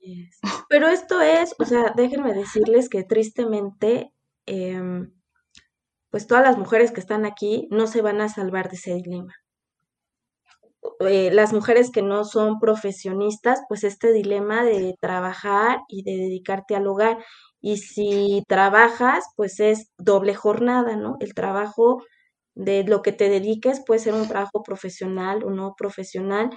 Pero 0.69 0.89
esto 0.89 1.21
es, 1.21 1.55
o 1.59 1.65
sea, 1.65 1.93
déjenme 1.95 2.33
decirles 2.33 2.89
que 2.89 3.03
tristemente, 3.03 4.13
em, 4.47 5.13
pues 6.11 6.27
todas 6.27 6.45
las 6.45 6.57
mujeres 6.57 6.93
que 6.93 7.01
están 7.01 7.25
aquí 7.25 7.69
no 7.71 7.87
se 7.87 8.03
van 8.03 8.21
a 8.21 8.29
salvar 8.29 8.71
de 8.71 8.77
ese 8.77 8.95
dilema. 8.95 9.35
Eh, 11.09 11.31
las 11.33 11.53
mujeres 11.53 11.91
que 11.91 12.03
no 12.03 12.25
son 12.25 12.59
profesionistas, 12.61 13.61
pues 13.69 13.85
este 13.85 14.13
dilema 14.13 14.65
de 14.65 14.97
trabajar 15.01 15.81
y 15.89 16.03
de 16.05 16.13
dedicarte 16.17 16.77
al 16.77 16.87
hogar. 16.87 17.19
Y 17.61 17.79
si 17.79 18.43
trabajas, 18.49 19.25
pues 19.37 19.61
es 19.61 19.91
doble 19.99 20.35
jornada, 20.35 20.97
¿no? 20.97 21.17
El 21.21 21.35
trabajo 21.35 22.03
de 22.55 22.85
lo 22.85 23.03
que 23.03 23.13
te 23.13 23.29
dediques 23.29 23.83
puede 23.85 24.01
ser 24.01 24.15
un 24.15 24.29
trabajo 24.29 24.63
profesional 24.63 25.45
o 25.45 25.51
no 25.51 25.75
profesional 25.77 26.51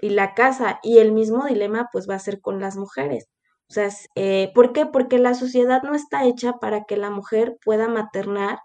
y 0.00 0.10
la 0.10 0.34
casa. 0.34 0.80
Y 0.82 0.98
el 0.98 1.12
mismo 1.12 1.46
dilema 1.46 1.88
pues 1.92 2.08
va 2.08 2.14
a 2.16 2.18
ser 2.18 2.40
con 2.40 2.60
las 2.60 2.76
mujeres. 2.76 3.28
O 3.70 3.74
sea, 3.74 3.88
eh, 4.16 4.50
¿por 4.54 4.72
qué? 4.72 4.86
Porque 4.86 5.18
la 5.18 5.34
sociedad 5.34 5.82
no 5.82 5.94
está 5.94 6.24
hecha 6.24 6.54
para 6.54 6.84
que 6.84 6.96
la 6.96 7.10
mujer 7.10 7.58
pueda 7.64 7.88
maternar 7.88 8.58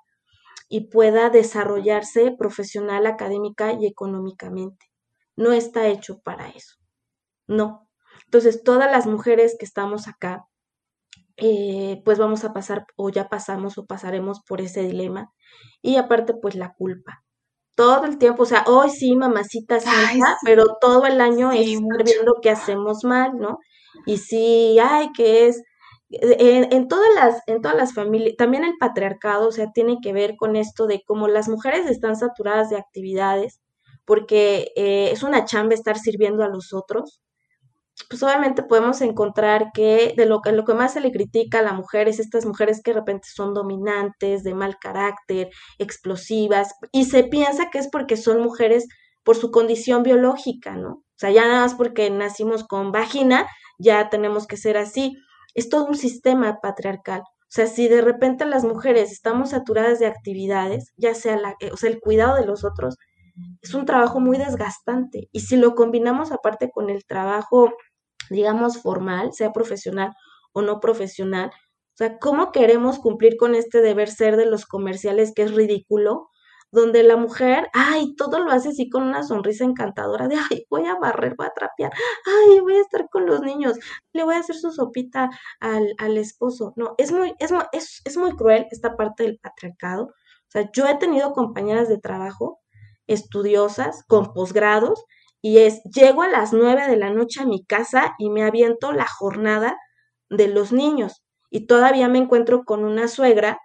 y 0.69 0.89
pueda 0.89 1.29
desarrollarse 1.29 2.31
profesional, 2.37 3.05
académica 3.07 3.73
y 3.73 3.85
económicamente 3.87 4.92
no 5.35 5.51
está 5.51 5.87
hecho 5.87 6.19
para 6.21 6.49
eso. 6.49 6.75
No. 7.47 7.89
Entonces, 8.25 8.63
todas 8.63 8.91
las 8.91 9.05
mujeres 9.07 9.55
que 9.59 9.65
estamos 9.65 10.07
acá, 10.07 10.47
eh, 11.37 12.01
pues 12.05 12.19
vamos 12.19 12.43
a 12.43 12.53
pasar 12.53 12.85
o 12.95 13.09
ya 13.09 13.27
pasamos 13.29 13.77
o 13.77 13.85
pasaremos 13.85 14.41
por 14.47 14.61
ese 14.61 14.83
dilema. 14.83 15.31
Y 15.81 15.97
aparte, 15.97 16.33
pues 16.33 16.55
la 16.55 16.73
culpa. 16.73 17.23
Todo 17.75 18.05
el 18.05 18.17
tiempo, 18.19 18.43
o 18.43 18.45
sea, 18.45 18.63
hoy 18.67 18.89
sí, 18.91 19.15
mamacita 19.15 19.79
santa, 19.79 20.37
pero 20.45 20.77
todo 20.79 21.07
el 21.07 21.19
año 21.21 21.51
es 21.51 21.65
viendo 22.05 22.35
que 22.41 22.51
hacemos 22.51 23.03
mal, 23.03 23.37
¿no? 23.39 23.57
Y 24.05 24.17
sí, 24.17 24.77
ay, 24.79 25.11
que 25.13 25.47
es, 25.47 25.63
en, 26.09 26.71
en, 26.71 26.87
todas 26.87 27.09
las, 27.15 27.41
en 27.47 27.61
todas 27.61 27.75
las 27.77 27.93
familias, 27.93 28.35
también 28.37 28.63
el 28.63 28.75
patriarcado, 28.79 29.47
o 29.47 29.51
sea, 29.51 29.71
tiene 29.71 29.97
que 30.01 30.13
ver 30.13 30.35
con 30.37 30.55
esto 30.55 30.85
de 30.87 31.03
cómo 31.05 31.27
las 31.27 31.49
mujeres 31.49 31.87
están 31.87 32.15
saturadas 32.15 32.69
de 32.69 32.77
actividades, 32.77 33.62
porque 34.05 34.71
eh, 34.75 35.09
es 35.11 35.23
una 35.23 35.45
chamba 35.45 35.73
estar 35.73 35.97
sirviendo 35.97 36.43
a 36.43 36.49
los 36.49 36.73
otros, 36.73 37.21
pues 38.09 38.23
obviamente 38.23 38.63
podemos 38.63 39.01
encontrar 39.01 39.71
que 39.73 40.13
de 40.17 40.25
lo, 40.25 40.41
que 40.41 40.51
lo 40.51 40.65
que 40.65 40.73
más 40.73 40.93
se 40.93 41.01
le 41.01 41.11
critica 41.11 41.59
a 41.59 41.63
la 41.63 41.73
mujer 41.73 42.07
es 42.07 42.19
estas 42.19 42.45
mujeres 42.45 42.81
que 42.83 42.91
de 42.91 42.99
repente 42.99 43.27
son 43.31 43.53
dominantes, 43.53 44.43
de 44.43 44.55
mal 44.55 44.77
carácter, 44.79 45.49
explosivas, 45.77 46.73
y 46.91 47.05
se 47.05 47.23
piensa 47.23 47.69
que 47.71 47.77
es 47.79 47.89
porque 47.91 48.17
son 48.17 48.41
mujeres 48.41 48.87
por 49.23 49.35
su 49.35 49.51
condición 49.51 50.03
biológica, 50.03 50.75
¿no? 50.75 50.89
O 50.89 51.17
sea, 51.17 51.31
ya 51.31 51.47
nada 51.47 51.61
más 51.61 51.75
porque 51.75 52.09
nacimos 52.09 52.63
con 52.65 52.91
vagina, 52.91 53.47
ya 53.77 54.09
tenemos 54.09 54.47
que 54.47 54.57
ser 54.57 54.77
así. 54.77 55.15
Es 55.53 55.69
todo 55.69 55.85
un 55.85 55.95
sistema 55.95 56.59
patriarcal. 56.61 57.21
O 57.21 57.55
sea, 57.55 57.67
si 57.67 57.87
de 57.87 58.01
repente 58.01 58.45
las 58.45 58.63
mujeres 58.65 59.11
estamos 59.11 59.51
saturadas 59.51 59.99
de 59.99 60.07
actividades, 60.07 60.91
ya 60.97 61.13
sea 61.13 61.37
la, 61.37 61.55
o 61.71 61.77
sea, 61.77 61.91
el 61.91 61.99
cuidado 61.99 62.35
de 62.35 62.45
los 62.45 62.65
otros, 62.65 62.97
es 63.61 63.73
un 63.73 63.85
trabajo 63.85 64.19
muy 64.19 64.37
desgastante. 64.37 65.29
Y 65.31 65.41
si 65.41 65.57
lo 65.57 65.75
combinamos 65.75 66.31
aparte 66.31 66.69
con 66.71 66.89
el 66.89 67.05
trabajo, 67.05 67.73
digamos, 68.29 68.81
formal, 68.81 69.33
sea 69.33 69.51
profesional 69.53 70.13
o 70.53 70.61
no 70.61 70.79
profesional, 70.79 71.49
o 71.49 71.97
sea, 71.97 72.17
¿cómo 72.17 72.51
queremos 72.51 72.99
cumplir 72.99 73.37
con 73.37 73.53
este 73.55 73.81
deber 73.81 74.09
ser 74.09 74.35
de 74.35 74.47
los 74.47 74.65
comerciales 74.65 75.31
que 75.35 75.43
es 75.43 75.53
ridículo? 75.53 76.29
Donde 76.71 77.03
la 77.03 77.17
mujer, 77.17 77.69
ay, 77.73 78.15
todo 78.15 78.39
lo 78.39 78.51
hace 78.51 78.69
así 78.69 78.89
con 78.89 79.03
una 79.03 79.21
sonrisa 79.23 79.63
encantadora 79.63 80.27
de, 80.27 80.37
ay, 80.51 80.65
voy 80.71 80.87
a 80.87 80.95
barrer, 80.95 81.35
voy 81.37 81.45
a 81.45 81.53
trapear, 81.55 81.91
ay, 82.25 82.59
voy 82.61 82.77
a 82.77 82.81
estar 82.81 83.09
con 83.09 83.27
los 83.27 83.41
niños, 83.41 83.77
le 84.11 84.23
voy 84.23 84.35
a 84.35 84.39
hacer 84.39 84.55
su 84.55 84.71
sopita 84.71 85.29
al, 85.59 85.93
al 85.99 86.17
esposo. 86.17 86.73
No, 86.75 86.95
es 86.97 87.11
muy, 87.11 87.35
es, 87.37 87.51
es, 87.73 88.01
es 88.05 88.17
muy 88.17 88.35
cruel 88.35 88.65
esta 88.71 88.95
parte 88.95 89.23
del 89.23 89.37
patriarcado. 89.39 90.05
O 90.05 90.49
sea, 90.49 90.69
yo 90.71 90.87
he 90.87 90.95
tenido 90.97 91.33
compañeras 91.33 91.89
de 91.89 91.99
trabajo 91.99 92.62
estudiosas 93.07 94.03
con 94.07 94.33
posgrados 94.33 95.05
y 95.41 95.59
es, 95.59 95.81
llego 95.83 96.21
a 96.21 96.29
las 96.29 96.53
nueve 96.53 96.87
de 96.87 96.97
la 96.97 97.09
noche 97.09 97.41
a 97.41 97.45
mi 97.45 97.65
casa 97.65 98.15
y 98.17 98.29
me 98.29 98.43
aviento 98.43 98.93
la 98.93 99.07
jornada 99.07 99.77
de 100.29 100.47
los 100.47 100.71
niños 100.71 101.23
y 101.49 101.67
todavía 101.67 102.07
me 102.07 102.17
encuentro 102.17 102.63
con 102.63 102.83
una 102.83 103.07
suegra 103.07 103.59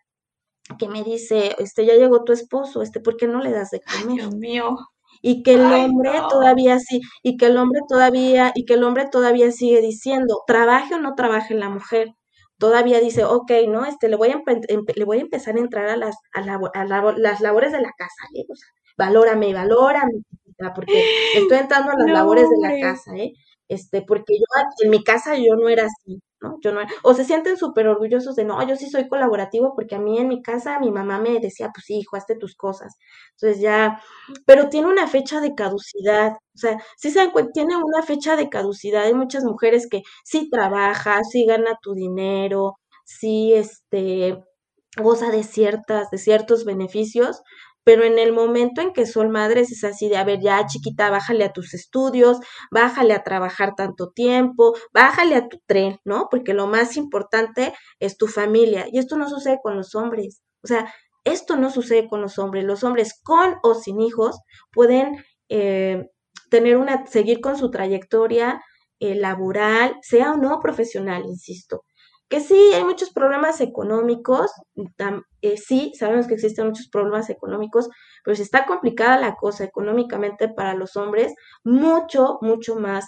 que 0.78 0.88
me 0.88 1.02
dice, 1.02 1.54
este, 1.58 1.86
ya 1.86 1.94
llegó 1.94 2.24
tu 2.24 2.32
esposo, 2.32 2.82
este, 2.82 3.00
¿por 3.00 3.16
qué 3.16 3.26
no 3.26 3.40
le 3.40 3.50
das 3.50 3.70
de 3.70 3.80
comer? 3.80 4.16
Dios 4.16 4.34
mío. 4.34 4.76
Y 5.22 5.42
que 5.42 5.54
el 5.54 5.62
hombre 5.72 6.12
todavía 6.28 6.78
sí, 6.78 7.00
y 7.22 7.36
que 7.38 7.46
el 7.46 7.56
hombre 7.56 7.80
todavía, 7.88 8.52
y 8.54 8.66
que 8.66 8.74
el 8.74 8.84
hombre 8.84 9.08
todavía 9.10 9.50
sigue 9.52 9.80
diciendo, 9.80 10.42
trabaje 10.46 10.94
o 10.94 10.98
no 11.00 11.14
trabaje 11.14 11.54
la 11.54 11.70
mujer. 11.70 12.10
Todavía 12.58 13.00
dice, 13.00 13.24
ok, 13.24 13.50
¿no? 13.68 13.86
Este, 13.86 14.08
le 14.08 14.16
voy 14.16 14.30
a, 14.30 14.42
le 14.96 15.04
voy 15.04 15.18
a 15.18 15.20
empezar 15.22 15.56
a 15.56 15.60
entrar 15.60 15.88
a 15.88 15.96
las, 15.96 16.16
a, 16.34 16.42
las 17.16 17.40
labores 17.40 17.72
de 17.72 17.80
la 17.80 17.92
casa, 17.96 18.22
¿eh? 18.34 18.44
Valórame, 18.98 19.54
valórame, 19.54 20.22
porque 20.74 21.02
estoy 21.36 21.58
entrando 21.58 21.92
a 21.92 21.96
las 21.98 22.10
labores 22.10 22.48
de 22.50 22.68
la 22.68 22.80
casa, 22.80 23.16
¿eh? 23.16 23.32
Este, 23.68 24.02
porque 24.02 24.34
yo 24.38 24.44
en 24.84 24.90
mi 24.90 25.04
casa 25.04 25.36
yo 25.36 25.54
no 25.56 25.68
era 25.68 25.84
así, 25.84 26.20
¿no? 26.40 26.58
Yo 26.62 26.72
no 26.72 26.80
o 27.02 27.14
se 27.14 27.24
sienten 27.24 27.56
súper 27.58 27.86
orgullosos 27.88 28.34
de, 28.36 28.44
no, 28.44 28.66
yo 28.66 28.76
sí 28.76 28.88
soy 28.90 29.08
colaborativo 29.08 29.74
porque 29.74 29.94
a 29.96 29.98
mí 30.00 30.18
en 30.18 30.28
mi 30.28 30.42
casa 30.42 30.80
mi 30.80 30.90
mamá 30.90 31.20
me 31.20 31.38
decía, 31.40 31.70
pues 31.74 31.90
hijo, 31.90 32.16
hazte 32.16 32.34
tus 32.36 32.56
cosas. 32.56 32.94
Entonces 33.32 33.60
ya, 33.60 34.00
pero 34.46 34.68
tiene 34.70 34.88
una 34.88 35.06
fecha 35.06 35.40
de 35.40 35.54
caducidad, 35.54 36.32
o 36.32 36.58
sea, 36.58 36.78
sí 36.96 37.10
se 37.10 37.30
tiene 37.52 37.76
una 37.76 38.02
fecha 38.02 38.36
de 38.36 38.48
caducidad. 38.48 39.04
Hay 39.04 39.14
muchas 39.14 39.44
mujeres 39.44 39.86
que 39.90 40.02
sí 40.24 40.48
trabaja, 40.50 41.22
sí 41.24 41.44
gana 41.46 41.78
tu 41.82 41.94
dinero, 41.94 42.78
sí, 43.04 43.52
este, 43.54 44.42
goza 44.96 45.30
de 45.30 45.44
ciertas, 45.44 46.10
de 46.10 46.18
ciertos 46.18 46.64
beneficios, 46.64 47.42
pero 47.88 48.04
en 48.04 48.18
el 48.18 48.34
momento 48.34 48.82
en 48.82 48.92
que 48.92 49.06
son 49.06 49.30
madres 49.30 49.72
es 49.72 49.82
así 49.82 50.10
de, 50.10 50.18
a 50.18 50.24
ver, 50.24 50.40
ya 50.42 50.66
chiquita, 50.66 51.08
bájale 51.08 51.42
a 51.44 51.54
tus 51.54 51.72
estudios, 51.72 52.36
bájale 52.70 53.14
a 53.14 53.22
trabajar 53.24 53.76
tanto 53.76 54.10
tiempo, 54.10 54.74
bájale 54.92 55.36
a 55.36 55.48
tu 55.48 55.58
tren, 55.64 55.98
¿no? 56.04 56.28
Porque 56.30 56.52
lo 56.52 56.66
más 56.66 56.98
importante 56.98 57.72
es 57.98 58.18
tu 58.18 58.26
familia. 58.26 58.84
Y 58.92 58.98
esto 58.98 59.16
no 59.16 59.26
sucede 59.30 59.58
con 59.62 59.74
los 59.74 59.94
hombres. 59.94 60.42
O 60.62 60.66
sea, 60.66 60.92
esto 61.24 61.56
no 61.56 61.70
sucede 61.70 62.08
con 62.08 62.20
los 62.20 62.38
hombres. 62.38 62.64
Los 62.64 62.84
hombres 62.84 63.18
con 63.24 63.54
o 63.62 63.72
sin 63.72 64.02
hijos 64.02 64.38
pueden 64.70 65.24
eh, 65.48 66.10
tener 66.50 66.76
una, 66.76 67.06
seguir 67.06 67.40
con 67.40 67.56
su 67.56 67.70
trayectoria 67.70 68.60
eh, 69.00 69.14
laboral, 69.14 69.96
sea 70.02 70.32
o 70.32 70.36
no 70.36 70.60
profesional, 70.60 71.24
insisto 71.24 71.84
que 72.28 72.40
sí, 72.40 72.72
hay 72.74 72.84
muchos 72.84 73.10
problemas 73.10 73.60
económicos, 73.60 74.50
eh, 75.42 75.56
sí, 75.56 75.92
sabemos 75.98 76.26
que 76.26 76.34
existen 76.34 76.66
muchos 76.66 76.88
problemas 76.88 77.30
económicos, 77.30 77.88
pero 78.24 78.36
si 78.36 78.42
está 78.42 78.66
complicada 78.66 79.18
la 79.18 79.36
cosa 79.36 79.64
económicamente 79.64 80.48
para 80.48 80.74
los 80.74 80.96
hombres, 80.96 81.34
mucho, 81.64 82.38
mucho 82.42 82.76
más 82.76 83.06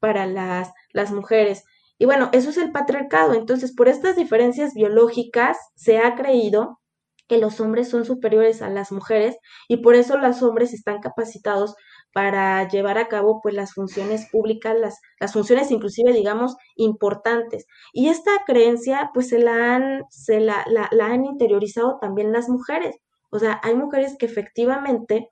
para 0.00 0.26
las, 0.26 0.72
las 0.92 1.12
mujeres. 1.12 1.64
Y 1.98 2.04
bueno, 2.04 2.28
eso 2.32 2.50
es 2.50 2.56
el 2.58 2.72
patriarcado. 2.72 3.34
Entonces, 3.34 3.74
por 3.74 3.88
estas 3.88 4.16
diferencias 4.16 4.74
biológicas, 4.74 5.56
se 5.76 5.98
ha 5.98 6.14
creído 6.14 6.80
que 7.28 7.38
los 7.38 7.60
hombres 7.60 7.88
son 7.88 8.04
superiores 8.04 8.62
a 8.62 8.68
las 8.68 8.92
mujeres 8.92 9.36
y 9.68 9.78
por 9.78 9.94
eso 9.94 10.16
los 10.16 10.42
hombres 10.42 10.72
están 10.72 11.00
capacitados 11.00 11.74
para 12.16 12.66
llevar 12.66 12.96
a 12.96 13.08
cabo 13.08 13.42
pues 13.42 13.54
las 13.54 13.74
funciones 13.74 14.26
públicas, 14.30 14.74
las, 14.80 15.02
las 15.20 15.34
funciones 15.34 15.70
inclusive 15.70 16.14
digamos 16.14 16.56
importantes. 16.74 17.66
Y 17.92 18.08
esta 18.08 18.30
creencia 18.46 19.10
pues 19.12 19.28
se 19.28 19.38
la 19.38 19.74
han, 19.74 20.04
se 20.08 20.40
la, 20.40 20.64
han 20.98 21.26
interiorizado 21.26 21.98
también 22.00 22.32
las 22.32 22.48
mujeres. 22.48 22.96
O 23.30 23.38
sea, 23.38 23.60
hay 23.62 23.74
mujeres 23.74 24.16
que 24.18 24.24
efectivamente, 24.24 25.28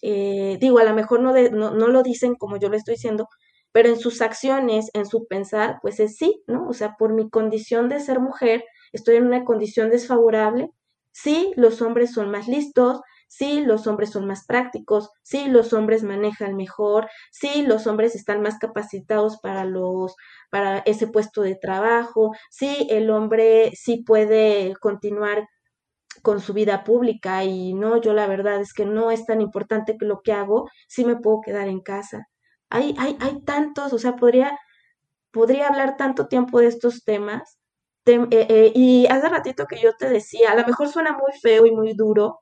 eh, 0.00 0.58
digo, 0.60 0.78
a 0.78 0.84
lo 0.84 0.94
mejor 0.94 1.18
no, 1.18 1.32
no, 1.50 1.72
no 1.72 1.88
lo 1.88 2.04
dicen 2.04 2.36
como 2.36 2.56
yo 2.56 2.68
lo 2.68 2.76
estoy 2.76 2.94
diciendo, 2.94 3.28
pero 3.72 3.88
en 3.88 3.98
sus 3.98 4.22
acciones, 4.22 4.90
en 4.94 5.06
su 5.06 5.26
pensar, 5.26 5.80
pues 5.82 5.98
es 5.98 6.16
sí, 6.16 6.44
¿no? 6.46 6.68
O 6.68 6.72
sea, 6.72 6.94
por 6.96 7.14
mi 7.14 7.30
condición 7.30 7.88
de 7.88 7.98
ser 7.98 8.20
mujer, 8.20 8.62
estoy 8.92 9.16
en 9.16 9.26
una 9.26 9.44
condición 9.44 9.90
desfavorable. 9.90 10.70
Sí, 11.10 11.52
los 11.56 11.82
hombres 11.82 12.12
son 12.12 12.30
más 12.30 12.46
listos, 12.46 13.00
sí, 13.32 13.62
los 13.62 13.86
hombres 13.86 14.10
son 14.10 14.26
más 14.26 14.44
prácticos, 14.46 15.10
sí, 15.22 15.48
los 15.48 15.72
hombres 15.72 16.02
manejan 16.02 16.54
mejor, 16.54 17.08
sí, 17.30 17.62
los 17.62 17.86
hombres 17.86 18.14
están 18.14 18.42
más 18.42 18.58
capacitados 18.58 19.38
para 19.38 19.64
los 19.64 20.14
para 20.50 20.80
ese 20.80 21.06
puesto 21.06 21.40
de 21.42 21.56
trabajo, 21.56 22.32
sí, 22.50 22.86
el 22.90 23.10
hombre 23.10 23.72
sí 23.74 24.04
puede 24.04 24.74
continuar 24.80 25.48
con 26.22 26.40
su 26.40 26.52
vida 26.52 26.84
pública 26.84 27.44
y 27.44 27.74
no, 27.74 28.00
yo 28.00 28.12
la 28.12 28.26
verdad 28.26 28.60
es 28.60 28.74
que 28.74 28.84
no 28.86 29.10
es 29.10 29.24
tan 29.26 29.40
importante 29.40 29.96
que 29.98 30.04
lo 30.06 30.20
que 30.22 30.32
hago, 30.32 30.68
sí 30.88 31.04
me 31.06 31.16
puedo 31.16 31.40
quedar 31.40 31.68
en 31.68 31.80
casa. 31.80 32.28
Hay, 32.70 32.94
hay, 32.98 33.16
hay 33.20 33.42
tantos, 33.44 33.92
o 33.94 33.98
sea, 33.98 34.16
podría, 34.16 34.58
podría 35.32 35.68
hablar 35.68 35.96
tanto 35.96 36.28
tiempo 36.28 36.60
de 36.60 36.68
estos 36.68 37.04
temas. 37.04 37.58
Eh, 38.06 38.28
eh, 38.30 38.72
y 38.74 39.06
hace 39.08 39.28
ratito 39.28 39.66
que 39.66 39.80
yo 39.80 39.94
te 39.96 40.10
decía, 40.10 40.52
a 40.52 40.56
lo 40.56 40.66
mejor 40.66 40.88
suena 40.88 41.12
muy 41.12 41.32
feo 41.40 41.66
y 41.66 41.72
muy 41.72 41.94
duro 41.94 42.41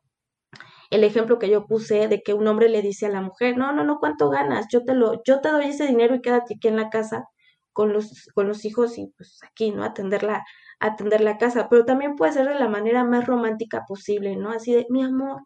el 0.91 1.05
ejemplo 1.05 1.39
que 1.39 1.49
yo 1.49 1.67
puse 1.67 2.09
de 2.09 2.23
que 2.23 2.35
un 2.35 2.47
hombre 2.49 2.69
le 2.69 2.83
dice 2.83 3.07
a 3.07 3.11
la 3.11 3.23
mujer, 3.23 3.57
no, 3.57 3.73
no, 3.73 3.85
no, 3.85 3.99
¿cuánto 4.01 4.29
ganas? 4.29 4.67
Yo 4.71 4.85
te 4.85 4.95
lo, 4.95 5.23
yo 5.25 5.41
te 5.41 5.51
doy 5.51 5.67
ese 5.67 5.87
dinero 5.87 6.15
y 6.17 6.21
quédate 6.21 6.55
aquí 6.55 6.69
en 6.69 6.77
la 6.77 6.91
casa 6.91 7.27
con 7.73 7.93
los, 7.93 8.29
con 8.35 8.49
los 8.49 8.65
hijos 8.65 8.99
y 8.99 9.07
pues 9.17 9.41
aquí, 9.45 9.71
¿no? 9.71 9.85
Atender 9.85 10.23
la, 10.25 10.45
atender 10.81 11.21
la 11.21 11.39
casa, 11.39 11.69
pero 11.69 11.85
también 11.85 12.17
puede 12.17 12.33
ser 12.33 12.49
de 12.49 12.59
la 12.59 12.69
manera 12.69 13.05
más 13.05 13.27
romántica 13.27 13.85
posible, 13.87 14.37
¿no? 14.37 14.51
Así 14.51 14.75
de, 14.75 14.87
mi 14.91 15.03
amor, 15.03 15.43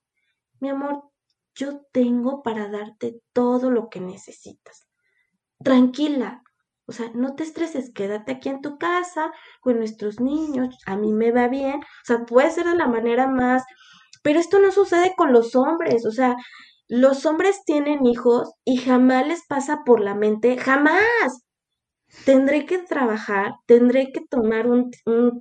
mi 0.60 0.70
amor, 0.70 1.02
yo 1.54 1.82
tengo 1.92 2.42
para 2.42 2.68
darte 2.68 3.20
todo 3.32 3.70
lo 3.70 3.90
que 3.90 4.00
necesitas. 4.00 4.88
Tranquila, 5.62 6.42
o 6.86 6.92
sea, 6.92 7.10
no 7.14 7.34
te 7.34 7.44
estreses, 7.44 7.92
quédate 7.92 8.32
aquí 8.32 8.48
en 8.48 8.60
tu 8.60 8.78
casa 8.78 9.32
con 9.60 9.78
nuestros 9.78 10.20
niños, 10.20 10.76
a 10.86 10.96
mí 10.96 11.12
me 11.12 11.32
va 11.32 11.48
bien, 11.48 11.76
o 11.76 12.04
sea, 12.04 12.24
puede 12.26 12.50
ser 12.50 12.66
de 12.66 12.76
la 12.76 12.88
manera 12.88 13.26
más, 13.26 13.64
pero 14.24 14.40
esto 14.40 14.58
no 14.58 14.72
sucede 14.72 15.14
con 15.16 15.34
los 15.34 15.54
hombres, 15.54 16.06
o 16.06 16.10
sea, 16.10 16.34
los 16.88 17.26
hombres 17.26 17.62
tienen 17.66 18.06
hijos 18.06 18.54
y 18.64 18.78
jamás 18.78 19.26
les 19.26 19.46
pasa 19.46 19.82
por 19.84 20.00
la 20.00 20.14
mente, 20.14 20.56
jamás, 20.56 21.44
tendré 22.24 22.64
que 22.64 22.78
trabajar, 22.78 23.52
tendré 23.66 24.12
que 24.12 24.22
tomar 24.22 24.66
un, 24.66 24.90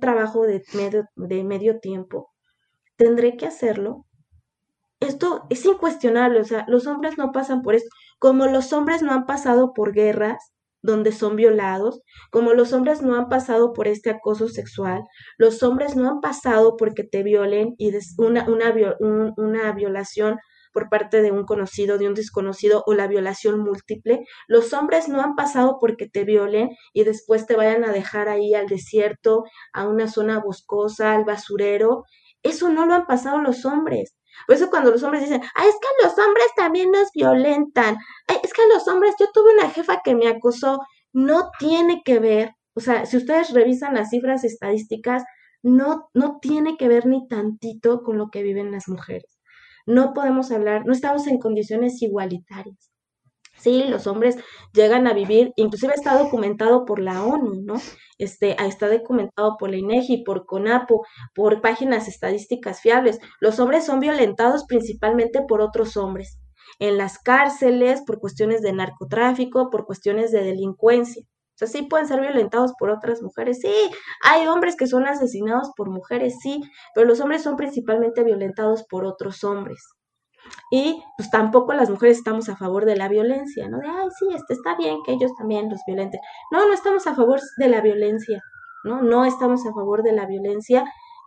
trabajo 0.00 0.42
de 0.42 0.62
medio, 0.74 1.06
de 1.16 1.44
medio 1.44 1.80
tiempo, 1.80 2.30
tendré 2.96 3.38
que 3.38 3.46
hacerlo. 3.46 4.04
Esto 5.00 5.46
es 5.48 5.64
incuestionable, 5.64 6.40
o 6.40 6.44
sea, 6.44 6.66
los 6.68 6.86
hombres 6.86 7.16
no 7.16 7.32
pasan 7.32 7.62
por 7.62 7.74
esto, 7.74 7.88
como 8.18 8.46
los 8.46 8.74
hombres 8.74 9.02
no 9.02 9.12
han 9.12 9.24
pasado 9.24 9.72
por 9.72 9.94
guerras 9.94 10.53
donde 10.84 11.12
son 11.12 11.34
violados, 11.36 12.02
como 12.30 12.52
los 12.52 12.72
hombres 12.72 13.02
no 13.02 13.16
han 13.16 13.28
pasado 13.28 13.72
por 13.72 13.88
este 13.88 14.10
acoso 14.10 14.48
sexual, 14.48 15.02
los 15.38 15.62
hombres 15.62 15.96
no 15.96 16.08
han 16.08 16.20
pasado 16.20 16.76
porque 16.76 17.04
te 17.04 17.22
violen 17.22 17.74
y 17.78 17.92
una, 18.18 18.46
una, 18.48 18.74
una 19.36 19.72
violación 19.72 20.38
por 20.72 20.90
parte 20.90 21.22
de 21.22 21.30
un 21.32 21.44
conocido, 21.44 21.98
de 21.98 22.08
un 22.08 22.14
desconocido 22.14 22.82
o 22.86 22.94
la 22.94 23.06
violación 23.06 23.60
múltiple. 23.60 24.24
Los 24.48 24.72
hombres 24.72 25.08
no 25.08 25.22
han 25.22 25.36
pasado 25.36 25.78
porque 25.80 26.08
te 26.08 26.24
violen 26.24 26.70
y 26.92 27.04
después 27.04 27.46
te 27.46 27.56
vayan 27.56 27.84
a 27.84 27.92
dejar 27.92 28.28
ahí 28.28 28.54
al 28.54 28.66
desierto, 28.66 29.44
a 29.72 29.86
una 29.88 30.08
zona 30.08 30.40
boscosa, 30.40 31.14
al 31.14 31.24
basurero. 31.24 32.04
Eso 32.42 32.68
no 32.70 32.86
lo 32.86 32.94
han 32.94 33.06
pasado 33.06 33.38
los 33.40 33.64
hombres. 33.64 34.14
Por 34.46 34.56
eso 34.56 34.70
cuando 34.70 34.90
los 34.90 35.02
hombres 35.02 35.22
dicen, 35.22 35.42
ay, 35.54 35.68
es 35.68 35.74
que 35.74 36.04
los 36.04 36.18
hombres 36.18 36.46
también 36.56 36.90
nos 36.90 37.10
violentan, 37.12 37.96
ay, 38.28 38.36
es 38.42 38.52
que 38.52 38.62
los 38.72 38.86
hombres, 38.88 39.14
yo 39.18 39.26
tuve 39.32 39.54
una 39.54 39.70
jefa 39.70 40.00
que 40.04 40.14
me 40.14 40.28
acosó, 40.28 40.80
no 41.12 41.50
tiene 41.58 42.02
que 42.04 42.18
ver, 42.18 42.52
o 42.74 42.80
sea, 42.80 43.06
si 43.06 43.16
ustedes 43.16 43.52
revisan 43.52 43.94
las 43.94 44.10
cifras 44.10 44.44
estadísticas, 44.44 45.24
no, 45.62 46.10
no 46.12 46.38
tiene 46.40 46.76
que 46.76 46.88
ver 46.88 47.06
ni 47.06 47.26
tantito 47.28 48.02
con 48.02 48.18
lo 48.18 48.30
que 48.30 48.42
viven 48.42 48.70
las 48.70 48.88
mujeres. 48.88 49.38
No 49.86 50.12
podemos 50.12 50.50
hablar, 50.50 50.84
no 50.86 50.92
estamos 50.92 51.26
en 51.26 51.38
condiciones 51.38 52.02
igualitarias. 52.02 52.93
Sí, 53.56 53.84
los 53.84 54.06
hombres 54.06 54.36
llegan 54.72 55.06
a 55.06 55.12
vivir, 55.14 55.52
inclusive 55.56 55.94
está 55.94 56.18
documentado 56.18 56.84
por 56.84 56.98
la 57.00 57.22
ONU, 57.24 57.62
¿no? 57.64 57.76
Este, 58.18 58.56
está 58.62 58.88
documentado 58.88 59.56
por 59.58 59.70
la 59.70 59.76
INEGI, 59.76 60.22
por 60.24 60.44
CONAPO, 60.46 61.04
por 61.34 61.60
páginas 61.60 62.08
estadísticas 62.08 62.80
fiables. 62.80 63.18
Los 63.40 63.58
hombres 63.60 63.86
son 63.86 64.00
violentados 64.00 64.64
principalmente 64.66 65.40
por 65.48 65.60
otros 65.60 65.96
hombres, 65.96 66.38
en 66.78 66.98
las 66.98 67.18
cárceles, 67.18 68.02
por 68.06 68.18
cuestiones 68.20 68.60
de 68.62 68.72
narcotráfico, 68.72 69.70
por 69.70 69.86
cuestiones 69.86 70.30
de 70.32 70.42
delincuencia. 70.42 71.22
O 71.54 71.56
sea, 71.58 71.68
sí 71.68 71.82
pueden 71.82 72.08
ser 72.08 72.20
violentados 72.20 72.72
por 72.78 72.90
otras 72.90 73.22
mujeres, 73.22 73.60
sí. 73.60 73.72
Hay 74.24 74.46
hombres 74.48 74.76
que 74.76 74.88
son 74.88 75.06
asesinados 75.06 75.70
por 75.76 75.88
mujeres, 75.90 76.34
sí. 76.42 76.60
Pero 76.94 77.06
los 77.06 77.20
hombres 77.20 77.42
son 77.44 77.56
principalmente 77.56 78.24
violentados 78.24 78.84
por 78.90 79.04
otros 79.06 79.44
hombres. 79.44 79.93
Y 80.70 81.02
pues 81.16 81.30
tampoco 81.30 81.72
las 81.74 81.90
mujeres 81.90 82.18
estamos 82.18 82.48
a 82.48 82.56
favor 82.56 82.84
de 82.84 82.96
la 82.96 83.08
violencia, 83.08 83.68
¿no? 83.68 83.78
De, 83.78 83.88
ay, 83.88 84.08
sí, 84.18 84.26
este, 84.34 84.54
está 84.54 84.76
bien 84.76 84.98
que 85.04 85.12
ellos 85.12 85.32
también 85.36 85.70
los 85.70 85.80
violenten. 85.86 86.20
No, 86.50 86.66
no 86.66 86.72
estamos 86.72 87.06
a 87.06 87.14
favor 87.14 87.40
de 87.58 87.68
la 87.68 87.80
violencia, 87.80 88.42
¿no? 88.84 89.02
No 89.02 89.24
estamos 89.24 89.66
a 89.66 89.72
favor 89.72 90.02
de 90.02 90.12
la 90.12 90.26
violencia. 90.26 90.84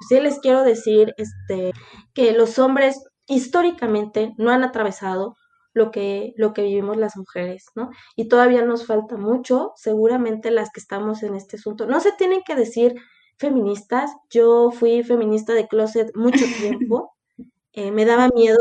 Sí 0.08 0.20
les 0.20 0.40
quiero 0.40 0.64
decir 0.64 1.14
este, 1.18 1.74
que 2.14 2.34
los 2.34 2.60
hombres 2.60 3.04
históricamente 3.28 4.34
no 4.38 4.52
han 4.52 4.64
atravesado 4.64 5.36
lo 5.74 5.92
que, 5.92 6.34
lo 6.38 6.54
que 6.54 6.64
vivimos 6.64 6.98
las 6.98 7.16
mujeres, 7.16 7.68
¿no? 7.76 7.92
Y 8.16 8.28
todavía 8.28 8.66
nos 8.66 8.86
falta 8.86 9.16
mucho, 9.16 9.74
seguramente 9.76 10.52
las 10.52 10.72
que 10.72 10.80
estamos 10.80 11.24
en 11.24 11.36
este 11.36 11.58
asunto. 11.58 11.86
No 11.86 12.00
se 12.00 12.12
tienen 12.14 12.42
que 12.44 12.56
decir 12.56 12.96
feministas, 13.38 14.12
yo 14.30 14.72
fui 14.72 15.04
feminista 15.04 15.54
de 15.54 15.68
closet 15.68 16.16
mucho 16.16 16.44
tiempo, 16.60 17.14
eh, 17.74 17.92
me 17.92 18.06
daba 18.06 18.30
miedo, 18.34 18.58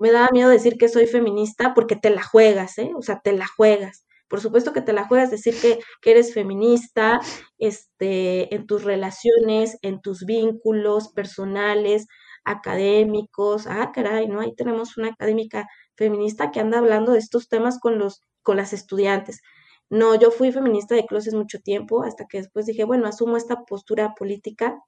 me 0.00 0.12
daba 0.12 0.28
miedo 0.32 0.48
decir 0.50 0.76
que 0.78 0.88
soy 0.88 1.06
feminista 1.06 1.74
porque 1.74 1.96
te 1.96 2.10
la 2.10 2.22
juegas, 2.22 2.78
¿eh? 2.78 2.92
O 2.96 3.02
sea, 3.02 3.20
te 3.20 3.32
la 3.32 3.46
juegas. 3.46 4.04
Por 4.28 4.40
supuesto 4.40 4.72
que 4.72 4.82
te 4.82 4.92
la 4.92 5.06
juegas 5.06 5.30
decir 5.30 5.54
que, 5.60 5.80
eres 6.04 6.34
feminista, 6.34 7.20
este, 7.58 8.54
en 8.54 8.66
tus 8.66 8.84
relaciones, 8.84 9.78
en 9.82 10.00
tus 10.00 10.24
vínculos 10.24 11.08
personales, 11.12 12.06
académicos. 12.44 13.66
Ah, 13.66 13.92
caray, 13.94 14.28
¿no? 14.28 14.40
Ahí 14.40 14.54
tenemos 14.54 14.96
una 14.96 15.08
académica 15.08 15.66
feminista 15.96 16.50
que 16.50 16.60
anda 16.60 16.78
hablando 16.78 17.12
de 17.12 17.18
estos 17.18 17.48
temas 17.48 17.78
con 17.80 17.98
los 17.98 18.22
con 18.42 18.56
las 18.56 18.72
estudiantes. 18.72 19.42
No, 19.90 20.14
yo 20.14 20.30
fui 20.30 20.52
feminista 20.52 20.94
de 20.94 21.06
closet 21.06 21.34
mucho 21.34 21.58
tiempo, 21.60 22.04
hasta 22.04 22.26
que 22.26 22.38
después 22.38 22.66
dije, 22.66 22.84
bueno, 22.84 23.06
asumo 23.06 23.36
esta 23.36 23.64
postura 23.64 24.14
política. 24.14 24.78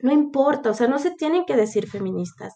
No 0.00 0.12
importa, 0.12 0.70
o 0.70 0.74
sea, 0.74 0.88
no 0.88 0.98
se 0.98 1.12
tienen 1.12 1.44
que 1.46 1.56
decir 1.56 1.88
feministas. 1.88 2.54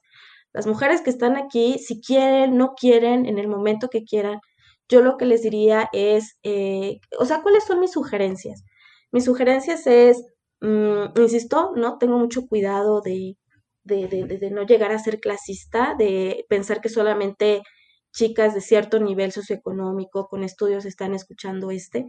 Las 0.56 0.66
mujeres 0.66 1.02
que 1.02 1.10
están 1.10 1.36
aquí, 1.36 1.78
si 1.78 2.00
quieren, 2.00 2.56
no 2.56 2.72
quieren, 2.74 3.26
en 3.26 3.38
el 3.38 3.46
momento 3.46 3.90
que 3.90 4.04
quieran, 4.04 4.40
yo 4.88 5.02
lo 5.02 5.18
que 5.18 5.26
les 5.26 5.42
diría 5.42 5.90
es, 5.92 6.38
eh, 6.44 6.98
o 7.18 7.26
sea, 7.26 7.42
¿cuáles 7.42 7.64
son 7.64 7.78
mis 7.78 7.92
sugerencias? 7.92 8.64
Mis 9.12 9.26
sugerencias 9.26 9.86
es, 9.86 10.24
mm, 10.62 11.20
insisto, 11.20 11.72
¿no? 11.76 11.98
Tengo 11.98 12.16
mucho 12.18 12.46
cuidado 12.46 13.02
de, 13.02 13.36
de, 13.84 14.50
no 14.50 14.64
llegar 14.64 14.92
a 14.92 14.98
ser 14.98 15.20
clasista, 15.20 15.94
de 15.98 16.46
pensar 16.48 16.80
que 16.80 16.88
solamente 16.88 17.60
chicas 18.14 18.54
de 18.54 18.62
cierto 18.62 18.98
nivel 18.98 19.32
socioeconómico 19.32 20.26
con 20.26 20.42
estudios 20.42 20.86
están 20.86 21.12
escuchando 21.12 21.70
este. 21.70 22.06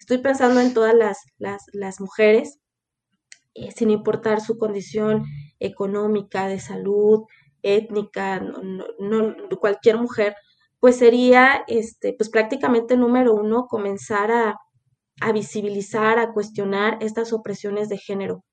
Estoy 0.00 0.18
pensando 0.18 0.60
en 0.60 0.74
todas 0.74 0.94
las, 0.96 1.18
las, 1.38 2.00
mujeres, 2.00 2.58
eh, 3.54 3.70
sin 3.70 3.90
importar 3.90 4.40
su 4.40 4.58
condición 4.58 5.22
económica, 5.60 6.48
de 6.48 6.58
salud, 6.58 7.20
étnica, 7.64 8.40
no, 8.40 9.34
cualquier 9.60 9.98
mujer, 9.98 10.36
pues 10.80 10.96
sería 10.98 11.64
este, 11.66 12.14
pues 12.16 12.30
prácticamente 12.30 12.96
número 12.96 13.34
uno 13.34 13.66
comenzar 13.66 14.30
a, 14.30 14.56
a 15.20 15.32
visibilizar, 15.32 16.18
a 16.18 16.32
cuestionar 16.32 16.98
estas 17.00 17.32
opresiones 17.32 17.88
de 17.88 17.98
género, 17.98 18.44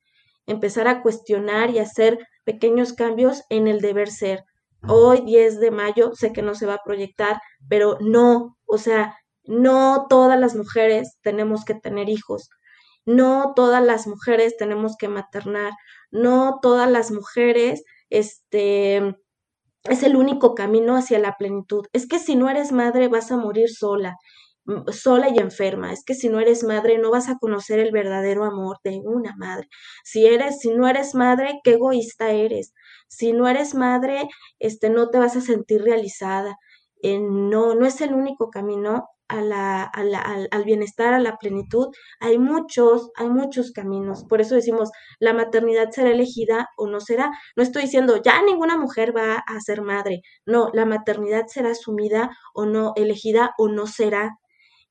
empezar 0.48 0.88
a 0.88 1.02
cuestionar 1.02 1.72
y 1.72 1.80
hacer 1.80 2.20
pequeños 2.46 2.94
cambios 2.94 3.44
en 3.50 3.68
el 3.68 3.82
deber 3.82 4.10
ser, 4.10 4.44
hoy 4.88 5.22
10 5.22 5.60
de 5.60 5.72
mayo, 5.72 6.12
sé 6.14 6.34
que 6.34 6.42
no 6.42 6.56
se 6.56 6.66
va 6.66 6.76
a 6.76 6.84
proyectar, 6.84 7.40
pero 7.70 7.98
no, 8.02 8.58
o 8.66 8.78
sea, 8.78 9.16
no 9.44 10.08
todas 10.10 10.40
las 10.40 10.56
mujeres 10.56 11.18
tenemos 11.22 11.66
que 11.66 11.76
tener 11.76 12.10
hijos, 12.10 12.50
no 13.06 13.54
todas 13.56 13.84
las 13.84 14.08
mujeres 14.08 14.58
tenemos 14.58 14.96
que 14.98 15.08
maternar, 15.08 15.74
no 16.12 16.60
todas 16.62 16.90
las 16.90 17.12
mujeres, 17.12 17.84
este, 18.12 19.16
es 19.86 20.04
el 20.04 20.16
único 20.16 20.56
camino 20.56 20.96
hacia 20.96 21.20
la 21.20 21.38
plenitud. 21.38 21.86
Es 21.94 22.08
que 22.08 22.20
si 22.20 22.36
no 22.36 22.50
eres 22.50 22.72
madre 22.72 23.08
vas 23.08 23.32
a 23.32 23.38
morir 23.38 23.70
sola, 23.70 24.18
sola 24.92 25.30
y 25.30 25.40
enferma. 25.40 25.92
Es 25.94 26.04
que 26.06 26.14
si 26.16 26.30
no 26.30 26.40
eres 26.40 26.64
madre 26.64 26.98
no 27.00 27.12
vas 27.12 27.30
a 27.30 27.38
conocer 27.40 27.80
el 27.80 27.92
verdadero 27.92 28.46
amor 28.46 28.78
de 28.84 29.02
una 29.04 29.36
madre. 29.38 29.68
Si 30.04 30.26
eres, 30.28 30.60
si 30.60 30.72
no 30.72 30.88
eres 30.88 31.16
madre, 31.16 31.62
qué 31.64 31.74
egoísta 31.74 32.32
eres. 32.32 32.74
Si 33.08 33.34
no 33.34 33.48
eres 33.48 33.76
madre, 33.76 34.30
este, 34.60 34.90
no 34.90 35.10
te 35.10 35.20
vas 35.20 35.36
a 35.36 35.42
sentir 35.42 35.84
realizada. 35.84 36.58
No, 37.04 37.76
no 37.76 37.86
es 37.88 38.02
el 38.02 38.14
único 38.14 38.52
camino 38.52 39.08
al, 39.32 40.64
bienestar, 40.66 41.14
a 41.14 41.20
la 41.20 41.38
plenitud, 41.38 41.88
hay 42.20 42.38
muchos, 42.38 43.12
hay 43.16 43.30
muchos 43.30 43.72
caminos. 43.72 44.26
Por 44.26 44.42
eso 44.42 44.56
decimos, 44.56 44.92
la 45.20 45.34
maternidad 45.34 45.90
será 45.92 46.12
elegida 46.12 46.70
o 46.78 46.88
no 46.88 47.00
será. 47.00 47.32
No 47.56 47.64
estoy 47.64 47.84
diciendo, 47.84 48.22
ya 48.22 48.42
ninguna 48.44 48.78
mujer 48.78 49.16
va 49.16 49.38
a 49.38 49.60
ser 49.62 49.82
madre. 49.82 50.22
No, 50.46 50.70
la 50.74 50.86
maternidad 50.86 51.48
será 51.48 51.72
asumida 51.72 52.32
o 52.54 52.66
no, 52.66 52.94
elegida 52.96 53.52
o 53.58 53.70
no 53.70 53.88
será. 53.88 54.38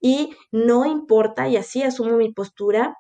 Y 0.01 0.35
no 0.51 0.87
importa, 0.87 1.49
y 1.49 1.57
así 1.57 1.83
asumo 1.83 2.17
mi 2.17 2.33
postura, 2.33 2.97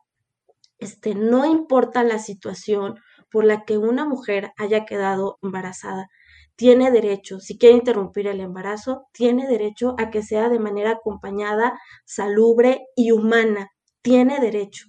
este, 0.78 1.14
no 1.14 1.46
importa 1.46 2.02
la 2.04 2.18
situación 2.18 2.96
por 3.30 3.44
la 3.44 3.64
que 3.64 3.78
una 3.78 4.04
mujer 4.04 4.52
haya 4.56 4.84
quedado 4.84 5.38
embarazada 5.42 6.08
tiene 6.60 6.90
derecho, 6.90 7.40
si 7.40 7.56
quiere 7.56 7.76
interrumpir 7.76 8.26
el 8.26 8.38
embarazo, 8.38 9.06
tiene 9.14 9.46
derecho 9.48 9.94
a 9.96 10.10
que 10.10 10.22
sea 10.22 10.50
de 10.50 10.58
manera 10.58 10.90
acompañada, 10.90 11.80
salubre 12.04 12.82
y 12.94 13.12
humana. 13.12 13.70
Tiene 14.02 14.40
derecho. 14.40 14.84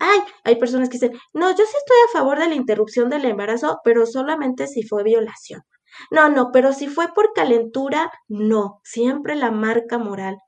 Ay, 0.00 0.18
hay 0.42 0.56
personas 0.56 0.88
que 0.88 0.98
dicen, 0.98 1.16
no, 1.32 1.50
yo 1.50 1.58
sí 1.66 1.76
estoy 1.78 1.96
a 2.08 2.12
favor 2.18 2.40
de 2.40 2.48
la 2.48 2.56
interrupción 2.56 3.10
del 3.10 3.26
embarazo, 3.26 3.78
pero 3.84 4.06
solamente 4.06 4.66
si 4.66 4.82
fue 4.82 5.04
violación. 5.04 5.62
No, 6.10 6.28
no, 6.30 6.50
pero 6.52 6.72
si 6.72 6.88
fue 6.88 7.06
por 7.14 7.32
calentura, 7.32 8.10
no, 8.26 8.80
siempre 8.82 9.36
la 9.36 9.52
marca 9.52 9.98
moral. 9.98 10.38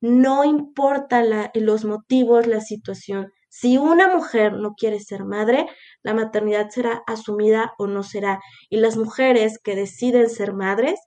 No 0.00 0.44
importa 0.44 1.24
los 1.54 1.84
motivos, 1.84 2.46
la 2.46 2.60
situación. 2.60 3.32
Si 3.54 3.76
una 3.76 4.08
mujer 4.08 4.54
no 4.54 4.74
quiere 4.74 4.98
ser 4.98 5.26
madre, 5.26 5.66
la 6.02 6.14
maternidad 6.14 6.70
será 6.70 7.02
asumida 7.06 7.74
o 7.76 7.86
no 7.86 8.02
será. 8.02 8.40
Y 8.70 8.78
las 8.78 8.96
mujeres 8.96 9.58
que 9.62 9.76
deciden 9.76 10.30
ser 10.30 10.54
madres, 10.54 10.98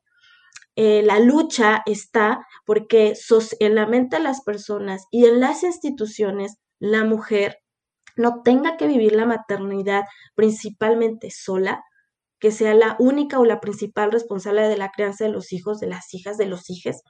eh, 0.75 1.01
la 1.01 1.19
lucha 1.19 1.81
está 1.87 2.45
porque 2.63 3.15
en 3.59 3.73
la 3.73 3.87
mente 3.87 4.17
de 4.17 4.21
las 4.23 4.41
personas 4.43 5.07
y 5.09 5.25
en 5.25 5.39
las 5.39 5.63
instituciones, 5.63 6.59
la 6.77 7.03
mujer 7.03 7.57
no 8.15 8.43
tenga 8.43 8.77
que 8.77 8.85
vivir 8.85 9.13
la 9.15 9.25
maternidad 9.25 10.03
principalmente 10.35 11.31
sola, 11.31 11.83
que 12.37 12.51
sea 12.51 12.75
la 12.75 12.95
única 12.99 13.39
o 13.39 13.45
la 13.45 13.59
principal 13.59 14.11
responsable 14.11 14.67
de 14.67 14.77
la 14.77 14.91
crianza 14.91 15.23
de 15.23 15.31
los 15.31 15.51
hijos, 15.51 15.79
de 15.79 15.87
las 15.87 16.13
hijas, 16.13 16.37
de 16.37 16.45
los 16.45 16.69
hijos, 16.69 17.01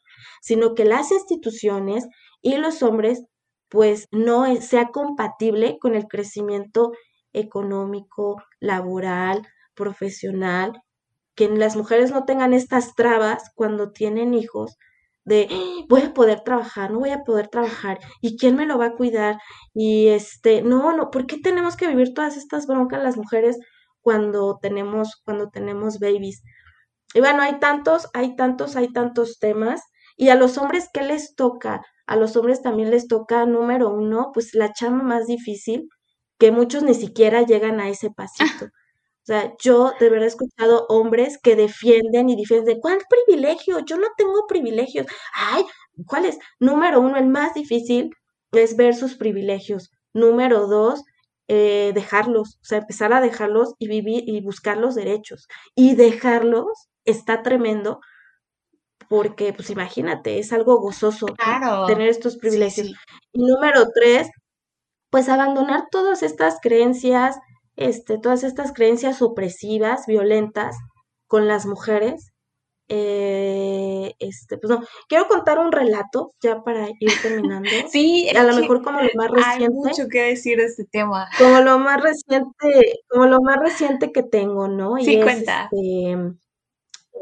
sino 0.41 0.75
que 0.75 0.85
las 0.85 1.11
instituciones 1.11 2.07
y 2.41 2.55
los 2.55 2.81
hombres 2.83 3.25
pues 3.75 4.07
no 4.09 4.45
sea 4.61 4.87
compatible 4.87 5.79
con 5.81 5.95
el 5.95 6.07
crecimiento 6.07 6.93
económico, 7.33 8.41
laboral, 8.61 9.45
profesional, 9.73 10.81
que 11.35 11.49
las 11.49 11.75
mujeres 11.75 12.09
no 12.11 12.23
tengan 12.23 12.53
estas 12.53 12.95
trabas 12.95 13.51
cuando 13.53 13.91
tienen 13.91 14.33
hijos 14.33 14.77
de 15.25 15.49
voy 15.89 16.03
a 16.03 16.13
poder 16.13 16.39
trabajar, 16.39 16.91
no 16.91 16.99
voy 16.99 17.09
a 17.09 17.25
poder 17.25 17.49
trabajar, 17.49 17.99
y 18.21 18.37
quién 18.37 18.55
me 18.55 18.65
lo 18.65 18.77
va 18.77 18.85
a 18.85 18.95
cuidar, 18.95 19.39
y 19.73 20.07
este, 20.07 20.61
no, 20.61 20.95
no, 20.95 21.11
¿por 21.11 21.27
qué 21.27 21.37
tenemos 21.37 21.75
que 21.75 21.89
vivir 21.89 22.13
todas 22.13 22.37
estas 22.37 22.67
broncas 22.67 23.03
las 23.03 23.17
mujeres 23.17 23.59
cuando 23.99 24.57
tenemos, 24.61 25.21
cuando 25.25 25.49
tenemos 25.49 25.99
babies? 25.99 26.43
Y 27.13 27.19
bueno, 27.19 27.41
hay 27.41 27.59
tantos, 27.59 28.07
hay 28.13 28.37
tantos, 28.37 28.77
hay 28.77 28.93
tantos 28.93 29.37
temas, 29.37 29.81
y 30.15 30.29
a 30.29 30.35
los 30.35 30.57
hombres, 30.57 30.89
¿qué 30.93 31.03
les 31.03 31.35
toca? 31.35 31.81
A 32.07 32.15
los 32.17 32.35
hombres 32.37 32.61
también 32.61 32.91
les 32.91 33.07
toca, 33.07 33.45
número 33.45 33.89
uno, 33.89 34.31
pues 34.33 34.53
la 34.53 34.73
chama 34.73 35.03
más 35.03 35.27
difícil, 35.27 35.89
que 36.39 36.51
muchos 36.51 36.83
ni 36.83 36.93
siquiera 36.93 37.43
llegan 37.43 37.79
a 37.79 37.89
ese 37.89 38.11
pasito. 38.11 38.65
O 39.23 39.25
sea, 39.27 39.53
yo 39.63 39.91
de 39.99 40.09
verdad 40.09 40.25
he 40.25 40.27
escuchado 40.29 40.85
hombres 40.87 41.39
que 41.41 41.55
defienden 41.55 42.29
y 42.29 42.35
defienden, 42.35 42.79
¿cuál 42.79 42.99
privilegio? 43.09 43.79
Yo 43.85 43.97
no 43.97 44.07
tengo 44.17 44.45
privilegios. 44.47 45.07
Ay, 45.35 45.65
¿cuál 46.07 46.25
es? 46.25 46.37
Número 46.59 47.01
uno, 47.01 47.17
el 47.17 47.27
más 47.27 47.53
difícil 47.55 48.11
es 48.51 48.75
ver 48.77 48.95
sus 48.95 49.15
privilegios. 49.15 49.89
Número 50.13 50.67
dos, 50.67 51.03
eh, 51.47 51.91
dejarlos, 51.95 52.57
o 52.61 52.65
sea, 52.65 52.79
empezar 52.79 53.13
a 53.13 53.21
dejarlos 53.21 53.73
y 53.79 53.87
vivir 53.87 54.23
y 54.27 54.41
buscar 54.41 54.77
los 54.77 54.93
derechos. 54.95 55.47
Y 55.75 55.95
dejarlos 55.95 56.67
está 57.05 57.41
tremendo 57.43 57.99
porque, 59.09 59.53
pues 59.53 59.69
imagínate, 59.69 60.39
es 60.39 60.53
algo 60.53 60.79
gozoso 60.79 61.27
tener 61.87 62.09
estos 62.09 62.37
privilegios. 62.37 62.93
Y 63.31 63.45
número 63.45 63.87
tres, 63.93 64.29
pues 65.09 65.29
abandonar 65.29 65.85
todas 65.91 66.23
estas 66.23 66.59
creencias, 66.61 67.37
este, 67.75 68.17
todas 68.17 68.43
estas 68.43 68.73
creencias 68.73 69.21
opresivas, 69.21 70.05
violentas 70.07 70.75
con 71.27 71.47
las 71.47 71.65
mujeres. 71.65 72.31
Eh, 72.87 74.13
este, 74.19 74.59
pues 74.59 74.69
no, 74.69 74.85
quiero 75.07 75.27
contar 75.27 75.57
un 75.57 75.71
relato 75.71 76.33
ya 76.39 76.63
para 76.63 76.87
ir 76.99 77.11
terminando. 77.21 77.69
sí, 77.91 78.29
a 78.29 78.43
lo 78.43 78.55
mejor 78.55 78.83
como 78.83 79.01
lo 79.01 79.09
más 79.15 79.31
reciente. 79.31 79.63
Hay 79.63 79.69
mucho 79.69 80.07
que 80.09 80.21
decir 80.21 80.57
de 80.57 80.65
este 80.65 80.85
tema. 80.85 81.27
Como 81.37 81.61
lo 81.61 81.79
más 81.79 82.01
reciente, 82.01 82.99
como 83.09 83.25
lo 83.25 83.41
más 83.41 83.57
reciente 83.57 84.11
que 84.11 84.21
tengo, 84.21 84.67
¿no? 84.67 84.97
Y 84.99 85.05
sí, 85.05 85.21
cuenta. 85.21 85.69
Este, 85.71 86.35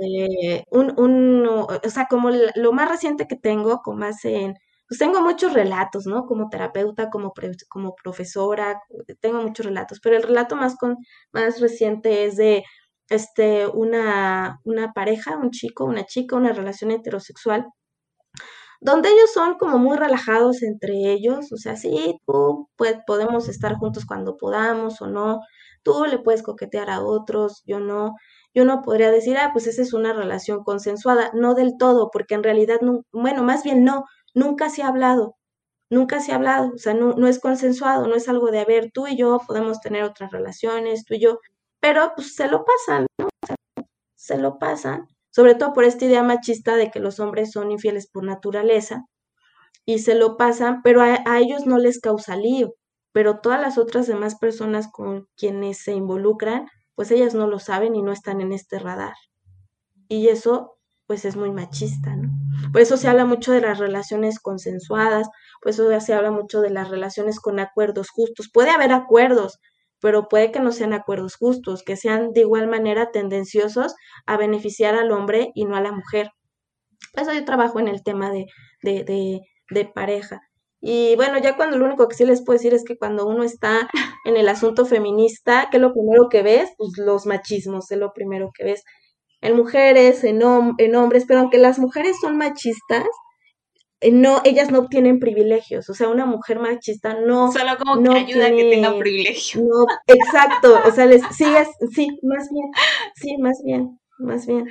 eh, 0.01 0.63
un, 0.71 0.93
un, 0.99 1.47
o 1.47 1.89
sea, 1.89 2.07
como 2.09 2.29
lo 2.55 2.71
más 2.73 2.89
reciente 2.89 3.27
que 3.27 3.35
tengo, 3.35 3.81
como 3.83 4.05
hace 4.05 4.35
en 4.41 4.55
pues 4.87 4.99
tengo 4.99 5.21
muchos 5.21 5.53
relatos, 5.53 6.05
¿no? 6.05 6.25
Como 6.25 6.49
terapeuta, 6.49 7.09
como, 7.09 7.33
como 7.69 7.95
profesora, 7.95 8.81
tengo 9.21 9.41
muchos 9.41 9.65
relatos, 9.65 9.99
pero 10.01 10.17
el 10.17 10.23
relato 10.23 10.55
más, 10.55 10.75
con, 10.77 10.97
más 11.31 11.59
reciente 11.61 12.25
es 12.25 12.35
de 12.35 12.63
este, 13.09 13.65
una, 13.67 14.59
una 14.65 14.93
pareja, 14.93 15.37
un 15.37 15.51
chico, 15.51 15.85
una 15.85 16.05
chica, 16.05 16.35
una 16.35 16.53
relación 16.53 16.91
heterosexual, 16.91 17.65
donde 18.81 19.09
ellos 19.09 19.31
son 19.33 19.57
como 19.57 19.77
muy 19.77 19.97
relajados 19.97 20.61
entre 20.63 20.93
ellos, 21.13 21.51
o 21.53 21.57
sea, 21.57 21.75
sí, 21.77 22.19
tú 22.25 22.69
pues, 22.75 22.97
podemos 23.07 23.47
estar 23.49 23.75
juntos 23.75 24.05
cuando 24.05 24.37
podamos 24.37 25.01
o 25.01 25.07
no, 25.07 25.39
tú 25.83 26.05
le 26.05 26.19
puedes 26.19 26.43
coquetear 26.43 26.89
a 26.89 27.01
otros, 27.01 27.63
yo 27.65 27.79
no, 27.79 28.15
yo 28.53 28.65
no 28.65 28.81
podría 28.81 29.11
decir, 29.11 29.37
ah, 29.37 29.49
pues 29.53 29.67
esa 29.67 29.81
es 29.81 29.93
una 29.93 30.13
relación 30.13 30.63
consensuada, 30.63 31.31
no 31.33 31.55
del 31.55 31.77
todo, 31.77 32.09
porque 32.11 32.35
en 32.35 32.43
realidad, 32.43 32.81
no, 32.81 33.03
bueno, 33.11 33.43
más 33.43 33.63
bien 33.63 33.83
no, 33.83 34.05
nunca 34.33 34.69
se 34.69 34.83
ha 34.83 34.87
hablado, 34.87 35.35
nunca 35.89 36.19
se 36.21 36.33
ha 36.33 36.35
hablado, 36.35 36.71
o 36.75 36.77
sea, 36.77 36.93
no, 36.93 37.27
es 37.27 37.39
consensuado, 37.39 38.07
no 38.07 38.15
es 38.15 38.29
algo 38.29 38.51
de, 38.51 38.59
a 38.59 38.65
ver, 38.65 38.91
tú 38.93 39.07
y 39.07 39.17
yo 39.17 39.39
podemos 39.47 39.81
tener 39.81 40.03
otras 40.03 40.31
relaciones, 40.31 41.05
tú 41.05 41.15
y 41.15 41.19
yo, 41.21 41.39
pero 41.79 42.13
pues 42.15 42.35
se 42.35 42.47
lo 42.47 42.65
pasan, 42.65 43.07
¿no? 43.19 43.29
se 44.15 44.37
lo 44.37 44.57
pasan, 44.59 45.07
sobre 45.31 45.55
todo 45.55 45.73
por 45.73 45.83
esta 45.83 46.05
idea 46.05 46.23
machista 46.23 46.75
de 46.75 46.91
que 46.91 46.99
los 46.99 47.19
hombres 47.19 47.51
son 47.51 47.71
infieles 47.71 48.07
por 48.09 48.23
naturaleza, 48.23 49.05
y 49.85 49.99
se 49.99 50.15
lo 50.15 50.37
pasan, 50.37 50.81
pero 50.83 51.01
a, 51.01 51.19
a 51.25 51.39
ellos 51.39 51.65
no 51.65 51.77
les 51.77 51.99
causa 51.99 52.35
lío, 52.37 52.75
pero 53.11 53.39
todas 53.41 53.61
las 53.61 53.77
otras 53.77 54.07
demás 54.07 54.35
personas 54.37 54.89
con 54.91 55.27
quienes 55.37 55.79
se 55.79 55.93
involucran, 55.93 56.67
pues 56.95 57.11
ellas 57.11 57.33
no 57.33 57.47
lo 57.47 57.59
saben 57.59 57.95
y 57.95 58.01
no 58.01 58.11
están 58.11 58.41
en 58.41 58.53
este 58.53 58.79
radar. 58.79 59.13
Y 60.07 60.29
eso 60.29 60.77
pues 61.07 61.25
es 61.25 61.35
muy 61.35 61.51
machista, 61.51 62.15
¿no? 62.15 62.29
Por 62.71 62.81
eso 62.81 62.97
se 62.97 63.07
habla 63.09 63.25
mucho 63.25 63.51
de 63.51 63.61
las 63.61 63.77
relaciones 63.77 64.39
consensuadas, 64.39 65.27
por 65.61 65.71
eso 65.71 65.99
se 65.99 66.13
habla 66.13 66.31
mucho 66.31 66.61
de 66.61 66.69
las 66.69 66.89
relaciones 66.89 67.39
con 67.39 67.59
acuerdos 67.59 68.09
justos. 68.09 68.49
Puede 68.51 68.69
haber 68.71 68.93
acuerdos, 68.93 69.59
pero 69.99 70.27
puede 70.29 70.51
que 70.51 70.59
no 70.59 70.71
sean 70.71 70.93
acuerdos 70.93 71.35
justos, 71.35 71.83
que 71.83 71.97
sean 71.97 72.31
de 72.33 72.41
igual 72.41 72.67
manera 72.67 73.11
tendenciosos 73.11 73.95
a 74.25 74.37
beneficiar 74.37 74.95
al 74.95 75.11
hombre 75.11 75.51
y 75.55 75.65
no 75.65 75.75
a 75.75 75.81
la 75.81 75.91
mujer. 75.91 76.31
Por 77.13 77.23
eso 77.23 77.33
yo 77.33 77.45
trabajo 77.45 77.79
en 77.79 77.87
el 77.87 78.03
tema 78.03 78.31
de, 78.31 78.45
de, 78.81 79.03
de, 79.03 79.41
de 79.69 79.85
pareja. 79.85 80.41
Y 80.85 81.15
bueno, 81.15 81.37
ya 81.37 81.55
cuando 81.55 81.77
lo 81.77 81.85
único 81.85 82.09
que 82.09 82.15
sí 82.15 82.25
les 82.25 82.43
puedo 82.43 82.57
decir 82.57 82.73
es 82.73 82.83
que 82.83 82.97
cuando 82.97 83.25
uno 83.25 83.43
está 83.43 83.89
en 84.25 84.35
el 84.35 84.49
asunto 84.49 84.85
feminista, 84.85 85.69
¿qué 85.71 85.77
es 85.77 85.81
lo 85.81 85.93
primero 85.93 86.27
que 86.29 86.43
ves? 86.43 86.71
Pues 86.77 86.97
los 86.97 87.25
machismos, 87.25 87.89
es 87.89 87.97
lo 87.97 88.11
primero 88.11 88.51
que 88.53 88.65
ves 88.65 88.83
en 89.39 89.55
mujeres, 89.55 90.25
en, 90.25 90.41
en 90.77 90.95
hombres, 90.95 91.23
pero 91.25 91.39
aunque 91.39 91.57
las 91.57 91.79
mujeres 91.79 92.17
son 92.21 92.37
machistas, 92.37 93.05
eh, 94.01 94.11
no, 94.11 94.41
ellas 94.43 94.71
no 94.71 94.79
obtienen 94.79 95.19
privilegios, 95.19 95.89
o 95.89 95.93
sea, 95.93 96.09
una 96.09 96.25
mujer 96.25 96.59
machista 96.59 97.13
no... 97.13 97.49
Solo 97.53 97.77
como 97.77 97.95
no 97.95 98.11
que 98.11 98.19
ayuda 98.19 98.47
a 98.47 98.49
que 98.51 98.69
tenga 98.69 98.97
privilegios. 98.97 99.63
No, 99.63 99.85
exacto, 100.07 100.81
o 100.85 100.91
sea, 100.91 101.05
les, 101.05 101.21
sí, 101.31 101.45
sí, 101.93 102.07
más 102.23 102.49
bien, 102.51 102.69
sí, 103.15 103.37
más 103.37 103.61
bien, 103.63 103.99
más 104.19 104.45
bien. 104.45 104.67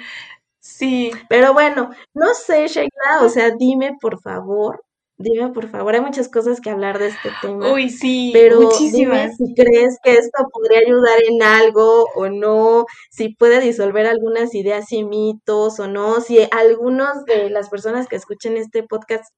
Sí. 0.60 1.10
Pero 1.30 1.54
bueno, 1.54 1.90
no 2.12 2.34
sé, 2.34 2.68
Sheila, 2.68 3.22
o 3.22 3.28
sea, 3.30 3.50
dime 3.58 3.96
por 4.00 4.20
favor, 4.20 4.84
Dime, 5.22 5.50
por 5.50 5.68
favor, 5.68 5.94
hay 5.94 6.00
muchas 6.00 6.28
cosas 6.28 6.60
que 6.60 6.70
hablar 6.70 6.98
de 6.98 7.08
este 7.08 7.30
tema. 7.40 7.72
Uy, 7.72 7.88
sí, 7.90 8.30
pero 8.32 8.60
muchísimas. 8.60 9.36
Dime 9.38 9.48
si 9.48 9.54
crees 9.54 9.98
que 10.02 10.12
esto 10.12 10.48
podría 10.52 10.80
ayudar 10.80 11.22
en 11.28 11.42
algo 11.42 12.06
o 12.14 12.28
no, 12.28 12.86
si 13.10 13.30
puede 13.30 13.60
disolver 13.60 14.06
algunas 14.06 14.54
ideas 14.54 14.90
y 14.92 15.04
mitos 15.04 15.78
o 15.78 15.86
no, 15.86 16.20
si 16.20 16.38
algunos 16.50 17.24
de 17.24 17.50
las 17.50 17.68
personas 17.68 18.08
que 18.08 18.16
escuchen 18.16 18.56
este 18.56 18.82
podcast 18.82 19.32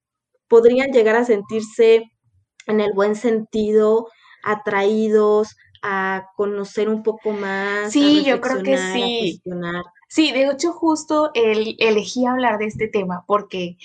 podrían 0.49 0.91
llegar 0.91 1.16
a 1.16 1.24
sentirse 1.24 2.05
en 2.66 2.80
el 2.80 2.93
buen 2.95 3.14
sentido, 3.14 4.09
atraídos 4.43 5.57
a 5.82 6.30
conocer 6.37 6.89
un 6.89 7.03
poco 7.03 7.32
más. 7.32 7.93
Sí, 7.93 8.24
yo 8.24 8.41
creo 8.41 8.62
que 8.62 8.78
sí. 8.78 9.43
Sí, 10.09 10.32
de 10.32 10.49
hecho 10.49 10.72
justo 10.72 11.30
el, 11.35 11.76
elegí 11.78 12.24
hablar 12.24 12.59
de 12.59 12.66
este 12.66 12.89
tema 12.89 13.24
porque 13.26 13.76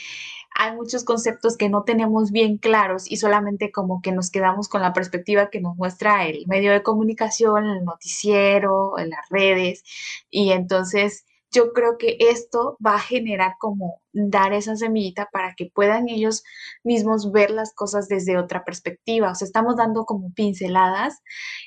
hay 0.59 0.75
muchos 0.75 1.05
conceptos 1.05 1.55
que 1.55 1.69
no 1.69 1.83
tenemos 1.83 2.31
bien 2.31 2.57
claros 2.57 3.09
y 3.09 3.15
solamente 3.15 3.71
como 3.71 4.01
que 4.01 4.11
nos 4.11 4.29
quedamos 4.29 4.67
con 4.67 4.81
la 4.81 4.91
perspectiva 4.91 5.49
que 5.49 5.61
nos 5.61 5.77
muestra 5.77 6.27
el 6.27 6.45
medio 6.47 6.73
de 6.73 6.83
comunicación, 6.83 7.65
el 7.65 7.85
noticiero, 7.85 8.93
las 8.97 9.29
redes. 9.29 9.85
Y 10.29 10.51
entonces 10.51 11.25
yo 11.49 11.71
creo 11.71 11.97
que 11.97 12.17
esto 12.19 12.77
va 12.85 12.95
a 12.95 12.99
generar 12.99 13.53
como 13.57 14.01
dar 14.11 14.51
esa 14.51 14.75
semillita 14.75 15.29
para 15.31 15.55
que 15.55 15.71
puedan 15.73 16.09
ellos 16.09 16.43
mismos 16.83 17.31
ver 17.31 17.51
las 17.51 17.73
cosas 17.73 18.09
desde 18.09 18.37
otra 18.37 18.65
perspectiva. 18.65 19.31
O 19.31 19.35
sea, 19.35 19.45
estamos 19.45 19.77
dando 19.77 20.03
como 20.03 20.33
pinceladas 20.33 21.21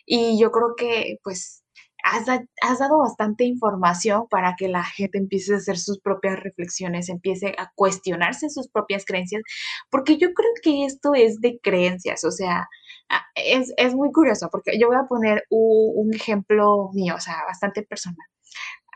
y 0.04 0.38
yo 0.38 0.52
creo 0.52 0.74
que 0.76 1.18
pues 1.24 1.61
has, 2.02 2.78
dado 2.78 2.98
bastante 2.98 3.44
información 3.44 4.26
para 4.28 4.54
que 4.56 4.68
la 4.68 4.84
gente 4.84 5.18
empiece 5.18 5.54
a 5.54 5.58
hacer 5.58 5.78
sus 5.78 6.00
propias 6.00 6.40
reflexiones, 6.40 7.08
empiece 7.08 7.54
a 7.58 7.70
cuestionarse 7.74 8.50
sus 8.50 8.68
propias 8.68 9.04
creencias, 9.04 9.42
porque 9.90 10.18
yo 10.18 10.32
creo 10.34 10.50
que 10.62 10.84
esto 10.84 11.14
es 11.14 11.40
de 11.40 11.60
creencias, 11.62 12.24
o 12.24 12.30
sea, 12.30 12.68
ah, 13.08 13.24
es, 13.34 13.94
muy 13.94 14.10
curioso, 14.12 14.48
porque 14.50 14.78
yo 14.78 14.88
voy 14.88 14.96
a 14.96 15.06
poner 15.08 15.44
un, 15.50 16.12
ejemplo 16.14 16.90
mío, 16.92 17.14
o 17.16 17.20
sea, 17.20 17.36
bastante 17.46 17.82
personal. 17.82 18.26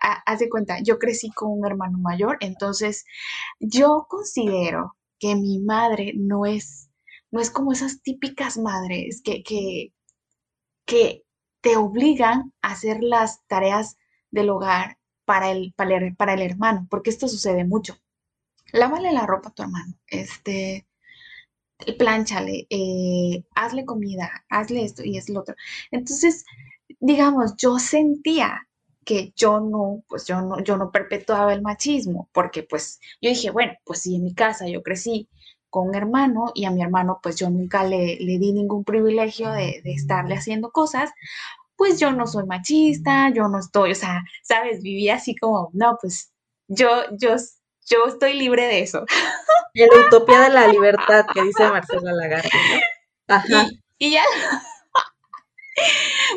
Ah, 0.03 0.23
haz 0.27 0.41
de 0.41 0.51
cuenta, 0.51 0.79
yo 0.83 0.99
crecí 0.99 1.31
con 1.31 1.51
un 1.51 1.67
hermano 1.67 1.99
mayor, 1.99 2.37
entonces 2.41 3.05
yo 3.61 4.07
considero 4.09 4.97
que 5.19 5.35
mi 5.37 5.61
madre 5.61 6.13
no 6.17 6.45
es, 6.47 6.91
no 7.31 7.41
es 7.41 7.51
como 7.51 7.73
esas 7.73 8.03
típicas 8.03 8.59
madres 8.59 9.23
que, 9.25 9.43
que, 9.43 9.93
que 10.87 11.26
te 11.61 11.77
obligan 11.77 12.53
a 12.63 12.73
hacer 12.73 13.03
las 13.03 13.45
tareas 13.47 13.97
del 14.31 14.51
hogar 14.51 14.99
para 15.25 15.51
el, 15.51 15.75
para 15.75 16.35
el, 16.35 16.43
hermano, 16.43 16.87
porque 16.91 17.11
esto 17.11 17.29
sucede 17.29 17.65
mucho. 17.65 17.99
Lávale 18.73 19.13
la 19.13 19.27
ropa 19.27 19.49
a 19.51 19.55
tu 19.55 19.63
hermano, 19.63 19.95
este, 20.07 20.87
plánchale, 21.99 22.67
eh, 22.71 23.45
hazle 23.55 23.85
comida, 23.85 24.45
hazle 24.49 24.85
esto 24.85 25.05
y 25.05 25.17
es 25.17 25.29
lo 25.29 25.41
otro. 25.41 25.55
Entonces, 25.91 26.45
digamos, 27.01 27.57
yo 27.57 27.79
sentía 27.79 28.69
que 29.05 29.33
yo 29.37 29.61
no, 29.61 30.03
pues 30.09 30.27
yo 30.27 30.41
no, 30.41 30.61
yo 30.63 30.77
no 30.77 30.91
perpetuaba 30.91 31.53
el 31.53 31.63
machismo, 31.63 32.29
porque 32.33 32.65
pues 32.65 33.01
yo 33.21 33.31
dije, 33.31 33.51
bueno, 33.51 33.73
pues 33.85 34.01
si 34.03 34.17
en 34.17 34.25
mi 34.25 34.35
casa 34.35 34.69
yo 34.69 34.83
crecí 34.83 35.29
con 35.71 35.89
un 35.89 35.95
hermano 35.95 36.53
y 36.55 36.65
a 36.65 36.71
mi 36.71 36.83
hermano 36.83 37.21
pues 37.23 37.37
yo 37.37 37.51
nunca 37.51 37.85
le, 37.85 38.17
di 38.17 38.53
ningún 38.53 38.85
privilegio 38.85 39.51
de, 39.51 39.81
de, 39.85 39.93
estarle 39.93 40.37
haciendo 40.37 40.71
cosas, 40.71 41.11
pues 41.77 42.01
yo 42.01 42.13
no 42.13 42.27
soy 42.27 42.47
machista, 42.47 43.31
yo 43.31 43.49
no 43.49 43.59
estoy, 43.59 43.93
o 43.93 43.95
sea, 43.95 44.25
sabes, 44.43 44.83
vivía 44.83 45.17
así 45.17 45.37
como, 45.37 45.71
no, 45.73 45.99
pues 46.01 46.33
yo, 46.69 46.89
yo, 47.19 47.37
yo 47.89 48.07
estoy 48.07 48.35
libre 48.35 48.67
de 48.67 48.81
eso. 48.81 49.05
En 49.75 49.89
la 49.89 50.07
utopía 50.07 50.41
de 50.41 50.51
la 50.51 50.69
libertad 50.69 51.27
que 51.33 51.43
dice 51.43 51.69
Marcela 51.69 52.13
Lagarde, 52.13 52.49
Ajá. 53.29 53.67
Y, 53.99 54.13
ya, 54.13 54.25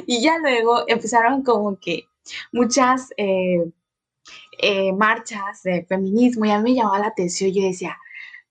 y 0.05 0.21
ya 0.21 0.37
luego 0.39 0.83
empezaron 0.87 1.43
como 1.43 1.79
que 1.79 2.07
muchas 2.51 3.09
eh, 3.17 3.63
eh, 4.61 4.91
marchas 4.93 5.63
de 5.63 5.85
feminismo 5.85 6.45
y 6.45 6.51
a 6.51 6.59
mí 6.59 6.71
me 6.71 6.75
llamaba 6.75 6.99
la 6.99 7.07
atención, 7.07 7.51
yo 7.53 7.63
decía, 7.63 7.97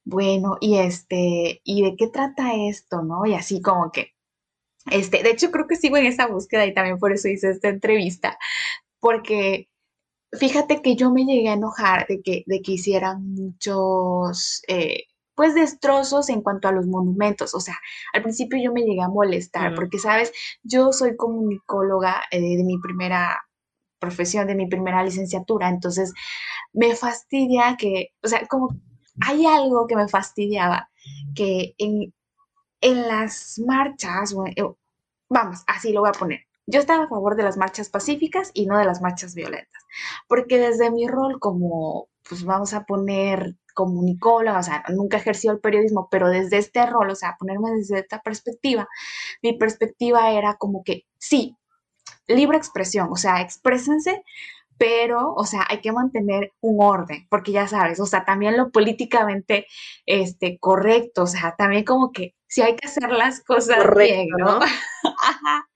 bueno, 0.09 0.56
y 0.61 0.78
este, 0.78 1.61
¿y 1.64 1.82
de 1.82 1.94
qué 1.96 2.09
trata 2.09 2.54
esto, 2.54 3.02
no? 3.02 3.26
Y 3.26 3.34
así 3.34 3.61
como 3.61 3.92
que, 3.92 4.14
este, 4.90 5.22
de 5.22 5.30
hecho 5.30 5.50
creo 5.50 5.66
que 5.66 5.76
sigo 5.76 5.98
en 5.98 6.06
esa 6.06 6.26
búsqueda 6.26 6.64
y 6.66 6.74
también 6.74 6.98
por 6.98 7.12
eso 7.12 7.28
hice 7.28 7.50
esta 7.50 7.68
entrevista, 7.68 8.38
porque 9.00 9.68
fíjate 10.32 10.82
que 10.82 10.96
yo 10.96 11.12
me 11.12 11.24
llegué 11.26 11.50
a 11.50 11.54
enojar 11.54 12.06
de 12.09 12.22
que, 12.22 12.42
de 12.46 12.62
que 12.62 12.72
hicieran 12.72 13.22
muchos, 13.34 14.62
eh, 14.68 15.04
pues, 15.34 15.54
destrozos 15.54 16.30
en 16.30 16.42
cuanto 16.42 16.68
a 16.68 16.72
los 16.72 16.86
monumentos. 16.86 17.54
O 17.54 17.61
sea, 17.61 17.76
al 18.14 18.22
principio 18.22 18.59
yo 18.62 18.72
me 18.72 18.82
llegué 18.82 19.02
a 19.02 19.09
molestar, 19.09 19.74
porque, 19.74 19.98
sabes, 19.98 20.32
yo 20.62 20.92
soy 20.92 21.16
comunicóloga 21.16 22.22
eh, 22.30 22.40
de 22.56 22.64
mi 22.64 22.78
primera 22.78 23.38
profesión, 24.00 24.46
de 24.46 24.54
mi 24.54 24.68
primera 24.68 25.02
licenciatura, 25.04 25.68
entonces 25.68 26.12
me 26.72 26.94
fastidia 26.96 27.76
que, 27.78 28.11
o 28.22 28.28
sea, 28.28 28.46
como 28.48 28.70
hay 29.20 29.46
algo 29.46 29.86
que 29.86 29.96
me 29.96 30.08
fastidiaba, 30.08 30.90
que 31.34 31.74
en, 31.78 32.14
en 32.80 33.08
las 33.08 33.60
marchas, 33.64 34.34
eh, 34.56 34.62
vamos, 35.28 35.62
así 35.66 35.92
lo 35.92 36.00
voy 36.00 36.10
a 36.10 36.18
poner. 36.18 36.40
Yo 36.66 36.80
estaba 36.80 37.04
a 37.04 37.08
favor 37.08 37.34
de 37.34 37.44
las 37.44 37.56
marchas 37.56 37.88
pacíficas 37.88 38.50
y 38.52 38.66
no 38.66 38.76
de 38.78 38.84
las 38.84 39.00
marchas 39.00 39.34
violentas, 39.34 39.82
porque 40.28 40.58
desde 40.58 40.90
mi 40.90 41.08
rol 41.08 41.40
como, 41.40 42.08
pues 42.28 42.44
vamos 42.44 42.74
a 42.74 42.84
poner 42.84 43.56
comunicóloga, 43.74 44.58
o 44.58 44.62
sea, 44.62 44.84
nunca 44.90 45.16
ejerció 45.16 45.52
el 45.52 45.60
periodismo, 45.60 46.08
pero 46.10 46.28
desde 46.28 46.58
este 46.58 46.84
rol, 46.84 47.10
o 47.10 47.14
sea, 47.14 47.36
ponerme 47.38 47.70
desde 47.70 48.00
esta 48.00 48.20
perspectiva, 48.20 48.88
mi 49.40 49.56
perspectiva 49.56 50.32
era 50.32 50.56
como 50.56 50.82
que 50.82 51.06
sí, 51.16 51.56
libre 52.26 52.58
expresión, 52.58 53.08
o 53.10 53.16
sea, 53.16 53.40
exprésense, 53.40 54.24
pero, 54.79 55.35
o 55.35 55.45
sea, 55.45 55.66
hay 55.68 55.81
que 55.81 55.93
mantener 55.93 56.53
un 56.61 56.83
orden, 56.83 57.26
porque 57.29 57.53
ya 57.53 57.66
sabes, 57.68 58.01
o 58.01 58.07
sea, 58.07 58.24
también 58.24 58.57
lo 58.57 58.70
políticamente 58.70 59.66
este, 60.07 60.59
correcto, 60.59 61.24
o 61.24 61.26
sea, 61.26 61.55
también 61.59 61.85
como 61.85 62.12
que 62.12 62.35
si 62.47 62.62
hay 62.62 62.76
que 62.76 62.87
hacer 62.87 63.11
las 63.11 63.43
cosas 63.43 63.79
bien, 63.97 64.29
¿no? 64.39 64.61
Ajá, 65.22 65.68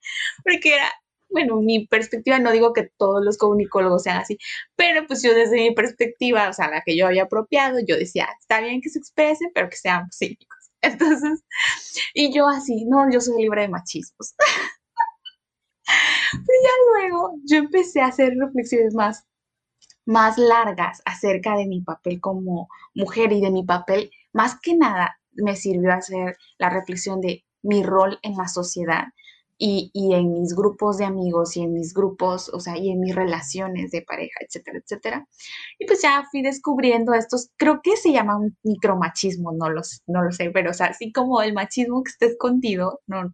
porque 0.44 0.74
era, 0.74 0.90
bueno, 1.28 1.60
mi 1.60 1.86
perspectiva, 1.86 2.38
no 2.38 2.52
digo 2.52 2.72
que 2.72 2.90
todos 2.96 3.24
los 3.24 3.38
comunicólogos 3.38 4.04
sean 4.04 4.18
así, 4.18 4.38
pero 4.76 5.06
pues 5.06 5.22
yo 5.22 5.34
desde 5.34 5.56
mi 5.56 5.74
perspectiva, 5.74 6.48
o 6.48 6.52
sea, 6.52 6.70
la 6.70 6.82
que 6.82 6.96
yo 6.96 7.06
había 7.06 7.24
apropiado, 7.24 7.78
yo 7.86 7.96
decía, 7.96 8.28
está 8.40 8.60
bien 8.60 8.80
que 8.80 8.90
se 8.90 8.98
expresen, 8.98 9.50
pero 9.54 9.68
que 9.68 9.76
sean 9.76 10.06
pacíficos. 10.06 10.58
Entonces, 10.82 11.44
y 12.14 12.32
yo 12.34 12.48
así, 12.48 12.84
no, 12.86 13.10
yo 13.10 13.20
soy 13.20 13.42
libre 13.42 13.62
de 13.62 13.68
machismos. 13.68 14.34
Pero 16.32 16.58
ya 16.62 17.08
luego 17.08 17.34
yo 17.44 17.58
empecé 17.58 18.00
a 18.00 18.06
hacer 18.06 18.34
reflexiones 18.38 18.94
más, 18.94 19.24
más 20.04 20.38
largas 20.38 21.02
acerca 21.04 21.56
de 21.56 21.66
mi 21.66 21.80
papel 21.82 22.20
como 22.20 22.68
mujer 22.94 23.32
y 23.32 23.40
de 23.40 23.50
mi 23.50 23.64
papel, 23.64 24.10
más 24.32 24.58
que 24.60 24.76
nada 24.76 25.18
me 25.32 25.56
sirvió 25.56 25.92
hacer 25.92 26.36
la 26.58 26.70
reflexión 26.70 27.20
de 27.20 27.44
mi 27.62 27.82
rol 27.82 28.18
en 28.22 28.36
la 28.36 28.48
sociedad 28.48 29.04
y, 29.64 29.90
en 30.12 30.32
mis 30.32 30.56
grupos 30.56 30.98
de 30.98 31.04
amigos 31.04 31.56
y 31.56 31.62
en 31.62 31.72
mis 31.72 31.94
grupos, 31.94 32.48
o 32.52 32.58
sea, 32.58 32.76
y 32.76 32.90
en 32.90 32.98
mis 32.98 33.14
relaciones 33.14 33.92
de 33.92 34.02
pareja, 34.02 34.40
etcétera, 34.40 34.78
etcétera. 34.78 35.28
Y 35.78 35.86
pues 35.86 36.02
ya 36.02 36.24
fui 36.32 36.42
descubriendo 36.42 37.14
estos, 37.14 37.50
creo 37.56 37.80
que 37.80 37.96
se 37.96 38.10
llama 38.12 38.36
un 38.38 38.56
micromachismo, 38.64 39.52
no, 39.52 39.70
los, 39.70 40.02
no 40.08 40.24
lo 40.24 40.32
sé, 40.32 40.50
pero 40.50 40.70
o 40.70 40.74
sea, 40.74 40.86
así 40.88 41.12
como 41.12 41.42
el 41.42 41.52
machismo 41.52 42.02
que 42.02 42.10
está 42.10 42.26
escondido, 42.26 43.00
no, 43.06 43.32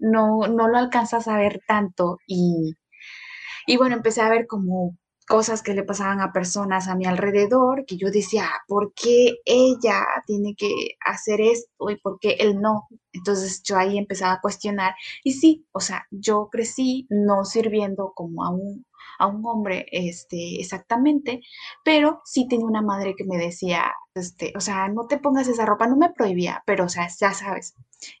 no, 0.00 0.46
no 0.48 0.68
lo 0.68 0.78
alcanzas 0.78 1.28
a 1.28 1.36
ver 1.36 1.60
tanto 1.66 2.18
y, 2.26 2.74
y 3.66 3.76
bueno, 3.76 3.96
empecé 3.96 4.20
a 4.22 4.30
ver 4.30 4.46
como 4.46 4.96
cosas 5.26 5.62
que 5.62 5.74
le 5.74 5.84
pasaban 5.84 6.20
a 6.20 6.32
personas 6.32 6.88
a 6.88 6.96
mi 6.96 7.06
alrededor, 7.06 7.84
que 7.86 7.96
yo 7.96 8.10
decía, 8.10 8.48
¿por 8.66 8.92
qué 8.94 9.36
ella 9.44 10.04
tiene 10.26 10.54
que 10.56 10.96
hacer 11.04 11.40
esto 11.40 11.90
y 11.90 11.96
por 12.00 12.18
qué 12.20 12.32
él 12.40 12.60
no? 12.60 12.88
Entonces 13.12 13.62
yo 13.62 13.76
ahí 13.78 13.98
empezaba 13.98 14.34
a 14.34 14.40
cuestionar 14.40 14.94
y 15.24 15.32
sí, 15.32 15.66
o 15.72 15.80
sea, 15.80 16.06
yo 16.10 16.48
crecí 16.50 17.06
no 17.10 17.44
sirviendo 17.44 18.12
como 18.14 18.44
a 18.44 18.50
un, 18.50 18.84
a 19.18 19.26
un 19.26 19.44
hombre 19.46 19.86
este, 19.90 20.60
exactamente, 20.60 21.40
pero 21.84 22.20
sí 22.24 22.46
tenía 22.48 22.66
una 22.66 22.82
madre 22.82 23.14
que 23.16 23.24
me 23.24 23.38
decía, 23.38 23.92
este, 24.14 24.52
o 24.56 24.60
sea, 24.60 24.88
no 24.88 25.06
te 25.06 25.18
pongas 25.18 25.48
esa 25.48 25.66
ropa, 25.66 25.86
no 25.86 25.96
me 25.96 26.12
prohibía, 26.12 26.62
pero 26.66 26.84
o 26.84 26.88
sea, 26.88 27.08
ya 27.08 27.32
sabes, 27.32 27.74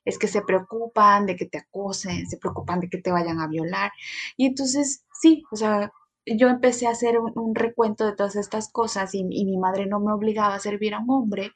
es 0.04 0.18
que 0.18 0.28
se 0.28 0.42
preocupan 0.42 1.26
de 1.26 1.36
que 1.36 1.46
te 1.46 1.58
acosen, 1.58 2.26
se 2.28 2.38
preocupan 2.38 2.80
de 2.80 2.88
que 2.88 2.98
te 2.98 3.12
vayan 3.12 3.40
a 3.40 3.48
violar. 3.48 3.92
Y 4.36 4.46
entonces, 4.46 5.04
sí, 5.20 5.42
o 5.50 5.56
sea, 5.56 5.92
yo 6.26 6.48
empecé 6.48 6.86
a 6.86 6.90
hacer 6.90 7.18
un, 7.18 7.54
recuento 7.54 8.06
de 8.06 8.14
todas 8.14 8.36
estas 8.36 8.70
cosas 8.70 9.14
y, 9.14 9.24
mi 9.24 9.58
madre 9.58 9.86
no 9.86 10.00
me 10.00 10.12
obligaba 10.12 10.54
a 10.54 10.60
servir 10.60 10.94
a 10.94 11.00
un 11.00 11.10
hombre, 11.10 11.52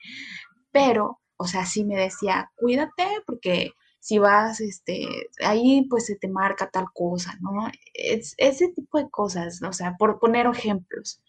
pero, 0.73 1.21
o 1.37 1.47
sea, 1.47 1.67
sí 1.67 1.85
me 1.85 1.97
decía, 1.97 2.51
cuídate 2.57 3.05
porque 3.27 3.73
si 4.07 4.21
vas, 4.21 4.61
este, 4.61 5.09
ahí 5.45 5.85
pues 5.91 6.07
se 6.07 6.15
te 6.15 6.29
marca 6.29 6.71
tal 6.71 6.87
cosa, 6.95 7.37
¿no? 7.41 7.69
Es, 7.93 8.35
ese 8.39 8.69
tipo 8.69 8.99
de 8.99 9.11
cosas, 9.11 9.61
o 9.63 9.73
sea, 9.73 9.97
por 9.99 10.21
poner 10.21 10.47
ejemplos. 10.47 11.21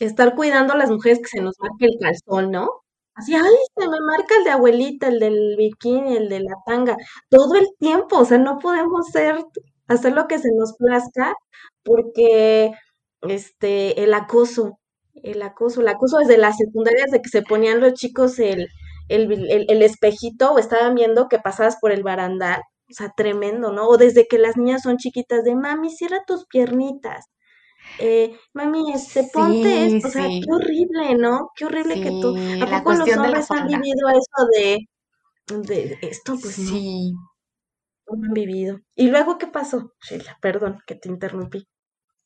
Estar 0.00 0.34
cuidando 0.34 0.72
a 0.72 0.78
las 0.78 0.90
mujeres 0.90 1.18
que 1.18 1.28
se 1.28 1.42
nos 1.42 1.54
marque 1.60 1.84
el 1.84 1.98
calzón, 2.00 2.50
¿no? 2.50 2.70
Así, 3.14 3.34
ay, 3.34 3.44
se 3.76 3.88
me 3.88 4.00
marca 4.00 4.36
el 4.38 4.44
de 4.44 4.50
abuelita, 4.52 5.08
el 5.08 5.20
del 5.20 5.54
bikini, 5.58 6.16
el 6.16 6.30
de 6.30 6.40
la 6.40 6.54
tanga, 6.64 6.96
todo 7.28 7.56
el 7.56 7.68
tiempo, 7.78 8.20
o 8.20 8.24
sea, 8.24 8.38
no 8.38 8.58
podemos 8.58 9.08
ser, 9.08 9.36
hacer 9.86 10.14
lo 10.14 10.26
que 10.28 10.38
se 10.38 10.48
nos 10.54 10.74
plazca 10.78 11.34
porque 11.84 12.72
este, 13.20 14.02
el 14.02 14.14
acoso, 14.14 14.78
el 15.22 15.42
acoso, 15.42 15.82
el 15.82 15.88
acoso 15.88 16.18
desde 16.18 16.38
las 16.38 16.56
secundarias 16.56 17.10
de 17.10 17.20
que 17.20 17.28
se 17.28 17.42
ponían 17.42 17.80
los 17.80 17.92
chicos 17.92 18.38
el, 18.38 18.66
el, 19.14 19.82
espejito 19.82 20.52
o 20.52 20.58
estaban 20.58 20.94
viendo 20.94 21.28
que 21.28 21.38
pasabas 21.38 21.76
por 21.80 21.92
el 21.92 22.02
barandal, 22.02 22.60
o 22.90 22.94
sea, 22.94 23.12
tremendo, 23.16 23.72
¿no? 23.72 23.88
O 23.88 23.96
desde 23.96 24.26
que 24.26 24.38
las 24.38 24.56
niñas 24.56 24.82
son 24.82 24.96
chiquitas 24.98 25.44
de 25.44 25.54
mami, 25.54 25.90
cierra 25.90 26.24
tus 26.26 26.46
piernitas. 26.46 27.26
eh, 27.98 28.36
mami, 28.54 28.92
este, 28.92 29.28
ponte 29.32 29.86
esto, 29.86 30.08
o 30.08 30.10
sea, 30.10 30.26
qué 30.26 30.46
horrible, 30.50 31.16
¿no? 31.16 31.50
Qué 31.56 31.66
horrible 31.66 32.00
que 32.00 32.10
tú, 32.10 32.36
¿a 32.62 32.78
poco 32.78 32.94
los 32.94 33.16
hombres 33.16 33.50
han 33.50 33.66
vivido 33.66 34.08
eso 34.10 34.46
de, 34.56 34.88
de 35.62 35.98
esto? 36.02 36.36
Pues 36.40 36.54
sí. 36.54 37.12
no, 38.08 38.26
han 38.26 38.32
vivido. 38.32 38.80
¿Y 38.94 39.08
luego 39.08 39.38
qué 39.38 39.46
pasó, 39.46 39.92
Sheila? 40.00 40.38
Perdón 40.40 40.78
que 40.86 40.94
te 40.94 41.08
interrumpí. 41.08 41.66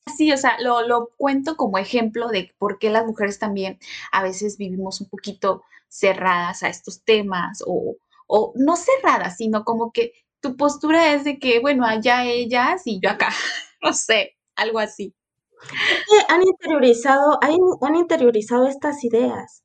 Sí, 0.07 0.33
o 0.33 0.37
sea, 0.37 0.57
lo, 0.61 0.83
lo 0.87 1.11
cuento 1.17 1.57
como 1.57 1.79
ejemplo 1.79 2.29
de 2.29 2.55
por 2.59 2.79
qué 2.79 2.91
las 2.91 3.05
mujeres 3.07 3.39
también 3.39 3.79
a 4.13 4.23
veces 4.23 4.57
vivimos 4.57 5.01
un 5.01 5.09
poquito 5.09 5.63
cerradas 5.89 6.63
a 6.63 6.69
estos 6.69 7.03
temas 7.05 7.63
o, 7.67 7.97
o 8.29 8.53
no 8.57 8.77
cerradas, 8.77 9.37
sino 9.37 9.65
como 9.65 9.93
que 9.93 10.13
tu 10.41 10.57
postura 10.57 11.13
es 11.15 11.25
de 11.25 11.39
que, 11.39 11.59
bueno, 11.61 11.85
allá 11.85 12.25
ellas 12.25 12.83
y 12.87 13.01
yo 13.01 13.11
acá, 13.11 13.31
no 13.83 13.93
sé, 13.93 14.37
algo 14.55 14.79
así. 14.79 15.15
Han 16.29 16.43
interiorizado, 16.43 17.39
han 17.43 17.95
interiorizado 17.97 18.67
estas 18.67 19.03
ideas. 19.05 19.63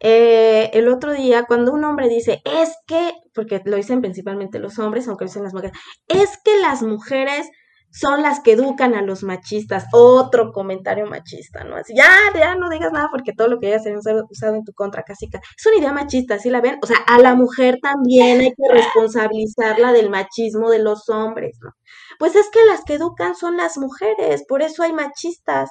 Eh, 0.00 0.70
el 0.74 0.88
otro 0.88 1.12
día, 1.12 1.44
cuando 1.46 1.72
un 1.72 1.84
hombre 1.84 2.08
dice, 2.08 2.42
es 2.44 2.74
que, 2.86 3.14
porque 3.34 3.62
lo 3.64 3.76
dicen 3.76 4.00
principalmente 4.02 4.58
los 4.60 4.78
hombres, 4.78 5.08
aunque 5.08 5.24
lo 5.24 5.30
dicen 5.30 5.44
las 5.44 5.54
mujeres, 5.54 5.78
es 6.08 6.38
que 6.44 6.56
las 6.60 6.82
mujeres 6.82 7.48
son 7.96 8.22
las 8.22 8.40
que 8.40 8.52
educan 8.52 8.94
a 8.94 9.00
los 9.02 9.22
machistas. 9.22 9.86
Otro 9.92 10.52
comentario 10.52 11.06
machista, 11.06 11.64
¿no? 11.64 11.76
Así, 11.76 11.94
ya, 11.96 12.10
ya 12.34 12.54
no 12.54 12.68
digas 12.68 12.92
nada 12.92 13.08
porque 13.10 13.32
todo 13.32 13.48
lo 13.48 13.58
que 13.58 13.70
ya 13.70 13.78
se 13.78 13.92
ha 13.92 13.98
usado 13.98 14.54
en 14.54 14.64
tu 14.64 14.72
contra, 14.74 15.02
casi. 15.02 15.26
Es 15.26 15.66
una 15.66 15.76
idea 15.76 15.92
machista, 15.92 16.38
¿sí 16.38 16.50
la 16.50 16.60
ven? 16.60 16.78
O 16.82 16.86
sea, 16.86 16.98
a 17.06 17.18
la 17.18 17.34
mujer 17.34 17.78
también 17.80 18.40
hay 18.40 18.50
que 18.50 18.72
responsabilizarla 18.72 19.92
del 19.92 20.10
machismo 20.10 20.70
de 20.70 20.80
los 20.80 21.08
hombres, 21.08 21.58
¿no? 21.62 21.70
Pues 22.18 22.36
es 22.36 22.50
que 22.50 22.64
las 22.66 22.84
que 22.84 22.94
educan 22.94 23.34
son 23.34 23.56
las 23.56 23.78
mujeres, 23.78 24.44
por 24.46 24.62
eso 24.62 24.82
hay 24.82 24.92
machistas. 24.92 25.70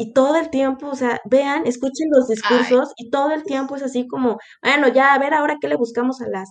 Y 0.00 0.12
todo 0.12 0.36
el 0.36 0.50
tiempo, 0.50 0.88
o 0.88 0.94
sea, 0.94 1.20
vean, 1.24 1.66
escuchen 1.66 2.08
los 2.12 2.28
discursos 2.28 2.92
y 2.96 3.10
todo 3.10 3.32
el 3.32 3.42
tiempo 3.42 3.74
es 3.74 3.82
así 3.82 4.06
como, 4.06 4.38
bueno, 4.62 4.86
ya, 4.88 5.12
a 5.12 5.18
ver 5.18 5.34
ahora 5.34 5.56
qué 5.60 5.66
le 5.66 5.74
buscamos 5.76 6.20
a 6.20 6.28
las 6.28 6.50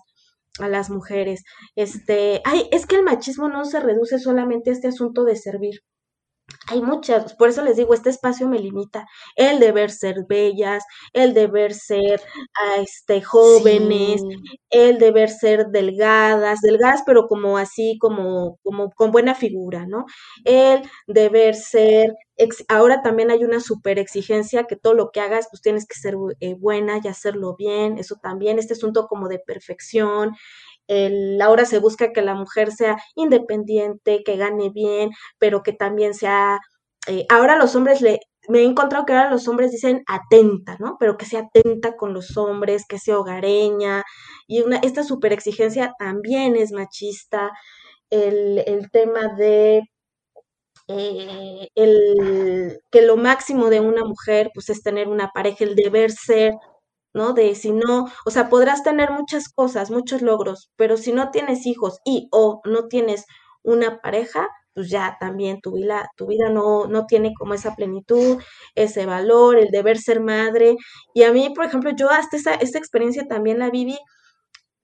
a 0.59 0.67
las 0.69 0.89
mujeres. 0.89 1.43
Este, 1.75 2.41
ay, 2.45 2.67
es 2.71 2.85
que 2.85 2.95
el 2.95 3.03
machismo 3.03 3.49
no 3.49 3.65
se 3.65 3.79
reduce 3.79 4.19
solamente 4.19 4.69
a 4.69 4.73
este 4.73 4.87
asunto 4.87 5.23
de 5.23 5.35
servir. 5.35 5.81
Hay 6.69 6.81
muchas, 6.81 7.33
por 7.35 7.47
eso 7.49 7.61
les 7.63 7.77
digo, 7.77 7.93
este 7.93 8.09
espacio 8.09 8.47
me 8.49 8.59
limita. 8.59 9.07
El 9.37 9.59
deber 9.59 9.89
ser 9.89 10.25
bellas, 10.27 10.83
el 11.13 11.33
deber 11.33 11.73
ser 11.73 12.21
a 12.61 12.81
este, 12.81 13.21
jóvenes, 13.21 14.21
el 14.69 14.97
deber 14.99 15.29
ser 15.29 15.67
delgadas, 15.67 16.59
delgadas, 16.61 17.03
pero 17.05 17.27
como 17.27 17.57
así, 17.57 17.97
como, 18.01 18.57
como 18.63 18.91
con 18.91 19.11
buena 19.11 19.33
figura, 19.33 19.85
¿no? 19.87 20.05
El 20.43 20.81
deber 21.07 21.55
ser 21.55 22.13
ahora 22.67 23.01
también 23.01 23.31
hay 23.31 23.43
una 23.43 23.59
super 23.59 23.97
exigencia 23.97 24.65
que 24.65 24.75
todo 24.75 24.93
lo 24.93 25.09
que 25.11 25.21
hagas, 25.21 25.47
pues 25.49 25.61
tienes 25.61 25.87
que 25.87 25.95
ser 25.99 26.15
eh, 26.39 26.53
buena 26.53 26.99
y 27.03 27.07
hacerlo 27.07 27.55
bien, 27.57 27.97
eso 27.97 28.15
también, 28.21 28.59
este 28.59 28.73
asunto 28.73 29.07
como 29.07 29.27
de 29.27 29.39
perfección. 29.39 30.35
El, 30.87 31.41
ahora 31.41 31.65
se 31.65 31.79
busca 31.79 32.13
que 32.13 32.21
la 32.21 32.35
mujer 32.35 32.71
sea 32.71 32.97
independiente, 33.15 34.23
que 34.23 34.37
gane 34.37 34.69
bien, 34.69 35.11
pero 35.39 35.63
que 35.63 35.73
también 35.73 36.13
sea, 36.13 36.59
eh, 37.07 37.25
ahora 37.29 37.57
los 37.57 37.75
hombres 37.75 38.01
le, 38.01 38.19
me 38.49 38.59
he 38.59 38.65
encontrado 38.65 39.05
que 39.05 39.13
ahora 39.13 39.29
los 39.31 39.47
hombres 39.47 39.71
dicen 39.71 40.03
atenta, 40.07 40.77
¿no? 40.79 40.97
Pero 40.99 41.17
que 41.17 41.25
sea 41.25 41.41
atenta 41.41 41.95
con 41.97 42.13
los 42.13 42.37
hombres, 42.37 42.85
que 42.87 42.99
sea 42.99 43.19
hogareña, 43.19 44.03
y 44.47 44.61
una, 44.61 44.77
esta 44.77 45.03
super 45.03 45.33
exigencia 45.33 45.93
también 45.99 46.55
es 46.55 46.71
machista. 46.71 47.51
El, 48.09 48.59
el 48.67 48.89
tema 48.91 49.27
de 49.37 49.83
eh, 50.87 51.69
el, 51.75 52.79
que 52.91 53.01
lo 53.01 53.17
máximo 53.17 53.69
de 53.69 53.81
una 53.81 54.05
mujer 54.05 54.51
pues 54.53 54.69
es 54.69 54.81
tener 54.83 55.07
una 55.09 55.29
pareja, 55.33 55.65
el 55.65 55.75
deber 55.75 56.11
ser, 56.11 56.53
¿no? 57.17 57.33
De 57.33 57.55
si 57.55 57.71
no, 57.71 58.07
o 58.25 58.31
sea, 58.31 58.49
podrás 58.49 58.83
tener 58.83 59.11
muchas 59.11 59.49
cosas, 59.49 59.91
muchos 59.91 60.21
logros, 60.21 60.69
pero 60.77 60.97
si 60.97 61.11
no 61.13 61.31
tienes 61.31 61.65
hijos 61.65 61.99
y 62.05 62.29
o 62.31 62.61
no 62.65 62.87
tienes 62.87 63.25
una 63.63 63.99
pareja, 64.01 64.47
pues 64.73 64.89
ya 64.89 65.17
también 65.19 65.59
tu 65.61 65.73
vida, 65.73 66.09
tu 66.15 66.27
vida 66.27 66.49
no, 66.49 66.87
no 66.87 67.05
tiene 67.07 67.33
como 67.37 67.53
esa 67.55 67.75
plenitud, 67.75 68.37
ese 68.75 69.05
valor, 69.05 69.57
el 69.57 69.69
deber 69.71 69.97
ser 69.97 70.21
madre. 70.21 70.77
Y 71.13 71.23
a 71.23 71.33
mí, 71.33 71.51
por 71.55 71.65
ejemplo, 71.65 71.91
yo 71.97 72.09
hasta 72.11 72.37
esa, 72.37 72.53
esta 72.55 72.77
experiencia 72.77 73.27
también 73.27 73.59
la 73.59 73.69
viví. 73.71 73.97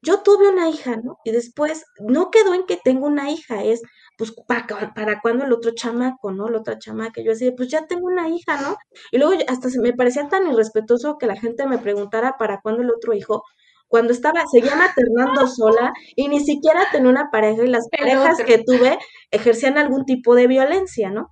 Yo 0.03 0.21
tuve 0.21 0.49
una 0.49 0.69
hija, 0.69 0.97
¿no? 0.97 1.17
Y 1.23 1.31
después 1.31 1.85
no 1.99 2.29
quedó 2.29 2.53
en 2.53 2.65
que 2.65 2.77
tengo 2.77 3.07
una 3.07 3.31
hija, 3.31 3.63
es 3.63 3.81
pues, 4.17 4.33
¿para, 4.47 4.93
para 4.93 5.21
cuándo 5.21 5.45
el 5.45 5.53
otro 5.53 5.71
chamaco, 5.73 6.31
no? 6.31 6.49
La 6.49 6.59
otra 6.59 6.77
chamaca. 6.77 7.21
Yo 7.21 7.31
decía, 7.31 7.51
pues 7.55 7.69
ya 7.69 7.87
tengo 7.87 8.07
una 8.07 8.29
hija, 8.29 8.61
¿no? 8.61 8.75
Y 9.11 9.17
luego 9.17 9.33
hasta 9.47 9.69
se 9.69 9.79
me 9.79 9.93
parecía 9.93 10.27
tan 10.29 10.49
irrespetuoso 10.51 11.17
que 11.17 11.25
la 11.27 11.35
gente 11.39 11.65
me 11.67 11.77
preguntara 11.77 12.35
para 12.37 12.59
cuándo 12.61 12.83
el 12.83 12.91
otro 12.91 13.13
hijo, 13.13 13.43
cuando 13.87 14.11
estaba, 14.11 14.43
seguía 14.51 14.75
maternando 14.75 15.47
sola 15.47 15.93
y 16.15 16.27
ni 16.27 16.39
siquiera 16.39 16.87
tenía 16.91 17.09
una 17.09 17.29
pareja 17.31 17.63
y 17.63 17.67
las 17.67 17.87
parejas 17.89 18.37
que 18.45 18.57
tuve 18.57 18.97
ejercían 19.31 19.77
algún 19.77 20.05
tipo 20.05 20.35
de 20.35 20.47
violencia, 20.47 21.09
¿no? 21.11 21.27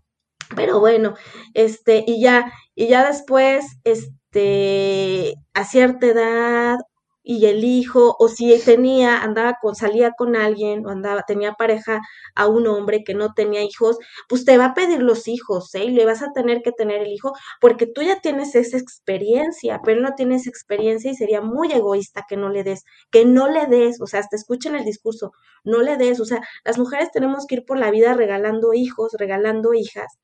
Pero 0.56 0.80
bueno, 0.80 1.16
este, 1.54 2.04
y 2.06 2.22
ya, 2.22 2.52
y 2.76 2.88
ya 2.88 3.08
después, 3.08 3.66
este, 3.84 5.34
a 5.54 5.64
cierta 5.64 6.08
edad, 6.08 6.78
y 7.24 7.46
el 7.46 7.64
hijo, 7.64 8.16
o 8.20 8.28
si 8.28 8.58
tenía, 8.60 9.22
andaba 9.22 9.58
con, 9.62 9.76
salía 9.76 10.12
con 10.12 10.36
alguien, 10.36 10.86
o 10.86 10.90
andaba, 10.90 11.24
tenía 11.24 11.54
pareja 11.54 12.02
a 12.36 12.48
un 12.48 12.68
hombre 12.68 13.04
que 13.04 13.14
no 13.14 13.34
tenía 13.34 13.64
hijos, 13.64 13.98
pues 14.28 14.46
te 14.46 14.58
va 14.58 14.66
a 14.66 14.74
pedir 14.74 15.02
los 15.02 15.28
hijos, 15.28 15.74
¿eh? 15.76 15.86
Y 15.86 15.92
le 15.92 16.06
vas 16.06 16.22
a 16.22 16.32
tener 16.34 16.62
que 16.62 16.72
tener 16.72 17.02
el 17.02 17.12
hijo, 17.12 17.34
porque 17.60 17.86
tú 17.88 18.02
ya 18.02 18.20
tienes 18.22 18.56
esa 18.56 18.78
experiencia, 18.78 19.82
pero 19.84 20.02
no 20.02 20.14
tiene 20.16 20.36
esa 20.36 20.50
experiencia 20.50 21.12
y 21.12 21.16
sería 21.16 21.42
muy 21.42 21.72
egoísta 21.72 22.26
que 22.28 22.38
no 22.38 22.50
le 22.50 22.64
des, 22.64 22.84
que 23.12 23.26
no 23.26 23.48
le 23.50 23.68
des, 23.68 24.02
o 24.02 24.08
sea, 24.08 24.20
hasta 24.22 24.36
escuchen 24.36 24.76
el 24.76 24.86
discurso, 24.86 25.32
no 25.64 25.82
le 25.82 25.98
des, 25.98 26.20
o 26.20 26.26
sea, 26.26 26.42
las 26.66 26.78
mujeres 26.80 27.12
tenemos 27.12 27.46
que 27.48 27.56
ir 27.56 27.66
por 27.66 27.78
la 27.78 27.92
vida 27.92 28.14
regalando 28.14 28.74
hijos, 28.74 29.14
regalando 29.18 29.74
hijas. 29.74 30.18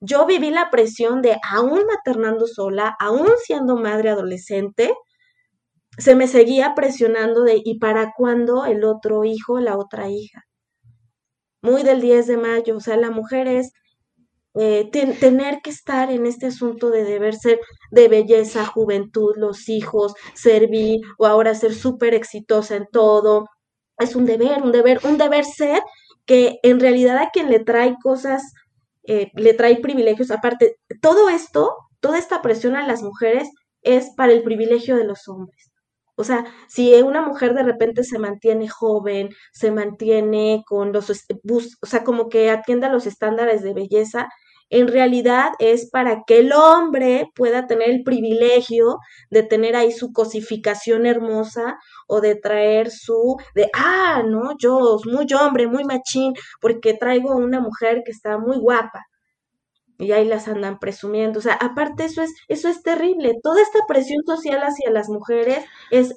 Yo 0.00 0.24
viví 0.26 0.50
la 0.50 0.70
presión 0.70 1.20
de 1.20 1.38
aún 1.50 1.84
maternando 1.86 2.46
sola, 2.46 2.96
aún 2.98 3.28
siendo 3.44 3.76
madre 3.76 4.10
adolescente, 4.10 4.94
se 5.98 6.14
me 6.14 6.28
seguía 6.28 6.74
presionando 6.74 7.42
de 7.42 7.60
¿y 7.64 7.78
para 7.78 8.12
cuándo 8.16 8.64
el 8.64 8.84
otro 8.84 9.24
hijo, 9.24 9.60
la 9.60 9.76
otra 9.76 10.08
hija? 10.08 10.44
Muy 11.62 11.82
del 11.82 12.00
10 12.00 12.26
de 12.26 12.36
mayo, 12.36 12.76
o 12.76 12.80
sea, 12.80 12.96
la 12.96 13.10
mujer 13.10 13.46
es 13.46 13.72
eh, 14.54 14.90
tener 14.90 15.60
que 15.62 15.70
estar 15.70 16.10
en 16.10 16.26
este 16.26 16.46
asunto 16.46 16.90
de 16.90 17.04
deber 17.04 17.36
ser 17.36 17.60
de 17.92 18.08
belleza, 18.08 18.66
juventud, 18.66 19.34
los 19.36 19.68
hijos, 19.68 20.14
servir 20.34 21.00
o 21.18 21.26
ahora 21.26 21.54
ser 21.54 21.74
súper 21.74 22.14
exitosa 22.14 22.76
en 22.76 22.86
todo. 22.90 23.46
Es 23.98 24.16
un 24.16 24.26
deber, 24.26 24.62
un 24.62 24.72
deber, 24.72 25.00
un 25.04 25.18
deber 25.18 25.44
ser 25.44 25.82
que 26.26 26.58
en 26.62 26.80
realidad 26.80 27.18
a 27.18 27.30
quien 27.30 27.50
le 27.50 27.60
trae 27.60 27.96
cosas, 28.02 28.42
eh, 29.04 29.30
le 29.34 29.54
trae 29.54 29.76
privilegios. 29.80 30.30
Aparte, 30.30 30.76
todo 31.00 31.28
esto, 31.28 31.76
toda 32.00 32.18
esta 32.18 32.42
presión 32.42 32.76
a 32.76 32.86
las 32.86 33.02
mujeres 33.02 33.48
es 33.82 34.10
para 34.16 34.32
el 34.32 34.42
privilegio 34.42 34.96
de 34.96 35.04
los 35.04 35.28
hombres. 35.28 35.69
O 36.20 36.24
sea, 36.24 36.44
si 36.68 36.92
una 37.02 37.22
mujer 37.22 37.54
de 37.54 37.62
repente 37.62 38.04
se 38.04 38.18
mantiene 38.18 38.68
joven, 38.68 39.30
se 39.52 39.70
mantiene 39.70 40.62
con 40.66 40.92
los, 40.92 41.08
o 41.10 41.86
sea, 41.86 42.04
como 42.04 42.28
que 42.28 42.50
atienda 42.50 42.90
los 42.90 43.06
estándares 43.06 43.62
de 43.62 43.72
belleza, 43.72 44.28
en 44.68 44.88
realidad 44.88 45.52
es 45.58 45.88
para 45.90 46.24
que 46.26 46.40
el 46.40 46.52
hombre 46.52 47.30
pueda 47.34 47.66
tener 47.66 47.88
el 47.90 48.02
privilegio 48.04 48.98
de 49.30 49.42
tener 49.44 49.76
ahí 49.76 49.92
su 49.92 50.12
cosificación 50.12 51.06
hermosa 51.06 51.78
o 52.06 52.20
de 52.20 52.34
traer 52.36 52.90
su, 52.90 53.36
de, 53.54 53.70
ah, 53.74 54.22
no, 54.26 54.56
yo, 54.58 54.98
muy 55.06 55.26
hombre, 55.32 55.66
muy 55.68 55.84
machín, 55.84 56.34
porque 56.60 56.92
traigo 56.94 57.34
una 57.34 57.60
mujer 57.60 58.02
que 58.04 58.12
está 58.12 58.36
muy 58.38 58.58
guapa 58.58 59.06
y 60.00 60.12
ahí 60.12 60.24
las 60.24 60.48
andan 60.48 60.78
presumiendo. 60.78 61.38
O 61.38 61.42
sea, 61.42 61.54
aparte 61.54 62.04
eso 62.04 62.22
es, 62.22 62.34
eso 62.48 62.68
es 62.68 62.82
terrible. 62.82 63.38
Toda 63.42 63.62
esta 63.62 63.80
presión 63.86 64.24
social 64.24 64.60
hacia 64.62 64.90
las 64.90 65.08
mujeres 65.08 65.64
es 65.90 66.14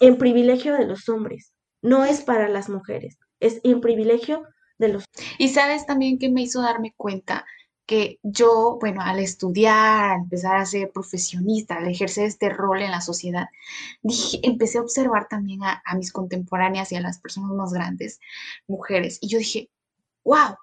en 0.00 0.18
privilegio 0.18 0.74
de 0.74 0.86
los 0.86 1.08
hombres, 1.08 1.52
no 1.82 2.04
es 2.04 2.22
para 2.22 2.48
las 2.48 2.68
mujeres, 2.68 3.18
es 3.40 3.60
en 3.64 3.80
privilegio 3.80 4.42
de 4.78 4.88
los 4.88 5.04
Y 5.38 5.48
sabes 5.48 5.86
también 5.86 6.18
que 6.18 6.30
me 6.30 6.42
hizo 6.42 6.62
darme 6.62 6.94
cuenta 6.96 7.44
que 7.86 8.18
yo, 8.22 8.78
bueno, 8.80 9.00
al 9.02 9.20
estudiar, 9.20 10.10
al 10.10 10.22
empezar 10.22 10.56
a 10.56 10.66
ser 10.66 10.90
profesionista, 10.92 11.76
al 11.76 11.88
ejercer 11.88 12.24
este 12.26 12.48
rol 12.48 12.82
en 12.82 12.90
la 12.90 13.00
sociedad, 13.00 13.46
dije, 14.02 14.40
empecé 14.42 14.78
a 14.78 14.82
observar 14.82 15.28
también 15.28 15.60
a 15.62 15.94
mis 15.96 16.12
contemporáneas 16.12 16.90
y 16.90 16.96
a 16.96 17.00
las 17.00 17.20
personas 17.20 17.52
más 17.52 17.72
grandes, 17.72 18.18
mujeres, 18.66 19.18
y 19.20 19.28
yo 19.28 19.38
dije, 19.38 19.70
wow, 20.24 20.56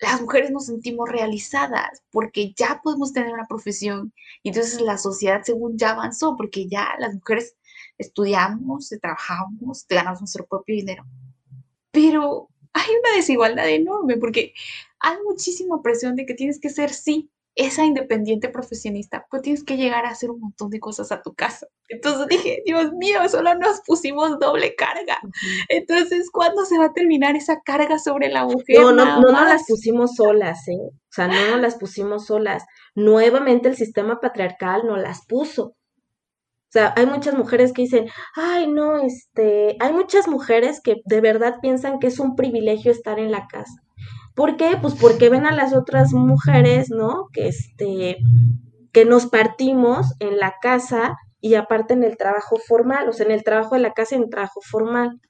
las 0.00 0.20
mujeres 0.20 0.50
nos 0.50 0.66
sentimos 0.66 1.08
realizadas 1.08 2.02
porque 2.10 2.52
ya 2.56 2.80
podemos 2.82 3.12
tener 3.12 3.32
una 3.32 3.46
profesión 3.46 4.12
y 4.42 4.48
entonces 4.48 4.80
la 4.80 4.96
sociedad 4.98 5.42
según 5.44 5.76
ya 5.76 5.90
avanzó 5.90 6.36
porque 6.36 6.66
ya 6.66 6.94
las 6.98 7.14
mujeres 7.14 7.56
estudiamos, 7.98 8.88
trabajamos, 9.00 9.86
ganamos 9.88 10.20
nuestro 10.20 10.46
propio 10.46 10.74
dinero. 10.76 11.04
Pero 11.90 12.48
hay 12.72 12.88
una 12.88 13.16
desigualdad 13.16 13.68
enorme 13.68 14.16
porque 14.16 14.54
hay 15.00 15.16
muchísima 15.24 15.82
presión 15.82 16.16
de 16.16 16.24
que 16.24 16.34
tienes 16.34 16.58
que 16.60 16.70
ser 16.70 16.90
sí 16.90 17.30
esa 17.54 17.84
independiente 17.84 18.48
profesionista, 18.48 19.26
pues 19.30 19.42
tienes 19.42 19.64
que 19.64 19.76
llegar 19.76 20.06
a 20.06 20.10
hacer 20.10 20.30
un 20.30 20.40
montón 20.40 20.70
de 20.70 20.80
cosas 20.80 21.10
a 21.12 21.20
tu 21.20 21.34
casa. 21.34 21.66
Entonces 21.88 22.28
dije, 22.28 22.62
Dios 22.64 22.92
mío, 22.92 23.28
solo 23.28 23.54
nos 23.56 23.80
pusimos 23.86 24.38
doble 24.38 24.74
carga. 24.76 25.18
Entonces, 25.68 26.30
¿cuándo 26.30 26.64
se 26.64 26.78
va 26.78 26.86
a 26.86 26.92
terminar 26.92 27.36
esa 27.36 27.60
carga 27.60 27.98
sobre 27.98 28.28
la 28.28 28.44
mujer? 28.44 28.80
No, 28.80 28.92
no, 28.92 29.20
no, 29.20 29.32
no 29.32 29.44
las 29.44 29.64
pusimos 29.66 30.14
solas, 30.14 30.66
¿eh? 30.68 30.78
O 30.80 31.12
sea, 31.12 31.26
no 31.26 31.50
nos 31.50 31.60
las 31.60 31.74
pusimos 31.76 32.26
solas. 32.26 32.64
Nuevamente 32.94 33.68
el 33.68 33.76
sistema 33.76 34.20
patriarcal 34.20 34.86
no 34.86 34.96
las 34.96 35.26
puso. 35.26 35.64
O 36.70 36.72
sea, 36.72 36.94
hay 36.96 37.04
muchas 37.04 37.34
mujeres 37.34 37.72
que 37.72 37.82
dicen, 37.82 38.06
ay, 38.36 38.68
no, 38.68 38.98
este, 38.98 39.76
hay 39.80 39.92
muchas 39.92 40.28
mujeres 40.28 40.80
que 40.80 41.02
de 41.04 41.20
verdad 41.20 41.56
piensan 41.60 41.98
que 41.98 42.06
es 42.06 42.20
un 42.20 42.36
privilegio 42.36 42.92
estar 42.92 43.18
en 43.18 43.32
la 43.32 43.48
casa. 43.48 43.82
¿Por 44.40 44.56
qué? 44.56 44.78
Pues 44.80 44.94
porque 44.94 45.28
ven 45.28 45.44
a 45.44 45.52
las 45.52 45.74
otras 45.74 46.14
mujeres, 46.14 46.88
¿no? 46.88 47.28
Que 47.30 47.48
este, 47.48 48.16
que 48.90 49.04
nos 49.04 49.26
partimos 49.26 50.14
en 50.18 50.38
la 50.38 50.54
casa 50.62 51.18
y 51.42 51.56
aparte 51.56 51.92
en 51.92 52.04
el 52.04 52.16
trabajo 52.16 52.56
formal, 52.56 53.06
o 53.10 53.12
sea, 53.12 53.26
en 53.26 53.32
el 53.32 53.44
trabajo 53.44 53.74
de 53.74 53.82
la 53.82 53.92
casa 53.92 54.14
y 54.14 54.16
en 54.16 54.24
el 54.24 54.30
trabajo 54.30 54.62
formal. 54.62 55.20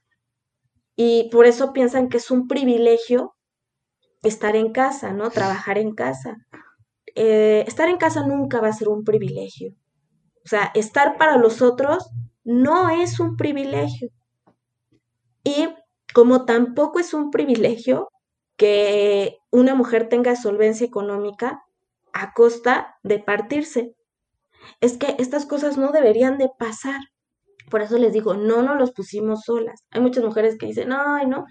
Y 0.95 1.27
por 1.29 1.45
eso 1.45 1.73
piensan 1.73 2.07
que 2.07 2.15
es 2.19 2.31
un 2.31 2.47
privilegio 2.47 3.35
estar 4.23 4.55
en 4.55 4.71
casa, 4.71 5.11
¿no? 5.11 5.29
Trabajar 5.29 5.77
en 5.77 5.93
casa. 5.93 6.37
Eh, 7.13 7.65
estar 7.67 7.89
en 7.89 7.97
casa 7.97 8.25
nunca 8.25 8.61
va 8.61 8.69
a 8.69 8.73
ser 8.73 8.87
un 8.87 9.03
privilegio. 9.03 9.73
O 10.45 10.47
sea, 10.47 10.71
estar 10.73 11.17
para 11.17 11.35
los 11.35 11.61
otros 11.61 12.09
no 12.45 12.89
es 12.89 13.19
un 13.19 13.35
privilegio. 13.35 14.07
Y 15.43 15.67
como 16.13 16.45
tampoco 16.45 16.99
es 16.99 17.13
un 17.13 17.29
privilegio 17.29 18.07
que 18.61 19.39
una 19.49 19.73
mujer 19.73 20.07
tenga 20.07 20.35
solvencia 20.35 20.85
económica 20.85 21.63
a 22.13 22.31
costa 22.31 22.95
de 23.01 23.17
partirse. 23.17 23.95
Es 24.81 24.99
que 24.99 25.15
estas 25.17 25.47
cosas 25.47 25.79
no 25.79 25.91
deberían 25.91 26.37
de 26.37 26.47
pasar. 26.59 26.99
Por 27.71 27.81
eso 27.81 27.97
les 27.97 28.13
digo, 28.13 28.35
no 28.35 28.61
nos 28.61 28.77
los 28.77 28.91
pusimos 28.91 29.45
solas. 29.45 29.83
Hay 29.89 30.01
muchas 30.01 30.23
mujeres 30.23 30.59
que 30.59 30.67
dicen, 30.67 30.91
ay, 30.91 31.25
no. 31.25 31.45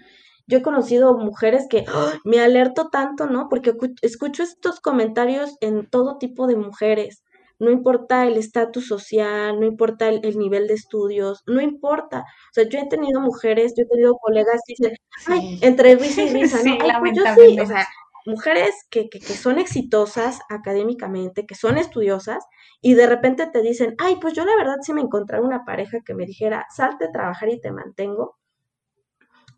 Yo 0.47 0.59
he 0.59 0.61
conocido 0.61 1.17
mujeres 1.17 1.67
que 1.69 1.83
¡ah! 1.89 2.13
me 2.23 2.39
alerto 2.39 2.87
tanto, 2.89 3.25
¿no? 3.25 3.49
Porque 3.49 3.73
escucho 4.01 4.43
estos 4.43 4.79
comentarios 4.79 5.57
en 5.59 5.89
todo 5.89 6.17
tipo 6.17 6.47
de 6.47 6.55
mujeres 6.55 7.25
no 7.61 7.69
importa 7.69 8.25
el 8.25 8.37
estatus 8.37 8.87
social, 8.87 9.59
no 9.59 9.67
importa 9.67 10.09
el, 10.09 10.21
nivel 10.35 10.67
de 10.67 10.73
estudios, 10.73 11.43
no 11.45 11.61
importa. 11.61 12.21
O 12.21 12.53
sea, 12.53 12.67
yo 12.67 12.79
he 12.79 12.87
tenido 12.87 13.21
mujeres, 13.21 13.73
yo 13.77 13.83
he 13.83 13.87
tenido 13.87 14.15
colegas 14.15 14.61
que 14.65 14.73
dicen, 14.77 14.97
ay, 15.27 15.59
entre 15.61 15.95
risa 15.95 16.23
y 16.23 16.29
risa, 16.29 16.57
¿no? 16.63 16.71
Ay, 16.81 16.91
pues 16.99 17.11
yo 17.15 17.23
sí, 17.35 17.59
o 17.59 17.65
sea, 17.67 17.87
mujeres 18.25 18.73
que, 18.89 19.09
que, 19.09 19.19
que, 19.19 19.33
son 19.33 19.59
exitosas 19.59 20.39
académicamente, 20.49 21.45
que 21.45 21.53
son 21.53 21.77
estudiosas, 21.77 22.43
y 22.81 22.95
de 22.95 23.05
repente 23.05 23.45
te 23.45 23.61
dicen, 23.61 23.93
ay, 23.99 24.17
pues 24.19 24.33
yo 24.33 24.43
la 24.43 24.55
verdad 24.55 24.77
si 24.81 24.93
me 24.93 25.01
encontrara 25.01 25.43
una 25.43 25.63
pareja 25.63 25.99
que 26.03 26.15
me 26.15 26.25
dijera, 26.25 26.65
salte 26.75 27.05
a 27.05 27.11
trabajar 27.11 27.49
y 27.49 27.61
te 27.61 27.71
mantengo, 27.71 28.39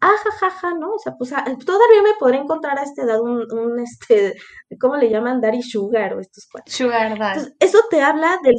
ah, 0.04 0.74
¿no? 0.80 0.94
O 0.94 1.00
sea, 1.00 1.14
pues 1.18 1.34
ah, 1.34 1.44
todavía 1.66 2.02
me 2.04 2.14
podré 2.20 2.38
encontrar 2.38 2.78
a 2.78 2.84
esta 2.84 3.04
edad 3.04 3.22
un, 3.22 3.46
un, 3.52 3.80
este, 3.80 4.36
¿cómo 4.80 4.98
le 4.98 5.10
llaman? 5.10 5.42
Daddy 5.42 5.62
Sugar 5.62 6.14
o 6.16 6.20
estos 6.20 6.48
cuatro. 6.52 6.74
Sugar 6.74 7.18
Daddy. 7.18 7.54
eso 7.60 7.80
te 7.90 8.02
habla 8.02 8.38
del, 8.44 8.56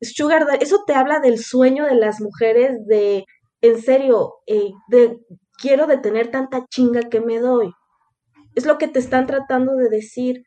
Sugar 0.00 0.46
eso 0.60 0.84
te 0.86 0.94
habla 0.94 1.20
del 1.20 1.38
sueño 1.38 1.86
de 1.86 1.94
las 1.94 2.20
mujeres 2.20 2.86
de, 2.86 3.24
en 3.60 3.80
serio, 3.80 4.34
eh, 4.46 4.70
de, 4.88 5.18
quiero 5.60 5.86
detener 5.86 6.30
tanta 6.30 6.64
chinga 6.66 7.02
que 7.02 7.20
me 7.20 7.38
doy. 7.38 7.72
Es 8.54 8.66
lo 8.66 8.78
que 8.78 8.88
te 8.88 8.98
están 8.98 9.26
tratando 9.26 9.76
de 9.76 9.88
decir. 9.88 10.42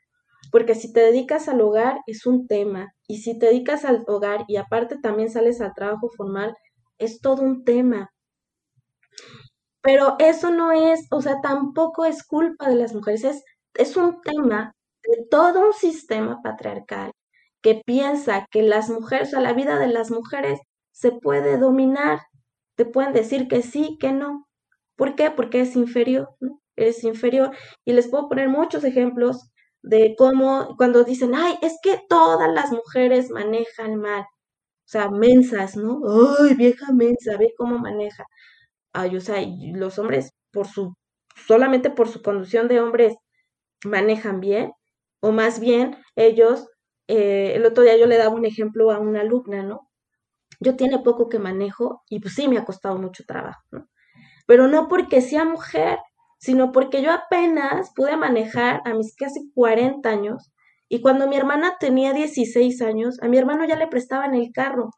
Porque 0.52 0.76
si 0.76 0.94
te 0.94 1.00
dedicas 1.00 1.48
al 1.48 1.62
hogar 1.62 2.00
es 2.06 2.26
un 2.26 2.48
tema. 2.48 2.94
Y 3.08 3.20
si 3.20 3.38
te 3.40 3.48
dedicas 3.48 3.86
al 3.86 4.04
hogar 4.08 4.46
y 4.48 4.58
aparte 4.58 4.98
también 5.02 5.30
sales 5.30 5.62
al 5.62 5.74
trabajo 5.74 6.10
formal, 6.16 6.54
es 6.98 7.22
todo 7.22 7.42
un 7.42 7.64
tema. 7.64 8.12
Pero 9.84 10.16
eso 10.20 10.50
no 10.52 10.72
es, 10.72 11.08
o 11.12 11.22
sea, 11.22 11.42
tampoco 11.42 12.06
es 12.06 12.24
culpa 12.24 12.70
de 12.70 12.76
las 12.76 12.94
mujeres, 12.96 13.24
es, 13.26 13.44
es 13.76 13.98
un 13.98 14.22
tema 14.22 14.74
de 15.04 15.26
todo 15.30 15.68
un 15.68 15.74
sistema 15.74 16.42
patriarcal 16.42 17.12
que 17.62 17.82
piensa 17.86 18.48
que 18.52 18.64
las 18.64 18.90
mujeres, 18.90 19.30
o 19.30 19.32
sea, 19.32 19.42
la 19.42 19.54
vida 19.54 19.80
de 19.80 19.88
las 19.88 20.10
mujeres 20.12 20.60
se 20.92 21.12
puede 21.12 21.58
dominar. 21.58 22.20
Te 22.78 22.86
pueden 22.86 23.14
decir 23.14 23.48
que 23.48 23.62
sí, 23.62 23.98
que 24.00 24.12
no. 24.14 24.48
¿Por 24.98 25.16
qué? 25.16 25.32
Porque 25.32 25.62
es 25.62 25.76
inferior, 25.76 26.30
¿no? 26.40 26.62
Es 26.78 27.04
inferior. 27.04 27.52
Y 27.86 27.94
les 27.94 28.08
puedo 28.10 28.30
poner 28.30 28.50
muchos 28.50 28.84
ejemplos 28.86 29.50
de 29.82 30.16
cómo 30.18 30.76
cuando 30.78 31.04
dicen, 31.04 31.36
ay, 31.36 31.56
es 31.62 31.78
que 31.84 32.02
todas 32.10 32.50
las 32.54 32.72
mujeres 32.72 33.30
manejan 33.32 33.96
mal. 33.98 34.22
O 34.24 34.90
sea, 34.90 35.10
mensas, 35.12 35.76
¿no? 35.78 36.02
Ay, 36.40 36.56
vieja 36.56 36.92
mensa, 36.94 37.38
ve 37.38 37.54
cómo 37.58 37.80
maneja 37.80 38.26
o 38.94 39.20
sea, 39.20 39.44
los 39.74 40.00
hombres 40.00 40.34
por 40.52 40.68
su, 40.68 40.96
solamente 41.48 41.90
por 41.90 42.08
su 42.08 42.22
conducción 42.22 42.68
de 42.68 42.80
hombres 42.80 43.16
manejan 43.86 44.40
bien, 44.40 44.72
o 45.22 45.32
más 45.32 45.60
bien 45.60 45.98
ellos, 46.16 46.68
eh, 47.08 47.54
el 47.56 47.66
otro 47.66 47.84
día 47.84 47.98
yo 47.98 48.08
le 48.08 48.18
daba 48.18 48.36
un 48.36 48.46
ejemplo 48.46 48.92
a 48.92 49.00
una 49.00 49.22
alumna, 49.22 49.64
¿no? 49.64 49.90
Yo 50.60 50.76
tiene 50.76 51.00
poco 51.00 51.30
que 51.30 51.40
manejo 51.40 52.04
y 52.10 52.20
pues 52.20 52.36
sí 52.36 52.48
me 52.48 52.58
ha 52.58 52.66
costado 52.66 52.98
mucho 52.98 53.24
trabajo, 53.26 53.62
¿no? 53.72 53.88
Pero 54.48 54.68
no 54.68 54.88
porque 54.88 55.22
sea 55.22 55.46
mujer, 55.46 56.00
sino 56.40 56.72
porque 56.72 57.02
yo 57.02 57.12
apenas 57.12 57.92
pude 57.96 58.18
manejar 58.18 58.82
a 58.86 58.94
mis 58.94 59.16
casi 59.16 59.52
40 59.54 60.08
años 60.10 60.52
y 60.90 61.02
cuando 61.02 61.28
mi 61.28 61.36
hermana 61.38 61.78
tenía 61.80 62.14
16 62.14 62.82
años, 62.82 63.18
a 63.22 63.28
mi 63.28 63.38
hermano 63.38 63.66
ya 63.66 63.78
le 63.78 63.88
prestaban 63.88 64.36
el 64.36 64.52
carro 64.54 64.92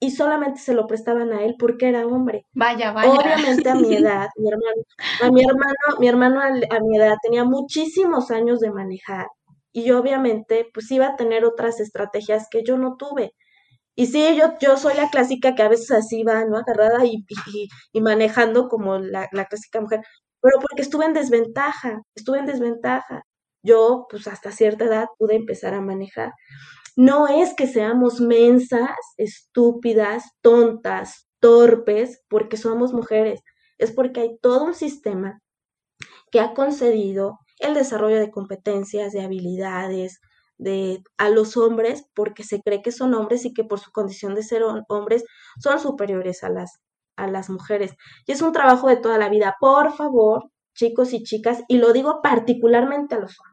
y 0.00 0.10
solamente 0.10 0.60
se 0.60 0.74
lo 0.74 0.86
prestaban 0.86 1.32
a 1.32 1.44
él 1.44 1.56
porque 1.58 1.88
era 1.88 2.06
hombre. 2.06 2.46
Vaya, 2.52 2.92
vaya. 2.92 3.12
Obviamente 3.12 3.68
a 3.70 3.74
mi 3.74 3.94
edad, 3.96 4.28
mi 4.36 4.48
hermano, 4.48 4.82
a 5.22 5.30
mi 5.30 5.44
hermano, 5.44 5.98
mi 5.98 6.08
hermano 6.08 6.40
a, 6.40 6.80
mi 6.80 6.96
edad 6.96 7.16
tenía 7.22 7.44
muchísimos 7.44 8.30
años 8.30 8.60
de 8.60 8.70
manejar 8.70 9.28
y 9.72 9.84
yo 9.84 9.98
obviamente 9.98 10.68
pues 10.72 10.90
iba 10.90 11.06
a 11.06 11.16
tener 11.16 11.44
otras 11.44 11.80
estrategias 11.80 12.48
que 12.50 12.62
yo 12.64 12.78
no 12.78 12.96
tuve. 12.96 13.34
Y 13.94 14.06
sí, 14.06 14.36
yo, 14.36 14.54
yo 14.60 14.78
soy 14.78 14.94
la 14.94 15.10
clásica 15.10 15.54
que 15.54 15.62
a 15.62 15.68
veces 15.68 15.90
así 15.90 16.24
va, 16.24 16.44
¿no? 16.46 16.56
Agarrada 16.56 17.04
y, 17.04 17.26
y, 17.92 18.00
manejando 18.00 18.68
como 18.68 18.98
la, 18.98 19.28
la 19.32 19.44
clásica 19.44 19.82
mujer, 19.82 20.00
pero 20.42 20.58
porque 20.60 20.82
estuve 20.82 21.06
en 21.06 21.14
desventaja, 21.14 22.02
estuve 22.14 22.38
en 22.40 22.46
desventaja. 22.46 23.22
Yo, 23.62 24.06
pues 24.10 24.26
hasta 24.28 24.50
cierta 24.50 24.86
edad 24.86 25.06
pude 25.18 25.36
empezar 25.36 25.74
a 25.74 25.80
manejar. 25.80 26.32
No 26.96 27.26
es 27.28 27.54
que 27.54 27.66
seamos 27.66 28.20
mensas, 28.20 28.96
estúpidas, 29.16 30.24
tontas, 30.42 31.26
torpes, 31.40 32.22
porque 32.28 32.56
somos 32.56 32.92
mujeres, 32.92 33.40
es 33.78 33.92
porque 33.92 34.20
hay 34.20 34.38
todo 34.40 34.64
un 34.64 34.74
sistema 34.74 35.40
que 36.30 36.40
ha 36.40 36.54
concedido 36.54 37.38
el 37.60 37.74
desarrollo 37.74 38.18
de 38.18 38.30
competencias, 38.30 39.12
de 39.12 39.22
habilidades, 39.22 40.20
de 40.58 41.02
a 41.18 41.28
los 41.30 41.56
hombres 41.56 42.04
porque 42.14 42.44
se 42.44 42.60
cree 42.62 42.82
que 42.82 42.92
son 42.92 43.14
hombres 43.14 43.44
y 43.44 43.52
que 43.52 43.64
por 43.64 43.80
su 43.80 43.90
condición 43.92 44.34
de 44.34 44.42
ser 44.42 44.62
hombres 44.88 45.24
son 45.60 45.80
superiores 45.80 46.44
a 46.44 46.50
las 46.50 46.80
a 47.16 47.26
las 47.28 47.50
mujeres. 47.50 47.92
Y 48.26 48.32
es 48.32 48.42
un 48.42 48.52
trabajo 48.52 48.88
de 48.88 48.96
toda 48.96 49.18
la 49.18 49.28
vida. 49.28 49.56
Por 49.60 49.92
favor, 49.94 50.50
chicos 50.74 51.12
y 51.12 51.22
chicas, 51.24 51.62
y 51.68 51.78
lo 51.78 51.92
digo 51.92 52.20
particularmente 52.22 53.14
a 53.16 53.20
los 53.20 53.38
hombres 53.40 53.51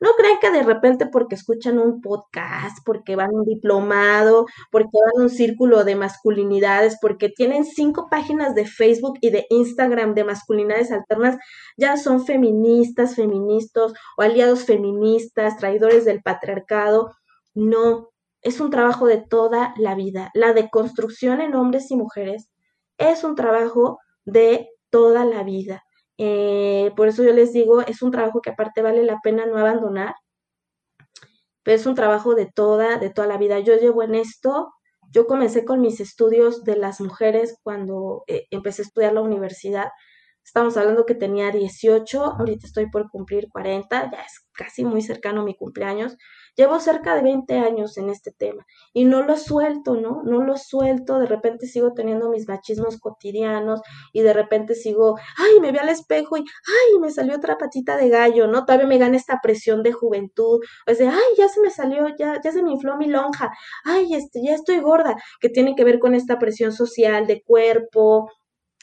no 0.00 0.10
crean 0.16 0.38
que 0.40 0.50
de 0.50 0.62
repente 0.62 1.06
porque 1.06 1.34
escuchan 1.34 1.78
un 1.78 2.00
podcast, 2.00 2.78
porque 2.84 3.16
van 3.16 3.34
un 3.34 3.44
diplomado, 3.44 4.46
porque 4.70 4.90
van 4.92 5.24
un 5.24 5.30
círculo 5.30 5.84
de 5.84 5.96
masculinidades, 5.96 6.98
porque 7.00 7.28
tienen 7.28 7.64
cinco 7.64 8.08
páginas 8.10 8.54
de 8.54 8.66
Facebook 8.66 9.18
y 9.20 9.30
de 9.30 9.46
Instagram 9.50 10.14
de 10.14 10.24
masculinidades 10.24 10.92
alternas, 10.92 11.36
ya 11.76 11.96
son 11.96 12.24
feministas, 12.24 13.16
feministas 13.16 13.92
o 14.16 14.22
aliados 14.22 14.64
feministas, 14.64 15.56
traidores 15.56 16.04
del 16.04 16.22
patriarcado. 16.22 17.12
No, 17.54 18.10
es 18.42 18.60
un 18.60 18.70
trabajo 18.70 19.06
de 19.06 19.18
toda 19.18 19.74
la 19.76 19.94
vida. 19.94 20.30
La 20.34 20.52
deconstrucción 20.52 21.40
en 21.40 21.54
hombres 21.54 21.90
y 21.90 21.96
mujeres 21.96 22.48
es 22.98 23.24
un 23.24 23.34
trabajo 23.34 23.98
de 24.24 24.68
toda 24.90 25.24
la 25.24 25.42
vida. 25.42 25.85
Eh, 26.18 26.92
por 26.96 27.08
eso 27.08 27.22
yo 27.24 27.32
les 27.32 27.52
digo, 27.52 27.82
es 27.82 28.02
un 28.02 28.10
trabajo 28.10 28.40
que 28.40 28.50
aparte 28.50 28.82
vale 28.82 29.02
la 29.04 29.20
pena 29.22 29.46
no 29.46 29.58
abandonar, 29.58 30.14
pero 31.62 31.76
es 31.76 31.86
un 31.86 31.94
trabajo 31.94 32.34
de 32.34 32.46
toda, 32.46 32.98
de 32.98 33.10
toda 33.10 33.26
la 33.26 33.38
vida. 33.38 33.58
Yo 33.60 33.76
llevo 33.76 34.02
en 34.02 34.14
esto, 34.14 34.72
yo 35.10 35.26
comencé 35.26 35.64
con 35.64 35.80
mis 35.80 36.00
estudios 36.00 36.64
de 36.64 36.76
las 36.76 37.00
mujeres 37.00 37.58
cuando 37.62 38.24
eh, 38.28 38.46
empecé 38.50 38.82
a 38.82 38.86
estudiar 38.86 39.12
la 39.14 39.22
universidad. 39.22 39.88
estamos 40.44 40.76
hablando 40.76 41.06
que 41.06 41.14
tenía 41.16 41.50
18, 41.50 42.24
ahorita 42.38 42.66
estoy 42.66 42.88
por 42.90 43.10
cumplir 43.10 43.48
40, 43.50 44.10
ya 44.12 44.18
es 44.22 44.46
casi 44.52 44.84
muy 44.84 45.02
cercano 45.02 45.44
mi 45.44 45.56
cumpleaños. 45.56 46.16
Llevo 46.56 46.80
cerca 46.80 47.14
de 47.14 47.22
20 47.22 47.58
años 47.58 47.98
en 47.98 48.08
este 48.08 48.32
tema 48.32 48.64
y 48.92 49.04
no 49.04 49.22
lo 49.22 49.36
suelto, 49.36 49.94
¿no? 49.94 50.22
No 50.24 50.42
lo 50.42 50.56
suelto, 50.56 51.18
de 51.18 51.26
repente 51.26 51.66
sigo 51.66 51.92
teniendo 51.92 52.30
mis 52.30 52.48
machismos 52.48 52.98
cotidianos 52.98 53.80
y 54.12 54.22
de 54.22 54.32
repente 54.32 54.74
sigo, 54.74 55.16
ay, 55.36 55.60
me 55.60 55.70
vi 55.72 55.78
al 55.78 55.88
espejo 55.90 56.36
y, 56.36 56.40
ay, 56.40 56.98
me 57.00 57.10
salió 57.10 57.36
otra 57.36 57.58
patita 57.58 57.96
de 57.96 58.08
gallo, 58.08 58.46
¿no? 58.46 58.64
Todavía 58.64 58.86
me 58.86 58.98
gana 58.98 59.16
esta 59.16 59.40
presión 59.42 59.82
de 59.82 59.92
juventud, 59.92 60.60
o 60.86 60.94
sea, 60.94 61.10
ay, 61.12 61.34
ya 61.36 61.48
se 61.48 61.60
me 61.60 61.70
salió, 61.70 62.08
ya, 62.18 62.40
ya 62.42 62.52
se 62.52 62.62
me 62.62 62.72
infló 62.72 62.96
mi 62.96 63.06
lonja, 63.08 63.50
ay, 63.84 64.14
este, 64.14 64.42
ya 64.42 64.54
estoy 64.54 64.80
gorda, 64.80 65.16
que 65.40 65.48
tiene 65.48 65.74
que 65.74 65.84
ver 65.84 65.98
con 65.98 66.14
esta 66.14 66.38
presión 66.38 66.72
social 66.72 67.26
de 67.26 67.42
cuerpo, 67.42 68.30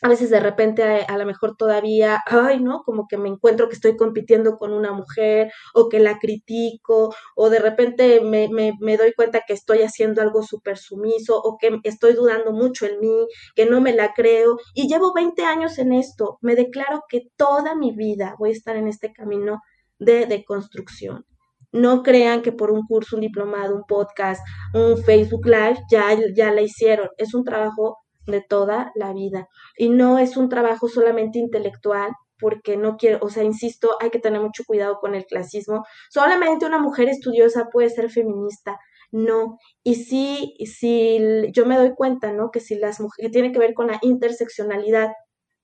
a 0.03 0.09
veces 0.09 0.29
de 0.29 0.41
repente 0.41 0.83
a, 0.83 1.17
lo 1.17 1.25
mejor 1.25 1.55
todavía, 1.55 2.19
ay, 2.25 2.59
¿no? 2.59 2.83
Como 2.83 3.07
que 3.07 3.17
me 3.17 3.29
encuentro 3.29 3.69
que 3.69 3.75
estoy 3.75 3.95
compitiendo 3.95 4.57
con 4.57 4.73
una 4.73 4.91
mujer 4.91 5.51
o 5.73 5.87
que 5.87 5.99
la 5.99 6.19
critico 6.19 7.15
o 7.35 7.49
de 7.49 7.59
repente 7.59 8.19
me, 8.21 8.49
me, 8.49 8.73
me 8.81 8.97
doy 8.97 9.13
cuenta 9.13 9.43
que 9.47 9.53
estoy 9.53 9.81
haciendo 9.81 10.21
algo 10.21 10.43
súper 10.43 10.77
sumiso 10.77 11.39
o 11.41 11.57
que 11.57 11.79
estoy 11.83 12.13
dudando 12.13 12.51
mucho 12.51 12.85
en 12.85 12.99
mí, 12.99 13.27
que 13.55 13.65
no 13.65 13.79
me 13.79 13.93
la 13.93 14.13
creo 14.13 14.57
y 14.73 14.89
llevo 14.89 15.13
20 15.13 15.45
años 15.45 15.77
en 15.79 15.93
esto. 15.93 16.37
Me 16.41 16.55
declaro 16.55 17.03
que 17.07 17.21
toda 17.37 17.73
mi 17.73 17.95
vida 17.95 18.35
voy 18.37 18.49
a 18.49 18.53
estar 18.53 18.75
en 18.75 18.89
este 18.89 19.13
camino 19.13 19.61
de 19.99 20.25
deconstrucción. 20.25 21.25
No 21.71 22.03
crean 22.03 22.41
que 22.41 22.51
por 22.51 22.71
un 22.71 22.85
curso, 22.85 23.15
un 23.15 23.21
diplomado, 23.21 23.75
un 23.75 23.85
podcast, 23.87 24.41
un 24.73 24.97
Facebook 24.97 25.45
Live 25.45 25.79
ya, 25.89 26.09
ya 26.35 26.51
la 26.51 26.61
hicieron. 26.61 27.09
Es 27.17 27.33
un 27.33 27.43
trabajo 27.43 28.02
de 28.27 28.41
toda 28.41 28.91
la 28.95 29.13
vida. 29.13 29.47
Y 29.77 29.89
no 29.89 30.19
es 30.19 30.37
un 30.37 30.49
trabajo 30.49 30.87
solamente 30.87 31.39
intelectual, 31.39 32.13
porque 32.39 32.77
no 32.77 32.97
quiero, 32.97 33.19
o 33.21 33.29
sea, 33.29 33.43
insisto, 33.43 33.95
hay 34.01 34.09
que 34.09 34.19
tener 34.19 34.41
mucho 34.41 34.63
cuidado 34.65 34.99
con 34.99 35.15
el 35.15 35.25
clasismo. 35.25 35.85
Solamente 36.09 36.65
una 36.65 36.79
mujer 36.79 37.07
estudiosa 37.09 37.69
puede 37.71 37.89
ser 37.89 38.09
feminista. 38.09 38.77
No, 39.11 39.57
y 39.83 39.95
sí, 39.95 40.55
si 40.65 41.19
yo 41.51 41.65
me 41.65 41.77
doy 41.77 41.93
cuenta, 41.95 42.33
¿no? 42.33 42.51
Que 42.51 42.59
si 42.59 42.75
las 42.75 42.99
mujeres, 42.99 43.31
tiene 43.31 43.51
que 43.51 43.59
ver 43.59 43.73
con 43.75 43.87
la 43.87 43.99
interseccionalidad, 44.01 45.13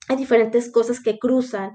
hay 0.08 0.18
diferentes 0.18 0.72
cosas 0.72 1.02
que 1.02 1.20
cruzan, 1.20 1.74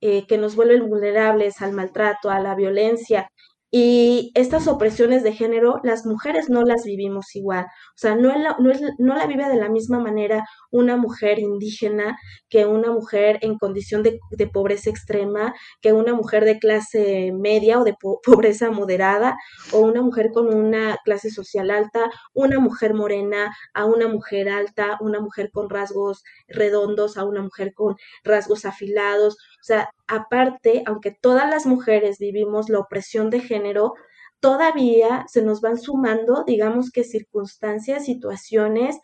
eh, 0.00 0.26
que 0.26 0.38
nos 0.38 0.56
vuelven 0.56 0.88
vulnerables 0.88 1.62
al 1.62 1.72
maltrato, 1.72 2.30
a 2.30 2.40
la 2.40 2.54
violencia, 2.54 3.30
y 3.70 4.30
estas 4.34 4.68
opresiones 4.68 5.22
de 5.22 5.32
género, 5.32 5.80
las 5.82 6.06
mujeres 6.06 6.48
no 6.48 6.62
las 6.62 6.84
vivimos 6.84 7.34
igual. 7.34 7.64
O 7.64 7.98
sea, 7.98 8.14
no, 8.14 8.28
la, 8.36 8.56
no, 8.58 8.70
es, 8.70 8.80
no 8.98 9.14
la 9.16 9.26
vive 9.26 9.48
de 9.48 9.56
la 9.56 9.68
misma 9.68 9.98
manera 9.98 10.44
una 10.70 10.96
mujer 10.96 11.38
indígena 11.38 12.16
que 12.48 12.64
una 12.66 12.92
mujer 12.92 13.38
en 13.42 13.58
condición 13.58 14.02
de, 14.02 14.20
de 14.30 14.46
pobreza 14.46 14.90
extrema, 14.90 15.54
que 15.80 15.92
una 15.92 16.14
mujer 16.14 16.44
de 16.44 16.58
clase 16.58 17.32
media 17.32 17.80
o 17.80 17.84
de 17.84 17.94
pobreza 18.24 18.70
moderada, 18.70 19.36
o 19.72 19.80
una 19.80 20.02
mujer 20.02 20.30
con 20.32 20.54
una 20.54 20.96
clase 21.04 21.30
social 21.30 21.70
alta, 21.70 22.10
una 22.34 22.60
mujer 22.60 22.94
morena, 22.94 23.54
a 23.74 23.84
una 23.84 24.08
mujer 24.08 24.48
alta, 24.48 24.96
una 25.00 25.20
mujer 25.20 25.50
con 25.52 25.68
rasgos 25.70 26.22
redondos, 26.48 27.16
a 27.16 27.24
una 27.24 27.42
mujer 27.42 27.74
con 27.74 27.96
rasgos 28.24 28.64
afilados. 28.64 29.36
O 29.66 29.72
sea, 29.74 29.90
aparte, 30.06 30.84
aunque 30.86 31.10
todas 31.10 31.50
las 31.50 31.66
mujeres 31.66 32.20
vivimos 32.20 32.68
la 32.68 32.78
opresión 32.78 33.30
de 33.30 33.40
género, 33.40 33.94
todavía 34.38 35.24
se 35.26 35.42
nos 35.42 35.60
van 35.60 35.76
sumando, 35.76 36.44
digamos 36.46 36.92
que 36.92 37.02
circunstancias, 37.02 38.04
situaciones 38.04 38.96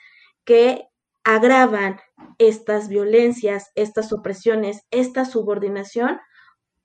que 0.45 0.85
agravan 1.25 1.99
estas 2.39 2.89
violencias, 2.89 3.73
estas 3.75 4.13
opresiones, 4.13 4.87
esta 4.93 5.25
subordinación 5.25 6.21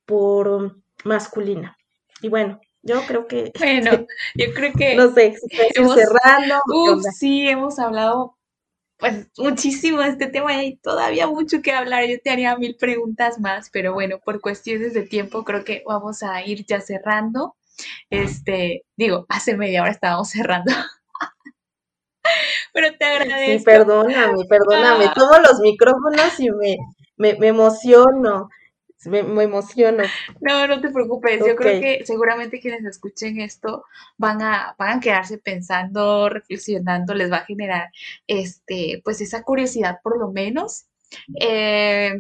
por 0.07 0.81
masculina. 1.03 1.77
Y 2.23 2.29
bueno, 2.29 2.59
yo 2.81 3.01
creo 3.05 3.27
que... 3.27 3.51
Bueno, 3.59 3.91
yo 4.35 4.53
creo 4.55 4.73
que... 4.73 4.95
No 4.95 5.13
sé, 5.13 5.35
hemos, 5.75 5.93
cerrando. 5.93 6.55
Uf, 6.73 7.03
sí, 7.15 7.47
hemos 7.47 7.77
hablado 7.77 8.36
pues 8.97 9.27
muchísimo 9.37 10.01
este 10.01 10.27
tema 10.27 10.53
y 10.53 10.57
hay 10.57 10.77
todavía 10.77 11.27
mucho 11.27 11.61
que 11.61 11.71
hablar. 11.71 12.05
Yo 12.07 12.19
te 12.21 12.31
haría 12.31 12.57
mil 12.57 12.75
preguntas 12.75 13.39
más, 13.39 13.69
pero 13.69 13.93
bueno, 13.93 14.19
por 14.19 14.41
cuestiones 14.41 14.93
de 14.93 15.03
tiempo 15.03 15.43
creo 15.43 15.63
que 15.63 15.83
vamos 15.85 16.23
a 16.23 16.43
ir 16.43 16.65
ya 16.65 16.81
cerrando. 16.81 17.55
Este, 18.09 18.83
digo, 18.95 19.25
hace 19.29 19.55
media 19.55 19.83
hora 19.83 19.91
estábamos 19.91 20.29
cerrando. 20.29 20.71
pero 22.73 22.95
te 22.97 23.05
agradezco. 23.05 23.59
Sí, 23.59 23.65
perdóname, 23.65 24.45
perdóname. 24.49 25.05
Ah. 25.05 25.13
Todos 25.15 25.37
los 25.47 25.59
micrófonos 25.59 26.39
y 26.39 26.49
me, 26.51 26.77
me, 27.17 27.35
me 27.35 27.47
emociono 27.47 28.49
me, 29.05 29.19
emociono. 29.19 30.03
No, 30.41 30.67
no 30.67 30.81
te 30.81 30.89
preocupes. 30.89 31.39
Yo 31.45 31.55
creo 31.55 31.81
que 31.81 32.05
seguramente 32.05 32.59
quienes 32.59 32.85
escuchen 32.85 33.39
esto 33.39 33.83
van 34.17 34.41
a, 34.41 34.75
van 34.77 34.97
a 34.97 34.99
quedarse 34.99 35.37
pensando, 35.37 36.29
reflexionando, 36.29 37.13
les 37.13 37.31
va 37.31 37.37
a 37.37 37.45
generar 37.45 37.89
este, 38.27 39.01
pues 39.03 39.21
esa 39.21 39.43
curiosidad 39.43 39.99
por 40.03 40.19
lo 40.19 40.31
menos. 40.31 40.85
Eh, 41.39 42.13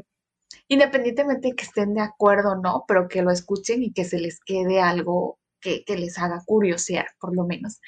independientemente 0.69 1.49
de 1.49 1.55
que 1.55 1.65
estén 1.65 1.93
de 1.93 2.01
acuerdo 2.01 2.51
o 2.51 2.61
no, 2.61 2.85
pero 2.87 3.07
que 3.07 3.21
lo 3.21 3.31
escuchen 3.31 3.83
y 3.83 3.93
que 3.93 4.05
se 4.05 4.19
les 4.19 4.39
quede 4.39 4.81
algo 4.81 5.39
que, 5.61 5.83
que 5.85 5.97
les 5.97 6.17
haga 6.17 6.41
curiosear, 6.45 7.07
por 7.19 7.35
lo 7.35 7.45
menos. 7.45 7.79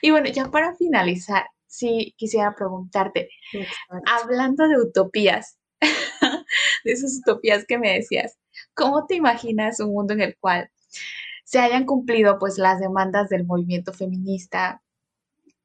Y 0.00 0.10
bueno, 0.10 0.28
ya 0.28 0.50
para 0.50 0.74
finalizar, 0.74 1.46
sí 1.66 2.14
quisiera 2.16 2.54
preguntarte, 2.54 3.30
hablando 4.06 4.68
de 4.68 4.76
utopías, 4.78 5.58
de 6.84 6.92
esas 6.92 7.18
utopías 7.18 7.64
que 7.66 7.78
me 7.78 7.94
decías. 7.94 8.38
¿Cómo 8.74 9.06
te 9.06 9.14
imaginas 9.14 9.80
un 9.80 9.92
mundo 9.92 10.14
en 10.14 10.20
el 10.20 10.36
cual 10.38 10.70
se 11.44 11.58
hayan 11.58 11.84
cumplido 11.84 12.38
pues 12.38 12.58
las 12.58 12.80
demandas 12.80 13.28
del 13.28 13.44
movimiento 13.44 13.92
feminista 13.92 14.82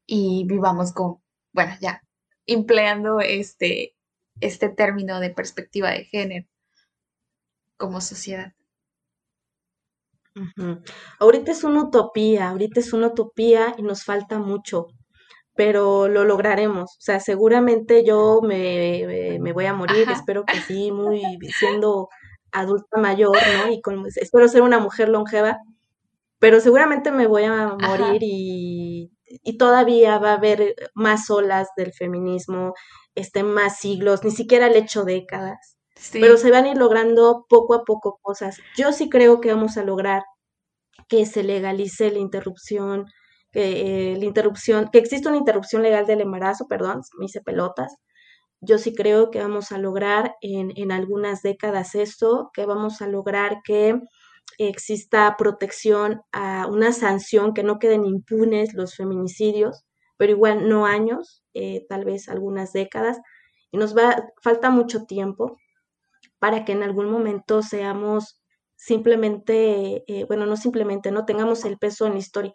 y 0.05 0.45
vivamos 0.47 0.93
con, 0.93 1.22
bueno, 1.53 1.74
ya, 1.82 2.03
empleando 2.45 3.20
este, 3.20 3.95
este 4.41 4.70
término 4.70 5.20
de 5.20 5.30
perspectiva 5.30 5.91
de 5.91 6.05
género 6.05 6.47
como 7.78 8.01
sociedad? 8.01 8.53
Ahorita 11.20 11.51
es 11.51 11.64
una 11.64 11.84
utopía, 11.84 12.49
ahorita 12.49 12.80
es 12.80 12.93
una 12.93 13.08
utopía 13.08 13.74
y 13.78 13.82
nos 13.82 14.03
falta 14.03 14.38
mucho 14.39 14.88
pero 15.58 16.08
lo 16.08 16.24
lograremos. 16.24 16.91
O 16.91 17.01
sea, 17.01 17.20
seguramente 17.20 18.05
yo 18.05 18.39
me, 18.41 19.38
me, 19.41 19.51
voy 19.51 19.66
a 19.66 19.74
morir, 19.74 20.08
espero 20.10 20.45
que 20.45 20.53
sí, 20.68 20.91
muy 20.91 21.22
siendo 21.58 22.10
adulta 22.51 22.97
mayor, 22.97 23.36
¿no? 23.36 23.72
Y 23.72 23.82
con, 23.82 24.05
espero 24.16 24.47
ser 24.47 24.62
una 24.62 24.80
mujer 24.80 25.10
longeva, 25.10 25.58
pero 26.39 26.62
seguramente 26.62 27.12
me 27.12 27.28
voy 27.28 27.43
a 27.43 27.76
morir 27.80 28.22
y, 28.22 29.12
y, 29.26 29.58
todavía 29.58 30.20
va 30.20 30.32
a 30.32 30.36
haber 30.36 30.76
más 30.93 31.30
olas 31.32 31.70
del 31.76 31.91
feminismo, 31.91 32.74
este, 33.16 33.43
más 33.43 33.80
siglos, 33.80 34.24
ni 34.24 34.32
siquiera 34.32 34.70
le 34.70 34.80
hecho 34.80 35.03
décadas. 35.03 35.78
Pero 36.14 36.38
se 36.38 36.51
van 36.51 36.66
a 36.66 36.70
ir 36.70 36.78
logrando 36.78 37.47
poco 37.49 37.74
a 37.74 37.84
poco 37.84 38.20
cosas. 38.22 38.60
Yo 38.78 38.93
sí 38.93 39.10
creo 39.10 39.41
que 39.41 39.51
vamos 39.51 39.78
a 39.78 39.84
lograr 39.84 40.22
que 41.10 41.26
se 41.26 41.43
legalice 41.43 42.12
la 42.12 42.20
interrupción 42.20 43.08
que 43.52 44.14
eh, 44.14 44.18
la 44.18 44.26
interrupción, 44.26 44.89
que 44.91 45.00
existe 45.00 45.28
una 45.30 45.38
interrupción 45.38 45.82
legal 45.84 46.06
del 46.06 46.22
embarazo, 46.22 46.68
perdón, 46.68 47.02
me 47.18 47.26
hice 47.26 47.41
pelotas. 47.41 47.95
Yo 48.62 48.78
sí 48.78 48.95
creo 48.95 49.32
que 49.32 49.39
vamos 49.41 49.72
a 49.72 49.78
lograr 49.78 50.36
en, 50.41 50.72
en 50.76 50.91
algunas 50.91 51.41
décadas 51.43 51.95
esto, 51.95 52.52
que 52.54 52.66
vamos 52.66 53.02
a 53.02 53.08
lograr 53.08 53.60
que 53.64 54.00
exista 54.58 55.36
protección 55.38 56.22
a 56.32 56.68
una 56.68 56.91
sanción, 56.91 57.53
que 57.53 57.64
no 57.64 57.80
queden 57.80 58.06
impunes 58.06 58.74
los 58.74 58.95
feminicidios, 58.95 59.86
pero 60.18 60.32
igual 60.32 60.68
no 60.68 60.86
años, 60.86 61.44
eh, 61.53 61.86
tal 61.88 62.06
vez 62.06 62.30
algunas 62.30 62.74
décadas, 62.74 63.19
y 63.72 63.78
nos 63.78 63.95
va, 63.95 64.30
falta 64.41 64.69
mucho 64.69 65.06
tiempo 65.06 65.57
para 66.40 66.65
que 66.65 66.72
en 66.74 66.84
algún 66.84 67.10
momento 67.10 67.61
seamos 67.61 68.41
simplemente, 68.76 70.03
eh, 70.07 70.26
bueno, 70.28 70.45
no 70.45 70.57
simplemente, 70.57 71.11
no 71.11 71.26
tengamos 71.26 71.65
el 71.65 71.78
peso 71.78 72.06
en 72.06 72.14
la 72.14 72.19
historia, 72.19 72.53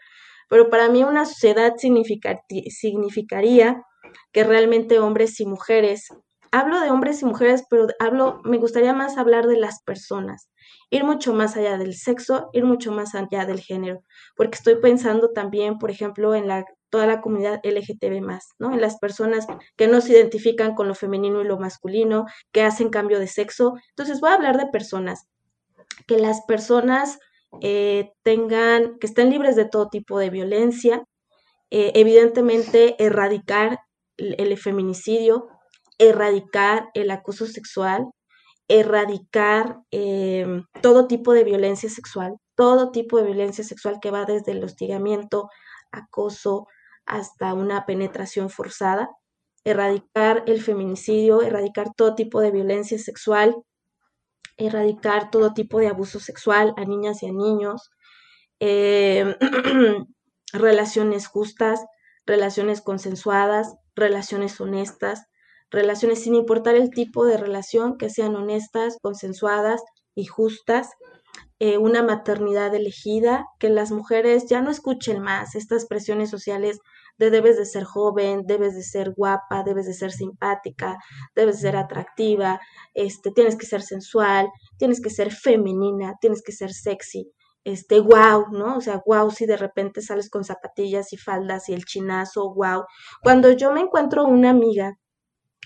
pero 0.49 0.71
para 0.71 0.89
mí 0.89 1.05
una 1.05 1.27
sociedad 1.27 1.75
significaría 1.77 3.83
que 4.33 4.45
realmente 4.45 4.99
hombres 4.99 5.41
y 5.41 5.47
mujeres, 5.47 6.09
hablo 6.51 6.81
de 6.81 6.91
hombres 6.91 7.23
y 7.23 7.25
mujeres, 7.25 7.65
pero 7.69 7.87
hablo, 7.99 8.41
me 8.45 8.59
gustaría 8.59 8.93
más 8.93 9.19
hablar 9.19 9.47
de 9.47 9.57
las 9.57 9.83
personas, 9.83 10.51
ir 10.91 11.05
mucho 11.05 11.33
más 11.33 11.57
allá 11.57 11.79
del 11.79 11.95
sexo, 11.95 12.51
ir 12.53 12.65
mucho 12.65 12.93
más 12.93 13.15
allá 13.15 13.47
del 13.47 13.61
género, 13.61 14.03
porque 14.37 14.57
estoy 14.57 14.77
pensando 14.77 15.33
también, 15.33 15.79
por 15.79 15.91
ejemplo, 15.91 16.35
en 16.35 16.49
la 16.49 16.65
toda 16.93 17.07
la 17.07 17.23
comunidad 17.23 17.59
LGTB 17.65 18.21
¿no? 18.59 18.75
En 18.75 18.83
las 18.83 18.99
personas 18.99 19.47
que 19.77 19.89
no 19.89 20.03
se 20.03 20.13
identifican 20.13 20.75
con 20.75 20.89
lo 20.89 20.95
femenino 20.95 21.41
y 21.41 21.45
lo 21.45 21.59
masculino, 21.59 22.27
que 22.53 22.63
hacen 22.63 22.91
cambio 22.91 23.19
de 23.19 23.29
sexo. 23.29 23.77
Entonces 23.89 24.21
voy 24.21 24.29
a 24.29 24.35
hablar 24.35 24.59
de 24.59 24.67
personas, 24.67 25.27
que 26.07 26.19
las 26.19 26.43
personas 26.43 27.19
eh, 27.61 28.13
tengan, 28.23 28.99
que 28.99 29.07
estén 29.07 29.31
libres 29.31 29.57
de 29.57 29.67
todo 29.67 29.89
tipo 29.89 30.19
de 30.19 30.31
violencia, 30.31 31.05
eh, 31.71 31.93
evidentemente 31.95 33.03
erradicar 33.03 33.81
el, 34.17 34.57
feminicidio, 34.59 35.49
erradicar 35.99 36.91
el 36.95 37.11
acoso 37.11 37.47
sexual, 37.47 38.11
erradicar 38.69 39.81
em, 39.91 40.65
todo 40.83 41.07
tipo 41.07 41.33
de 41.33 41.45
violencia 41.45 41.91
sexual, 41.91 42.37
todo 42.57 42.91
tipo 42.91 43.19
de 43.19 43.25
violencia 43.25 43.65
sexual 43.65 43.99
que 44.01 44.11
va 44.11 44.25
desde 44.25 44.53
el 44.53 44.65
hostigamiento, 44.65 45.49
acoso, 45.93 46.67
hasta 47.07 47.55
una 47.55 47.87
penetración 47.87 48.51
forzada, 48.51 49.11
erradicar 49.65 50.45
el 50.47 50.61
feminicidio, 50.63 51.43
erradicar 51.43 51.93
todo 51.95 52.15
tipo 52.15 52.41
de 52.41 52.51
violencia 52.51 52.99
sexual, 52.99 53.57
erradicar 54.67 55.31
todo 55.31 55.55
tipo 55.55 55.79
de 55.79 55.89
abuso 55.89 56.21
sexual 56.21 56.75
a 56.77 56.85
niñas 56.85 57.23
y 57.23 57.27
a 57.27 57.33
niños, 57.33 57.91
em, 58.61 59.35
relaciones 60.53 61.27
justas, 61.27 61.85
relaciones 62.27 62.81
consensuadas, 62.81 63.75
relaciones 63.95 64.61
honestas, 64.61 65.27
relaciones 65.71 66.23
sin 66.23 66.35
importar 66.35 66.75
el 66.77 66.91
tipo 66.91 67.25
de 67.25 67.37
relación, 67.37 67.97
que 67.97 68.11
sean 68.11 68.37
honestas, 68.37 68.99
consensuadas 69.03 69.83
y 70.15 70.27
justas, 70.27 70.91
eh, 71.59 71.79
una 71.79 72.03
maternidad 72.03 72.75
elegida, 72.75 73.47
que 73.59 73.71
las 73.71 73.91
mujeres 73.91 74.47
ya 74.49 74.61
no 74.63 74.71
escuchen 74.71 75.21
más 75.23 75.55
estas 75.55 75.87
presiones 75.87 76.31
sociales 76.31 76.81
de 77.19 77.31
debes 77.31 77.57
de 77.57 77.67
ser 77.67 77.85
joven, 77.85 78.43
debes 78.47 78.75
de 78.75 78.83
ser 78.83 79.13
guapa, 79.17 79.63
debes 79.65 79.87
de 79.87 79.95
ser 79.95 80.13
simpática, 80.13 80.99
debes 81.35 81.57
de 81.57 81.63
ser 81.63 81.77
atractiva, 81.77 82.61
este, 82.95 83.31
tienes 83.31 83.57
que 83.57 83.67
ser 83.67 83.83
sensual, 83.83 84.49
tienes 84.79 85.01
que 85.01 85.11
ser 85.11 85.33
femenina, 85.33 86.15
tienes 86.21 86.43
que 86.43 86.53
ser 86.53 86.73
sexy, 86.73 87.31
este, 87.65 88.01
wow, 88.01 88.47
¿no? 88.51 88.77
O 88.77 88.81
sea, 88.81 89.03
wow, 89.07 89.31
si 89.31 89.47
de 89.47 89.57
repente 89.57 90.03
sales 90.03 90.31
con 90.31 90.45
zapatillas 90.45 91.13
y 91.13 91.17
faldas 91.17 91.69
y 91.69 91.75
el 91.75 91.85
chinazo, 91.85 92.53
wow. 92.55 92.85
Cuando 93.23 93.53
yo 93.53 93.73
me 93.73 93.81
encuentro 93.81 94.25
una 94.25 94.51
amiga 94.51 94.99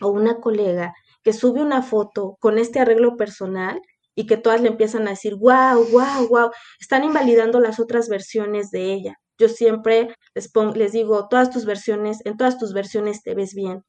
o 0.02 0.08
una 0.08 0.40
colega 0.40 0.94
que 1.22 1.32
sube 1.32 1.62
una 1.62 1.82
foto 1.82 2.36
con 2.40 2.58
este 2.58 2.80
arreglo 2.80 3.16
personal 3.16 3.80
y 4.14 4.26
que 4.26 4.36
todas 4.36 4.60
le 4.60 4.68
empiezan 4.68 5.06
a 5.06 5.10
decir, 5.10 5.36
wow, 5.36 5.84
wow, 5.90 6.28
wow, 6.28 6.50
están 6.80 7.04
invalidando 7.04 7.60
las 7.60 7.80
otras 7.80 8.08
versiones 8.08 8.70
de 8.70 8.92
ella. 8.92 9.16
Yo 9.38 9.48
siempre 9.48 10.14
les, 10.34 10.50
pongo, 10.50 10.74
les 10.74 10.92
digo, 10.92 11.28
todas 11.28 11.50
tus 11.50 11.64
versiones, 11.64 12.24
en 12.24 12.36
todas 12.36 12.58
tus 12.58 12.72
versiones 12.72 13.22
te 13.22 13.34
ves 13.34 13.54
bien. 13.54 13.84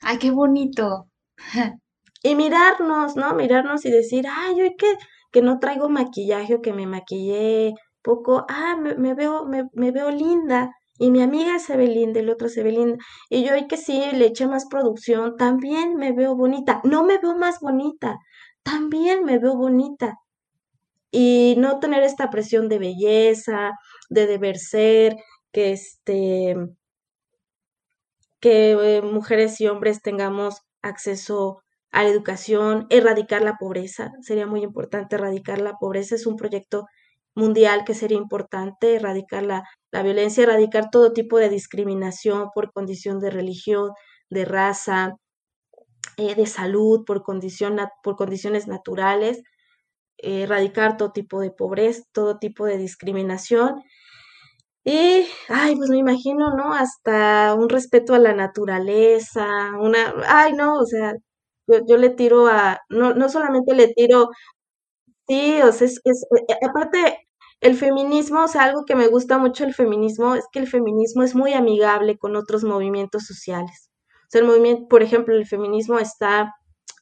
Ay, 0.00 0.18
qué 0.18 0.30
bonito. 0.30 1.08
y 2.22 2.34
mirarnos, 2.34 3.16
¿no? 3.16 3.34
Mirarnos 3.34 3.84
y 3.84 3.90
decir, 3.90 4.26
ay, 4.30 4.60
hoy 4.62 4.76
que, 4.76 4.94
que 5.32 5.42
no 5.42 5.58
traigo 5.58 5.88
maquillaje 5.88 6.54
o 6.54 6.62
que 6.62 6.72
me 6.72 6.86
maquillé 6.86 7.74
poco, 8.02 8.46
ah, 8.48 8.76
me, 8.76 9.14
veo, 9.14 9.44
me, 9.44 9.64
me, 9.74 9.90
veo 9.92 10.10
linda. 10.10 10.72
Y 10.98 11.10
mi 11.10 11.22
amiga 11.22 11.58
se 11.58 11.76
ve 11.76 11.86
linda, 11.88 12.20
el 12.20 12.30
otro 12.30 12.48
se 12.48 12.62
ve 12.62 12.72
linda. 12.72 12.96
Y 13.30 13.44
yo 13.44 13.54
hoy 13.54 13.66
que 13.68 13.76
sí 13.76 14.02
le 14.14 14.26
eché 14.26 14.46
más 14.46 14.66
producción, 14.66 15.36
también 15.36 15.96
me 15.96 16.12
veo 16.12 16.34
bonita. 16.36 16.80
No 16.84 17.04
me 17.04 17.18
veo 17.18 17.36
más 17.36 17.60
bonita, 17.60 18.18
también 18.62 19.24
me 19.24 19.38
veo 19.38 19.56
bonita. 19.56 20.18
Y 21.10 21.54
no 21.58 21.78
tener 21.80 22.02
esta 22.02 22.30
presión 22.30 22.68
de 22.68 22.78
belleza, 22.78 23.72
de 24.08 24.26
deber 24.26 24.58
ser, 24.58 25.16
que 25.52 25.72
este 25.72 26.56
que 28.40 28.72
eh, 28.72 29.02
mujeres 29.02 29.60
y 29.60 29.66
hombres 29.66 30.00
tengamos 30.02 30.62
acceso 30.82 31.62
a 31.90 32.02
la 32.04 32.10
educación, 32.10 32.86
erradicar 32.90 33.42
la 33.42 33.56
pobreza, 33.56 34.12
sería 34.20 34.46
muy 34.46 34.62
importante 34.62 35.16
erradicar 35.16 35.60
la 35.60 35.74
pobreza, 35.78 36.14
es 36.14 36.26
un 36.26 36.36
proyecto 36.36 36.86
mundial 37.34 37.84
que 37.84 37.94
sería 37.94 38.18
importante, 38.18 38.96
erradicar 38.96 39.44
la, 39.44 39.64
la 39.90 40.02
violencia, 40.02 40.44
erradicar 40.44 40.90
todo 40.90 41.12
tipo 41.12 41.38
de 41.38 41.48
discriminación 41.48 42.50
por 42.54 42.72
condición 42.72 43.20
de 43.20 43.30
religión, 43.30 43.92
de 44.30 44.44
raza, 44.44 45.16
eh, 46.16 46.34
de 46.34 46.46
salud, 46.46 47.04
por, 47.06 47.22
condición, 47.22 47.78
por 48.02 48.16
condiciones 48.16 48.66
naturales, 48.66 49.42
erradicar 50.18 50.96
todo 50.96 51.12
tipo 51.12 51.40
de 51.40 51.50
pobreza, 51.52 52.02
todo 52.12 52.38
tipo 52.38 52.66
de 52.66 52.78
discriminación. 52.78 53.82
Y, 54.90 55.28
ay, 55.50 55.76
pues 55.76 55.90
me 55.90 55.98
imagino, 55.98 56.50
¿no? 56.56 56.72
Hasta 56.72 57.54
un 57.54 57.68
respeto 57.68 58.14
a 58.14 58.18
la 58.18 58.32
naturaleza, 58.32 59.46
una, 59.78 60.14
ay, 60.26 60.54
no, 60.54 60.78
o 60.78 60.86
sea, 60.86 61.12
yo, 61.66 61.96
le 61.98 62.08
tiro 62.10 62.46
a, 62.48 62.80
no, 62.88 63.12
no 63.14 63.28
solamente 63.28 63.74
le 63.74 63.88
tiro, 63.92 64.30
sí, 65.28 65.60
o 65.62 65.72
sea, 65.72 65.86
es, 65.86 66.00
es, 66.04 66.26
eh, 66.48 66.54
aparte, 66.66 67.18
el 67.60 67.76
feminismo, 67.76 68.44
o 68.44 68.48
sea, 68.48 68.64
algo 68.64 68.84
que 68.86 68.94
me 68.96 69.08
gusta 69.08 69.38
mucho 69.38 69.64
el 69.64 69.74
feminismo 69.74 70.34
es 70.36 70.46
que 70.52 70.60
el 70.60 70.68
feminismo 70.68 71.22
es 71.22 71.34
muy 71.34 71.52
amigable 71.54 72.16
con 72.18 72.36
otros 72.36 72.64
movimientos 72.64 73.24
sociales. 73.26 73.90
O 74.28 74.30
sea, 74.30 74.40
el 74.42 74.46
movimiento, 74.46 74.88
por 74.88 75.02
ejemplo, 75.02 75.34
el 75.34 75.46
feminismo 75.46 75.98
está, 75.98 76.54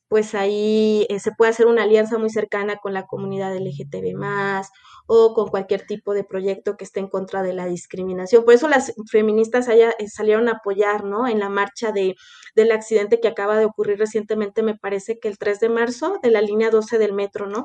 pues 0.08 0.34
ahí 0.34 1.06
eh, 1.10 1.20
se 1.20 1.32
puede 1.32 1.50
hacer 1.52 1.66
una 1.66 1.84
alianza 1.84 2.18
muy 2.18 2.30
cercana 2.30 2.76
con 2.78 2.94
la 2.94 3.06
comunidad 3.06 3.54
LGTB 3.56 4.16
más 4.16 4.70
o 5.06 5.34
con 5.34 5.48
cualquier 5.48 5.86
tipo 5.86 6.14
de 6.14 6.24
proyecto 6.24 6.76
que 6.76 6.84
esté 6.84 7.00
en 7.00 7.08
contra 7.08 7.42
de 7.42 7.52
la 7.52 7.66
discriminación. 7.66 8.44
Por 8.44 8.54
eso 8.54 8.68
las 8.68 8.92
feministas 9.10 9.68
allá, 9.68 9.94
eh, 9.98 10.08
salieron 10.08 10.48
a 10.48 10.52
apoyar, 10.52 11.04
¿no? 11.04 11.26
En 11.28 11.38
la 11.38 11.48
marcha 11.48 11.92
de, 11.92 12.16
del 12.54 12.72
accidente 12.72 13.20
que 13.20 13.28
acaba 13.28 13.56
de 13.58 13.64
ocurrir 13.64 13.98
recientemente, 13.98 14.62
me 14.62 14.76
parece 14.76 15.18
que 15.18 15.28
el 15.28 15.38
3 15.38 15.60
de 15.60 15.68
marzo, 15.68 16.18
de 16.22 16.30
la 16.30 16.40
línea 16.40 16.70
12 16.70 16.98
del 16.98 17.12
metro, 17.12 17.46
¿no? 17.46 17.64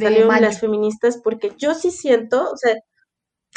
salieron 0.00 0.40
las 0.40 0.60
feministas 0.60 1.20
porque 1.22 1.52
yo 1.58 1.74
sí 1.74 1.90
siento, 1.90 2.50
o 2.50 2.56
sea, 2.56 2.74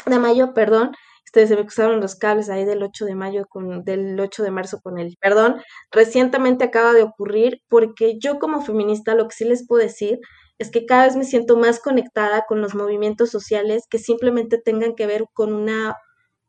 de 0.06 0.18
mayo, 0.18 0.52
perdón, 0.54 0.92
este, 1.24 1.46
se 1.46 1.56
me 1.56 1.62
cruzaron 1.62 2.00
los 2.00 2.16
cables 2.16 2.50
ahí 2.50 2.64
del 2.64 2.82
8 2.82 3.06
de 3.06 3.14
mayo 3.14 3.46
con, 3.48 3.84
del 3.84 4.18
8 4.20 4.42
de 4.42 4.50
marzo 4.50 4.80
con 4.82 4.98
el 4.98 5.16
perdón, 5.18 5.62
recientemente 5.90 6.64
acaba 6.64 6.92
de 6.92 7.02
ocurrir 7.02 7.62
porque 7.68 8.18
yo 8.18 8.38
como 8.38 8.62
feminista 8.62 9.14
lo 9.14 9.28
que 9.28 9.36
sí 9.36 9.44
les 9.44 9.66
puedo 9.66 9.82
decir 9.82 10.18
es 10.58 10.70
que 10.70 10.86
cada 10.86 11.06
vez 11.06 11.16
me 11.16 11.24
siento 11.24 11.56
más 11.56 11.80
conectada 11.80 12.44
con 12.46 12.60
los 12.60 12.74
movimientos 12.74 13.30
sociales 13.30 13.84
que 13.88 13.98
simplemente 13.98 14.58
tengan 14.58 14.94
que 14.94 15.06
ver 15.06 15.24
con 15.32 15.52
una 15.52 15.96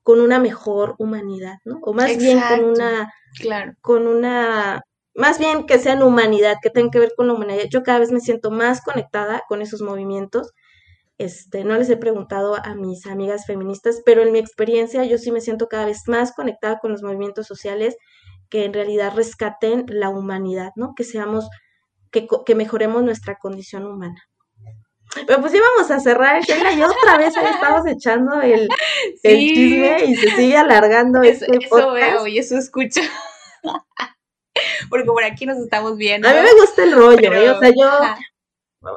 con 0.03 0.19
una 0.19 0.37
mejor 0.37 0.95
humanidad, 0.99 1.55
¿no? 1.63 1.79
O 1.81 1.93
más 1.93 2.17
bien 2.17 2.39
con 2.41 2.65
una 2.65 3.11
claro. 3.39 3.73
con 3.81 4.07
una 4.07 4.83
más 5.15 5.39
bien 5.39 5.65
que 5.65 5.79
sean 5.79 6.03
humanidad, 6.03 6.57
que 6.61 6.69
tengan 6.69 6.91
que 6.91 6.99
ver 6.99 7.13
con 7.15 7.27
la 7.27 7.33
humanidad. 7.33 7.65
Yo 7.69 7.83
cada 7.83 7.99
vez 7.99 8.11
me 8.11 8.19
siento 8.19 8.51
más 8.51 8.81
conectada 8.81 9.43
con 9.47 9.61
esos 9.61 9.81
movimientos. 9.81 10.51
Este, 11.19 11.63
no 11.63 11.77
les 11.77 11.89
he 11.89 11.97
preguntado 11.97 12.55
a 12.55 12.75
mis 12.75 13.05
amigas 13.05 13.45
feministas, 13.45 14.01
pero 14.05 14.23
en 14.23 14.31
mi 14.31 14.39
experiencia 14.39 15.03
yo 15.05 15.17
sí 15.17 15.31
me 15.31 15.41
siento 15.41 15.67
cada 15.67 15.85
vez 15.85 16.01
más 16.07 16.33
conectada 16.33 16.79
con 16.79 16.91
los 16.91 17.03
movimientos 17.03 17.45
sociales 17.45 17.95
que 18.49 18.65
en 18.65 18.73
realidad 18.73 19.13
rescaten 19.15 19.85
la 19.87 20.09
humanidad, 20.09 20.71
¿no? 20.75 20.93
Que 20.95 21.03
seamos 21.03 21.47
que, 22.13 22.55
mejoremos 22.55 23.03
nuestra 23.03 23.35
condición 23.35 23.85
humana. 23.85 24.21
Pero 25.27 25.41
pues 25.41 25.53
íbamos 25.53 25.91
a 25.91 25.99
cerrar, 25.99 26.41
Sheila, 26.41 26.71
y 26.71 26.81
otra 26.81 27.17
vez 27.17 27.35
ahí 27.37 27.45
estamos 27.53 27.85
echando 27.85 28.41
el, 28.41 28.67
chisme 29.21 30.05
y 30.05 30.15
se 30.15 30.29
sigue 30.31 30.57
alargando 30.57 31.21
eso, 31.21 31.45
este 31.45 31.65
Eso 31.65 31.91
veo 31.91 32.25
y 32.25 32.39
eso 32.39 32.57
escucho. 32.57 33.01
porque 34.89 35.05
por 35.05 35.23
aquí 35.23 35.45
nos 35.45 35.57
estamos 35.57 35.97
viendo. 35.97 36.27
A 36.27 36.33
mí 36.33 36.39
me 36.41 36.53
gusta 36.53 36.83
el 36.83 36.93
rollo, 36.93 37.33
¿eh? 37.33 37.49
o 37.49 37.59
sea, 37.59 37.69
yo... 37.69 37.89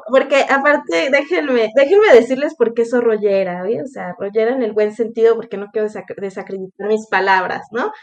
Porque 0.09 0.45
aparte, 0.49 1.09
déjenme, 1.09 1.69
déjenme 1.73 2.13
decirles 2.13 2.55
por 2.55 2.73
qué 2.73 2.83
soy 2.83 2.99
rollera, 2.99 3.65
¿eh? 3.69 3.81
o 3.81 3.87
sea, 3.87 4.15
rollera 4.19 4.51
en 4.51 4.61
el 4.61 4.73
buen 4.73 4.93
sentido, 4.93 5.35
porque 5.35 5.55
no 5.55 5.67
quiero 5.71 5.87
desacreditar 5.87 6.87
mis 6.87 7.07
palabras, 7.07 7.67
¿no? 7.71 7.93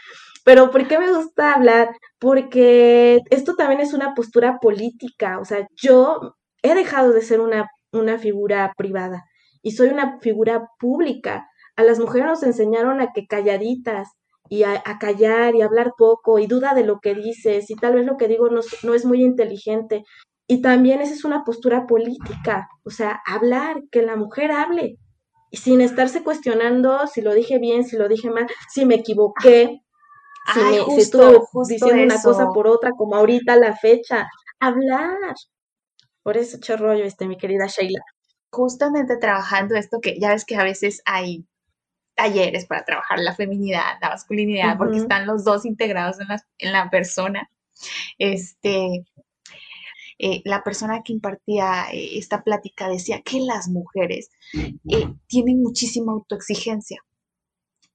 Pero 0.45 0.69
¿por 0.69 0.87
qué 0.87 0.99
me 0.99 1.11
gusta 1.11 1.55
hablar? 1.55 1.89
Porque 2.19 3.19
esto 3.31 3.55
también 3.55 3.81
es 3.81 3.93
una 3.93 4.13
postura 4.13 4.59
política, 4.61 5.39
o 5.39 5.45
sea, 5.45 5.67
yo 5.75 6.35
he 6.61 6.75
dejado 6.75 7.13
de 7.13 7.21
ser 7.21 7.41
una, 7.41 7.67
una 7.91 8.19
figura 8.19 8.71
privada 8.77 9.23
y 9.63 9.71
soy 9.71 9.89
una 9.89 10.19
figura 10.19 10.69
pública. 10.79 11.47
A 11.75 11.83
las 11.83 11.99
mujeres 11.99 12.27
nos 12.27 12.43
enseñaron 12.43 13.01
a 13.01 13.11
que 13.11 13.25
calladitas 13.25 14.09
y 14.47 14.63
a, 14.63 14.83
callar 14.99 15.55
y 15.55 15.63
hablar 15.63 15.93
poco 15.97 16.37
y 16.37 16.45
duda 16.45 16.75
de 16.75 16.85
lo 16.85 16.99
que 16.99 17.15
dices 17.15 17.71
y 17.71 17.75
tal 17.75 17.95
vez 17.95 18.05
lo 18.05 18.15
que 18.15 18.27
digo 18.27 18.47
no, 18.49 18.61
no 18.83 18.93
es 18.93 19.03
muy 19.03 19.23
inteligente. 19.23 20.03
Y 20.47 20.61
también 20.61 21.01
esa 21.01 21.15
es 21.15 21.25
una 21.25 21.43
postura 21.43 21.87
política, 21.87 22.67
o 22.83 22.91
sea, 22.91 23.19
hablar, 23.25 23.81
que 23.91 24.03
la 24.03 24.15
mujer 24.15 24.51
hable, 24.51 24.99
sin 25.51 25.81
estarse 25.81 26.23
cuestionando 26.23 27.07
si 27.07 27.21
lo 27.21 27.33
dije 27.33 27.57
bien, 27.57 27.83
si 27.83 27.97
lo 27.97 28.07
dije 28.07 28.29
mal, 28.29 28.45
si 28.69 28.85
me 28.85 28.93
equivoqué, 28.95 29.81
si, 30.53 30.59
me, 30.59 31.01
estuve 31.01 31.39
diciendo 31.67 32.03
una 32.03 32.21
cosa 32.21 32.49
por 32.49 32.67
otra, 32.67 32.91
como 32.91 33.15
ahorita 33.15 33.55
la 33.55 33.75
fecha, 33.75 34.27
hablar. 34.59 35.35
Por 36.23 36.37
eso 36.37 36.57
echo 36.57 36.77
rollo, 36.77 37.03
este, 37.03 37.27
mi 37.27 37.37
querida 37.37 37.67
Sheila. 37.67 38.01
Justamente 38.51 39.17
trabajando 39.17 39.75
esto 39.75 39.99
que 40.01 40.19
ya 40.19 40.29
ves 40.29 40.45
que 40.45 40.55
a 40.55 40.63
veces 40.63 41.01
hay 41.05 41.45
talleres 42.15 42.65
para 42.65 42.85
trabajar 42.85 43.19
la 43.19 43.35
feminidad, 43.35 43.97
la 44.01 44.09
masculinidad, 44.09 44.77
porque 44.77 44.97
están 44.97 45.27
los 45.27 45.43
dos 45.43 45.65
integrados 45.65 46.19
en 46.19 46.29
la, 46.29 46.41
en 46.57 46.71
la 46.71 46.89
persona. 46.89 47.49
Este, 48.17 49.05
eh, 50.17 50.41
la 50.45 50.63
persona 50.63 51.01
que 51.03 51.13
impartía 51.13 51.87
eh, 51.91 52.17
esta 52.17 52.41
plática 52.41 52.87
decía 52.87 53.21
que 53.21 53.41
las 53.41 53.67
mujeres 53.67 54.29
eh, 54.53 55.13
tienen 55.27 55.61
muchísima 55.61 56.13
autoexigencia. 56.13 57.01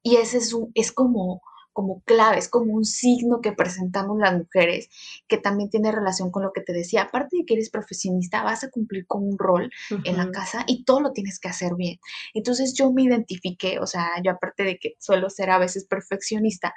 Y 0.03 0.17
ese 0.17 0.39
es, 0.39 0.53
un, 0.53 0.71
es 0.75 0.93
como 0.93 1.43
como 1.81 2.03
claves, 2.03 2.47
como 2.51 2.75
un 2.75 2.85
signo 2.85 3.41
que 3.41 3.53
presentamos 3.53 4.19
las 4.19 4.37
mujeres, 4.37 4.91
que 5.27 5.39
también 5.39 5.71
tiene 5.71 5.91
relación 5.91 6.31
con 6.31 6.43
lo 6.43 6.53
que 6.53 6.61
te 6.61 6.75
decía. 6.75 7.05
Aparte 7.05 7.39
de 7.39 7.47
que 7.47 7.55
eres 7.55 7.71
profesionista, 7.71 8.43
vas 8.43 8.65
a 8.65 8.71
cumplir 8.71 9.07
con 9.07 9.27
un 9.27 9.39
rol 9.39 9.71
en 10.05 10.19
la 10.19 10.31
casa 10.31 10.63
y 10.67 10.85
todo 10.85 11.01
lo 11.01 11.13
tienes 11.13 11.41
que 11.41 11.49
hacer 11.49 11.77
bien. 11.77 11.99
Entonces 12.35 12.75
yo 12.75 12.93
me 12.93 13.05
identifiqué, 13.05 13.79
o 13.79 13.87
sea, 13.87 14.11
yo 14.23 14.33
aparte 14.33 14.63
de 14.63 14.79
que 14.79 14.97
suelo 14.99 15.31
ser 15.31 15.49
a 15.49 15.59
veces 15.59 15.87
perfeccionista, 15.87 16.75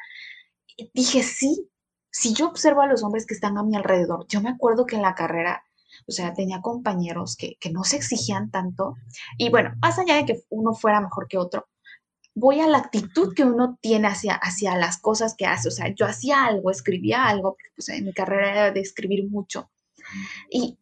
dije, 0.94 1.22
sí, 1.22 1.70
si 2.10 2.34
yo 2.34 2.48
observo 2.48 2.80
a 2.80 2.88
los 2.88 3.04
hombres 3.04 3.26
que 3.26 3.34
están 3.34 3.58
a 3.58 3.64
mi 3.64 3.76
alrededor, 3.76 4.26
yo 4.30 4.40
me 4.40 4.52
acuerdo 4.52 4.86
que 4.86 4.96
en 4.96 5.02
la 5.02 5.16
carrera 5.16 5.66
o 6.08 6.12
sea, 6.12 6.34
tenía 6.34 6.62
compañeros 6.62 7.36
que, 7.36 7.56
que, 7.60 7.70
no 7.72 7.84
se 7.84 7.98
exigían 7.98 8.50
tanto. 8.50 8.96
Y 9.38 9.50
bueno, 9.50 9.74
más 9.80 10.00
allá 10.00 10.16
de 10.16 10.26
que 10.26 10.44
uno 10.50 10.74
fuera 10.74 11.00
mejor 11.00 11.28
que 11.28 11.38
otro, 11.38 11.68
voy 12.36 12.60
a 12.60 12.68
la 12.68 12.80
actitud 12.80 13.34
que 13.36 13.44
uno 13.44 13.78
tiene 13.82 14.08
hacia, 14.08 14.36
hacia 14.36 14.76
las 14.78 15.00
cosas 15.00 15.36
que 15.36 15.46
hace. 15.46 15.68
O 15.68 15.72
sea, 15.72 15.94
yo 15.94 16.06
hacía 16.06 16.46
algo, 16.46 16.72
escribía 16.72 17.26
algo, 17.26 17.58
pues 17.76 17.90
en 17.90 18.06
mi 18.06 18.14
carrera 18.14 18.52
era 18.52 18.72
de 18.72 18.80
escribir 18.82 19.30
mucho. 19.30 19.72
Y, 20.50 20.78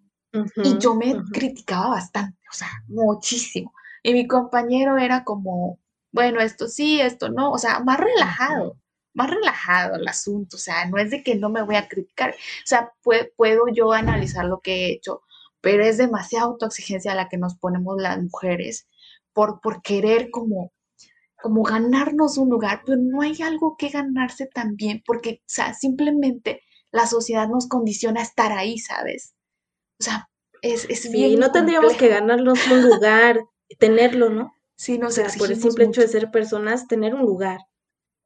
y 0.63 0.77
yo 0.79 0.95
me 0.95 1.15
criticaba 1.31 1.89
bastante, 1.89 2.37
o 2.49 2.53
sea, 2.53 2.69
muchísimo. 2.87 3.73
Y 4.03 4.13
mi 4.13 4.27
compañero 4.27 4.97
era 4.97 5.23
como, 5.23 5.79
bueno, 6.11 6.39
esto 6.41 6.67
sí, 6.67 6.99
esto 7.01 7.29
no, 7.29 7.51
o 7.51 7.57
sea, 7.57 7.79
más 7.81 7.99
relajado, 7.99 8.77
más 9.13 9.29
relajado 9.29 9.95
el 9.95 10.07
asunto, 10.07 10.57
o 10.57 10.59
sea, 10.59 10.85
no 10.87 10.97
es 10.97 11.11
de 11.11 11.23
que 11.23 11.35
no 11.35 11.49
me 11.49 11.61
voy 11.61 11.75
a 11.75 11.87
criticar, 11.87 12.31
o 12.31 12.65
sea, 12.65 12.91
puedo 13.35 13.67
yo 13.73 13.91
analizar 13.91 14.45
lo 14.45 14.59
que 14.61 14.87
he 14.87 14.91
hecho, 14.93 15.21
pero 15.61 15.83
es 15.83 15.97
demasiada 15.97 16.45
autoexigencia 16.45 17.15
la 17.15 17.29
que 17.29 17.37
nos 17.37 17.55
ponemos 17.55 18.01
las 18.01 18.19
mujeres 18.21 18.87
por, 19.33 19.61
por 19.61 19.81
querer 19.81 20.31
como 20.31 20.71
como 21.41 21.63
ganarnos 21.63 22.37
un 22.37 22.49
lugar, 22.49 22.81
pero 22.85 22.97
no 23.01 23.21
hay 23.21 23.41
algo 23.41 23.75
que 23.77 23.89
ganarse 23.89 24.47
también, 24.47 25.01
porque, 25.05 25.41
o 25.41 25.47
sea, 25.47 25.73
simplemente 25.73 26.61
la 26.91 27.07
sociedad 27.07 27.47
nos 27.47 27.67
condiciona 27.67 28.21
a 28.21 28.23
estar 28.23 28.51
ahí, 28.51 28.77
¿sabes? 28.77 29.33
O 29.99 30.03
sea, 30.03 30.29
es, 30.61 30.85
es 30.89 31.01
sí, 31.03 31.35
no 31.37 31.51
tendríamos 31.51 31.93
que 31.93 32.07
ganarnos 32.07 32.59
un 32.67 32.89
lugar, 32.89 33.41
tenerlo, 33.79 34.29
¿no? 34.29 34.53
Sí, 34.75 34.97
nos 34.97 35.17
o 35.17 35.23
por 35.37 35.51
el 35.51 35.61
simple 35.61 35.85
hecho 35.85 36.01
de 36.01 36.07
ser 36.07 36.31
personas, 36.31 36.87
tener 36.87 37.13
un 37.13 37.21
lugar. 37.21 37.59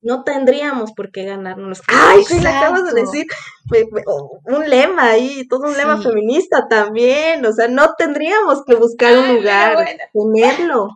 No 0.01 0.23
tendríamos 0.23 0.93
por 0.93 1.11
qué 1.11 1.23
ganarnos. 1.23 1.81
¡Ay, 1.87 2.23
sí, 2.23 2.39
le 2.39 2.47
acabas 2.47 2.93
de 2.93 3.01
decir! 3.01 3.25
Un 4.45 4.69
lema 4.69 5.09
ahí, 5.09 5.47
todo 5.47 5.67
un 5.67 5.75
lema 5.75 6.01
feminista 6.01 6.67
también. 6.69 7.45
O 7.45 7.51
sea, 7.51 7.67
no 7.67 7.95
tendríamos 7.97 8.63
que 8.65 8.75
buscar 8.75 9.17
un 9.17 9.35
lugar, 9.35 9.77
tenerlo. 10.13 10.89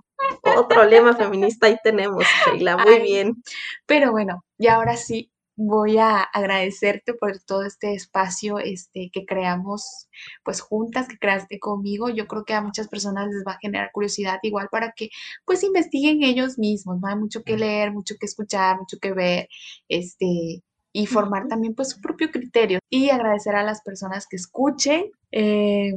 Otro 0.57 0.83
lema 0.85 1.15
feminista 1.15 1.67
ahí 1.67 1.77
tenemos, 1.83 2.25
Sheila, 2.45 2.77
muy 2.77 2.99
bien. 2.99 3.43
Pero 3.85 4.11
bueno, 4.11 4.43
y 4.57 4.67
ahora 4.67 4.97
sí 4.97 5.31
voy 5.61 5.97
a 5.97 6.21
agradecerte 6.21 7.13
por 7.13 7.37
todo 7.39 7.63
este 7.63 7.93
espacio 7.93 8.59
este, 8.59 9.09
que 9.11 9.25
creamos 9.25 10.07
pues 10.43 10.61
juntas, 10.61 11.09
que 11.09 11.17
creaste 11.17 11.59
conmigo. 11.59 12.09
Yo 12.09 12.27
creo 12.27 12.45
que 12.45 12.53
a 12.53 12.61
muchas 12.61 12.87
personas 12.87 13.27
les 13.27 13.43
va 13.45 13.53
a 13.53 13.59
generar 13.59 13.91
curiosidad 13.91 14.39
igual 14.43 14.69
para 14.71 14.93
que 14.93 15.09
pues 15.45 15.63
investiguen 15.63 16.23
ellos 16.23 16.57
mismos, 16.57 17.01
¿no? 17.01 17.09
Hay 17.09 17.17
mucho 17.17 17.43
que 17.43 17.57
leer, 17.57 17.91
mucho 17.91 18.15
que 18.17 18.25
escuchar, 18.25 18.77
mucho 18.77 18.97
que 18.99 19.11
ver, 19.11 19.49
este, 19.89 20.63
y 20.93 21.05
formar 21.07 21.49
también 21.49 21.75
pues 21.75 21.89
su 21.89 21.99
propio 21.99 22.31
criterio. 22.31 22.79
Y 22.89 23.09
agradecer 23.09 23.55
a 23.55 23.63
las 23.63 23.81
personas 23.81 24.27
que 24.27 24.37
escuchen. 24.37 25.11
Eh, 25.31 25.93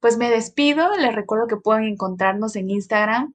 pues 0.00 0.16
me 0.16 0.30
despido, 0.30 0.96
les 0.96 1.14
recuerdo 1.14 1.46
que 1.48 1.56
pueden 1.56 1.84
encontrarnos 1.84 2.56
en 2.56 2.70
Instagram 2.70 3.34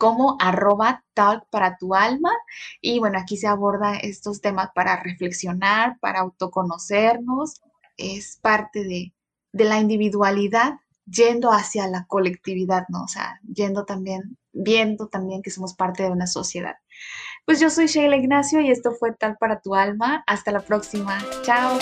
como 0.00 0.38
arroba 0.40 1.04
talk 1.12 1.44
para 1.50 1.76
tu 1.76 1.94
alma. 1.94 2.32
Y 2.80 2.98
bueno, 3.00 3.18
aquí 3.18 3.36
se 3.36 3.46
abordan 3.46 3.98
estos 4.00 4.40
temas 4.40 4.70
para 4.74 5.02
reflexionar, 5.02 5.98
para 6.00 6.20
autoconocernos. 6.20 7.60
Es 7.98 8.38
parte 8.40 8.82
de, 8.82 9.12
de 9.52 9.64
la 9.64 9.78
individualidad 9.78 10.80
yendo 11.04 11.52
hacia 11.52 11.86
la 11.86 12.06
colectividad, 12.06 12.86
¿no? 12.88 13.02
O 13.02 13.08
sea, 13.08 13.40
yendo 13.42 13.84
también, 13.84 14.38
viendo 14.52 15.08
también 15.08 15.42
que 15.42 15.50
somos 15.50 15.74
parte 15.74 16.04
de 16.04 16.10
una 16.10 16.26
sociedad. 16.26 16.76
Pues 17.44 17.60
yo 17.60 17.68
soy 17.68 17.86
Sheila 17.86 18.16
Ignacio 18.16 18.62
y 18.62 18.70
esto 18.70 18.92
fue 18.92 19.12
Tal 19.12 19.36
para 19.36 19.60
tu 19.60 19.74
alma. 19.74 20.24
Hasta 20.26 20.50
la 20.50 20.60
próxima. 20.60 21.22
Chao. 21.42 21.78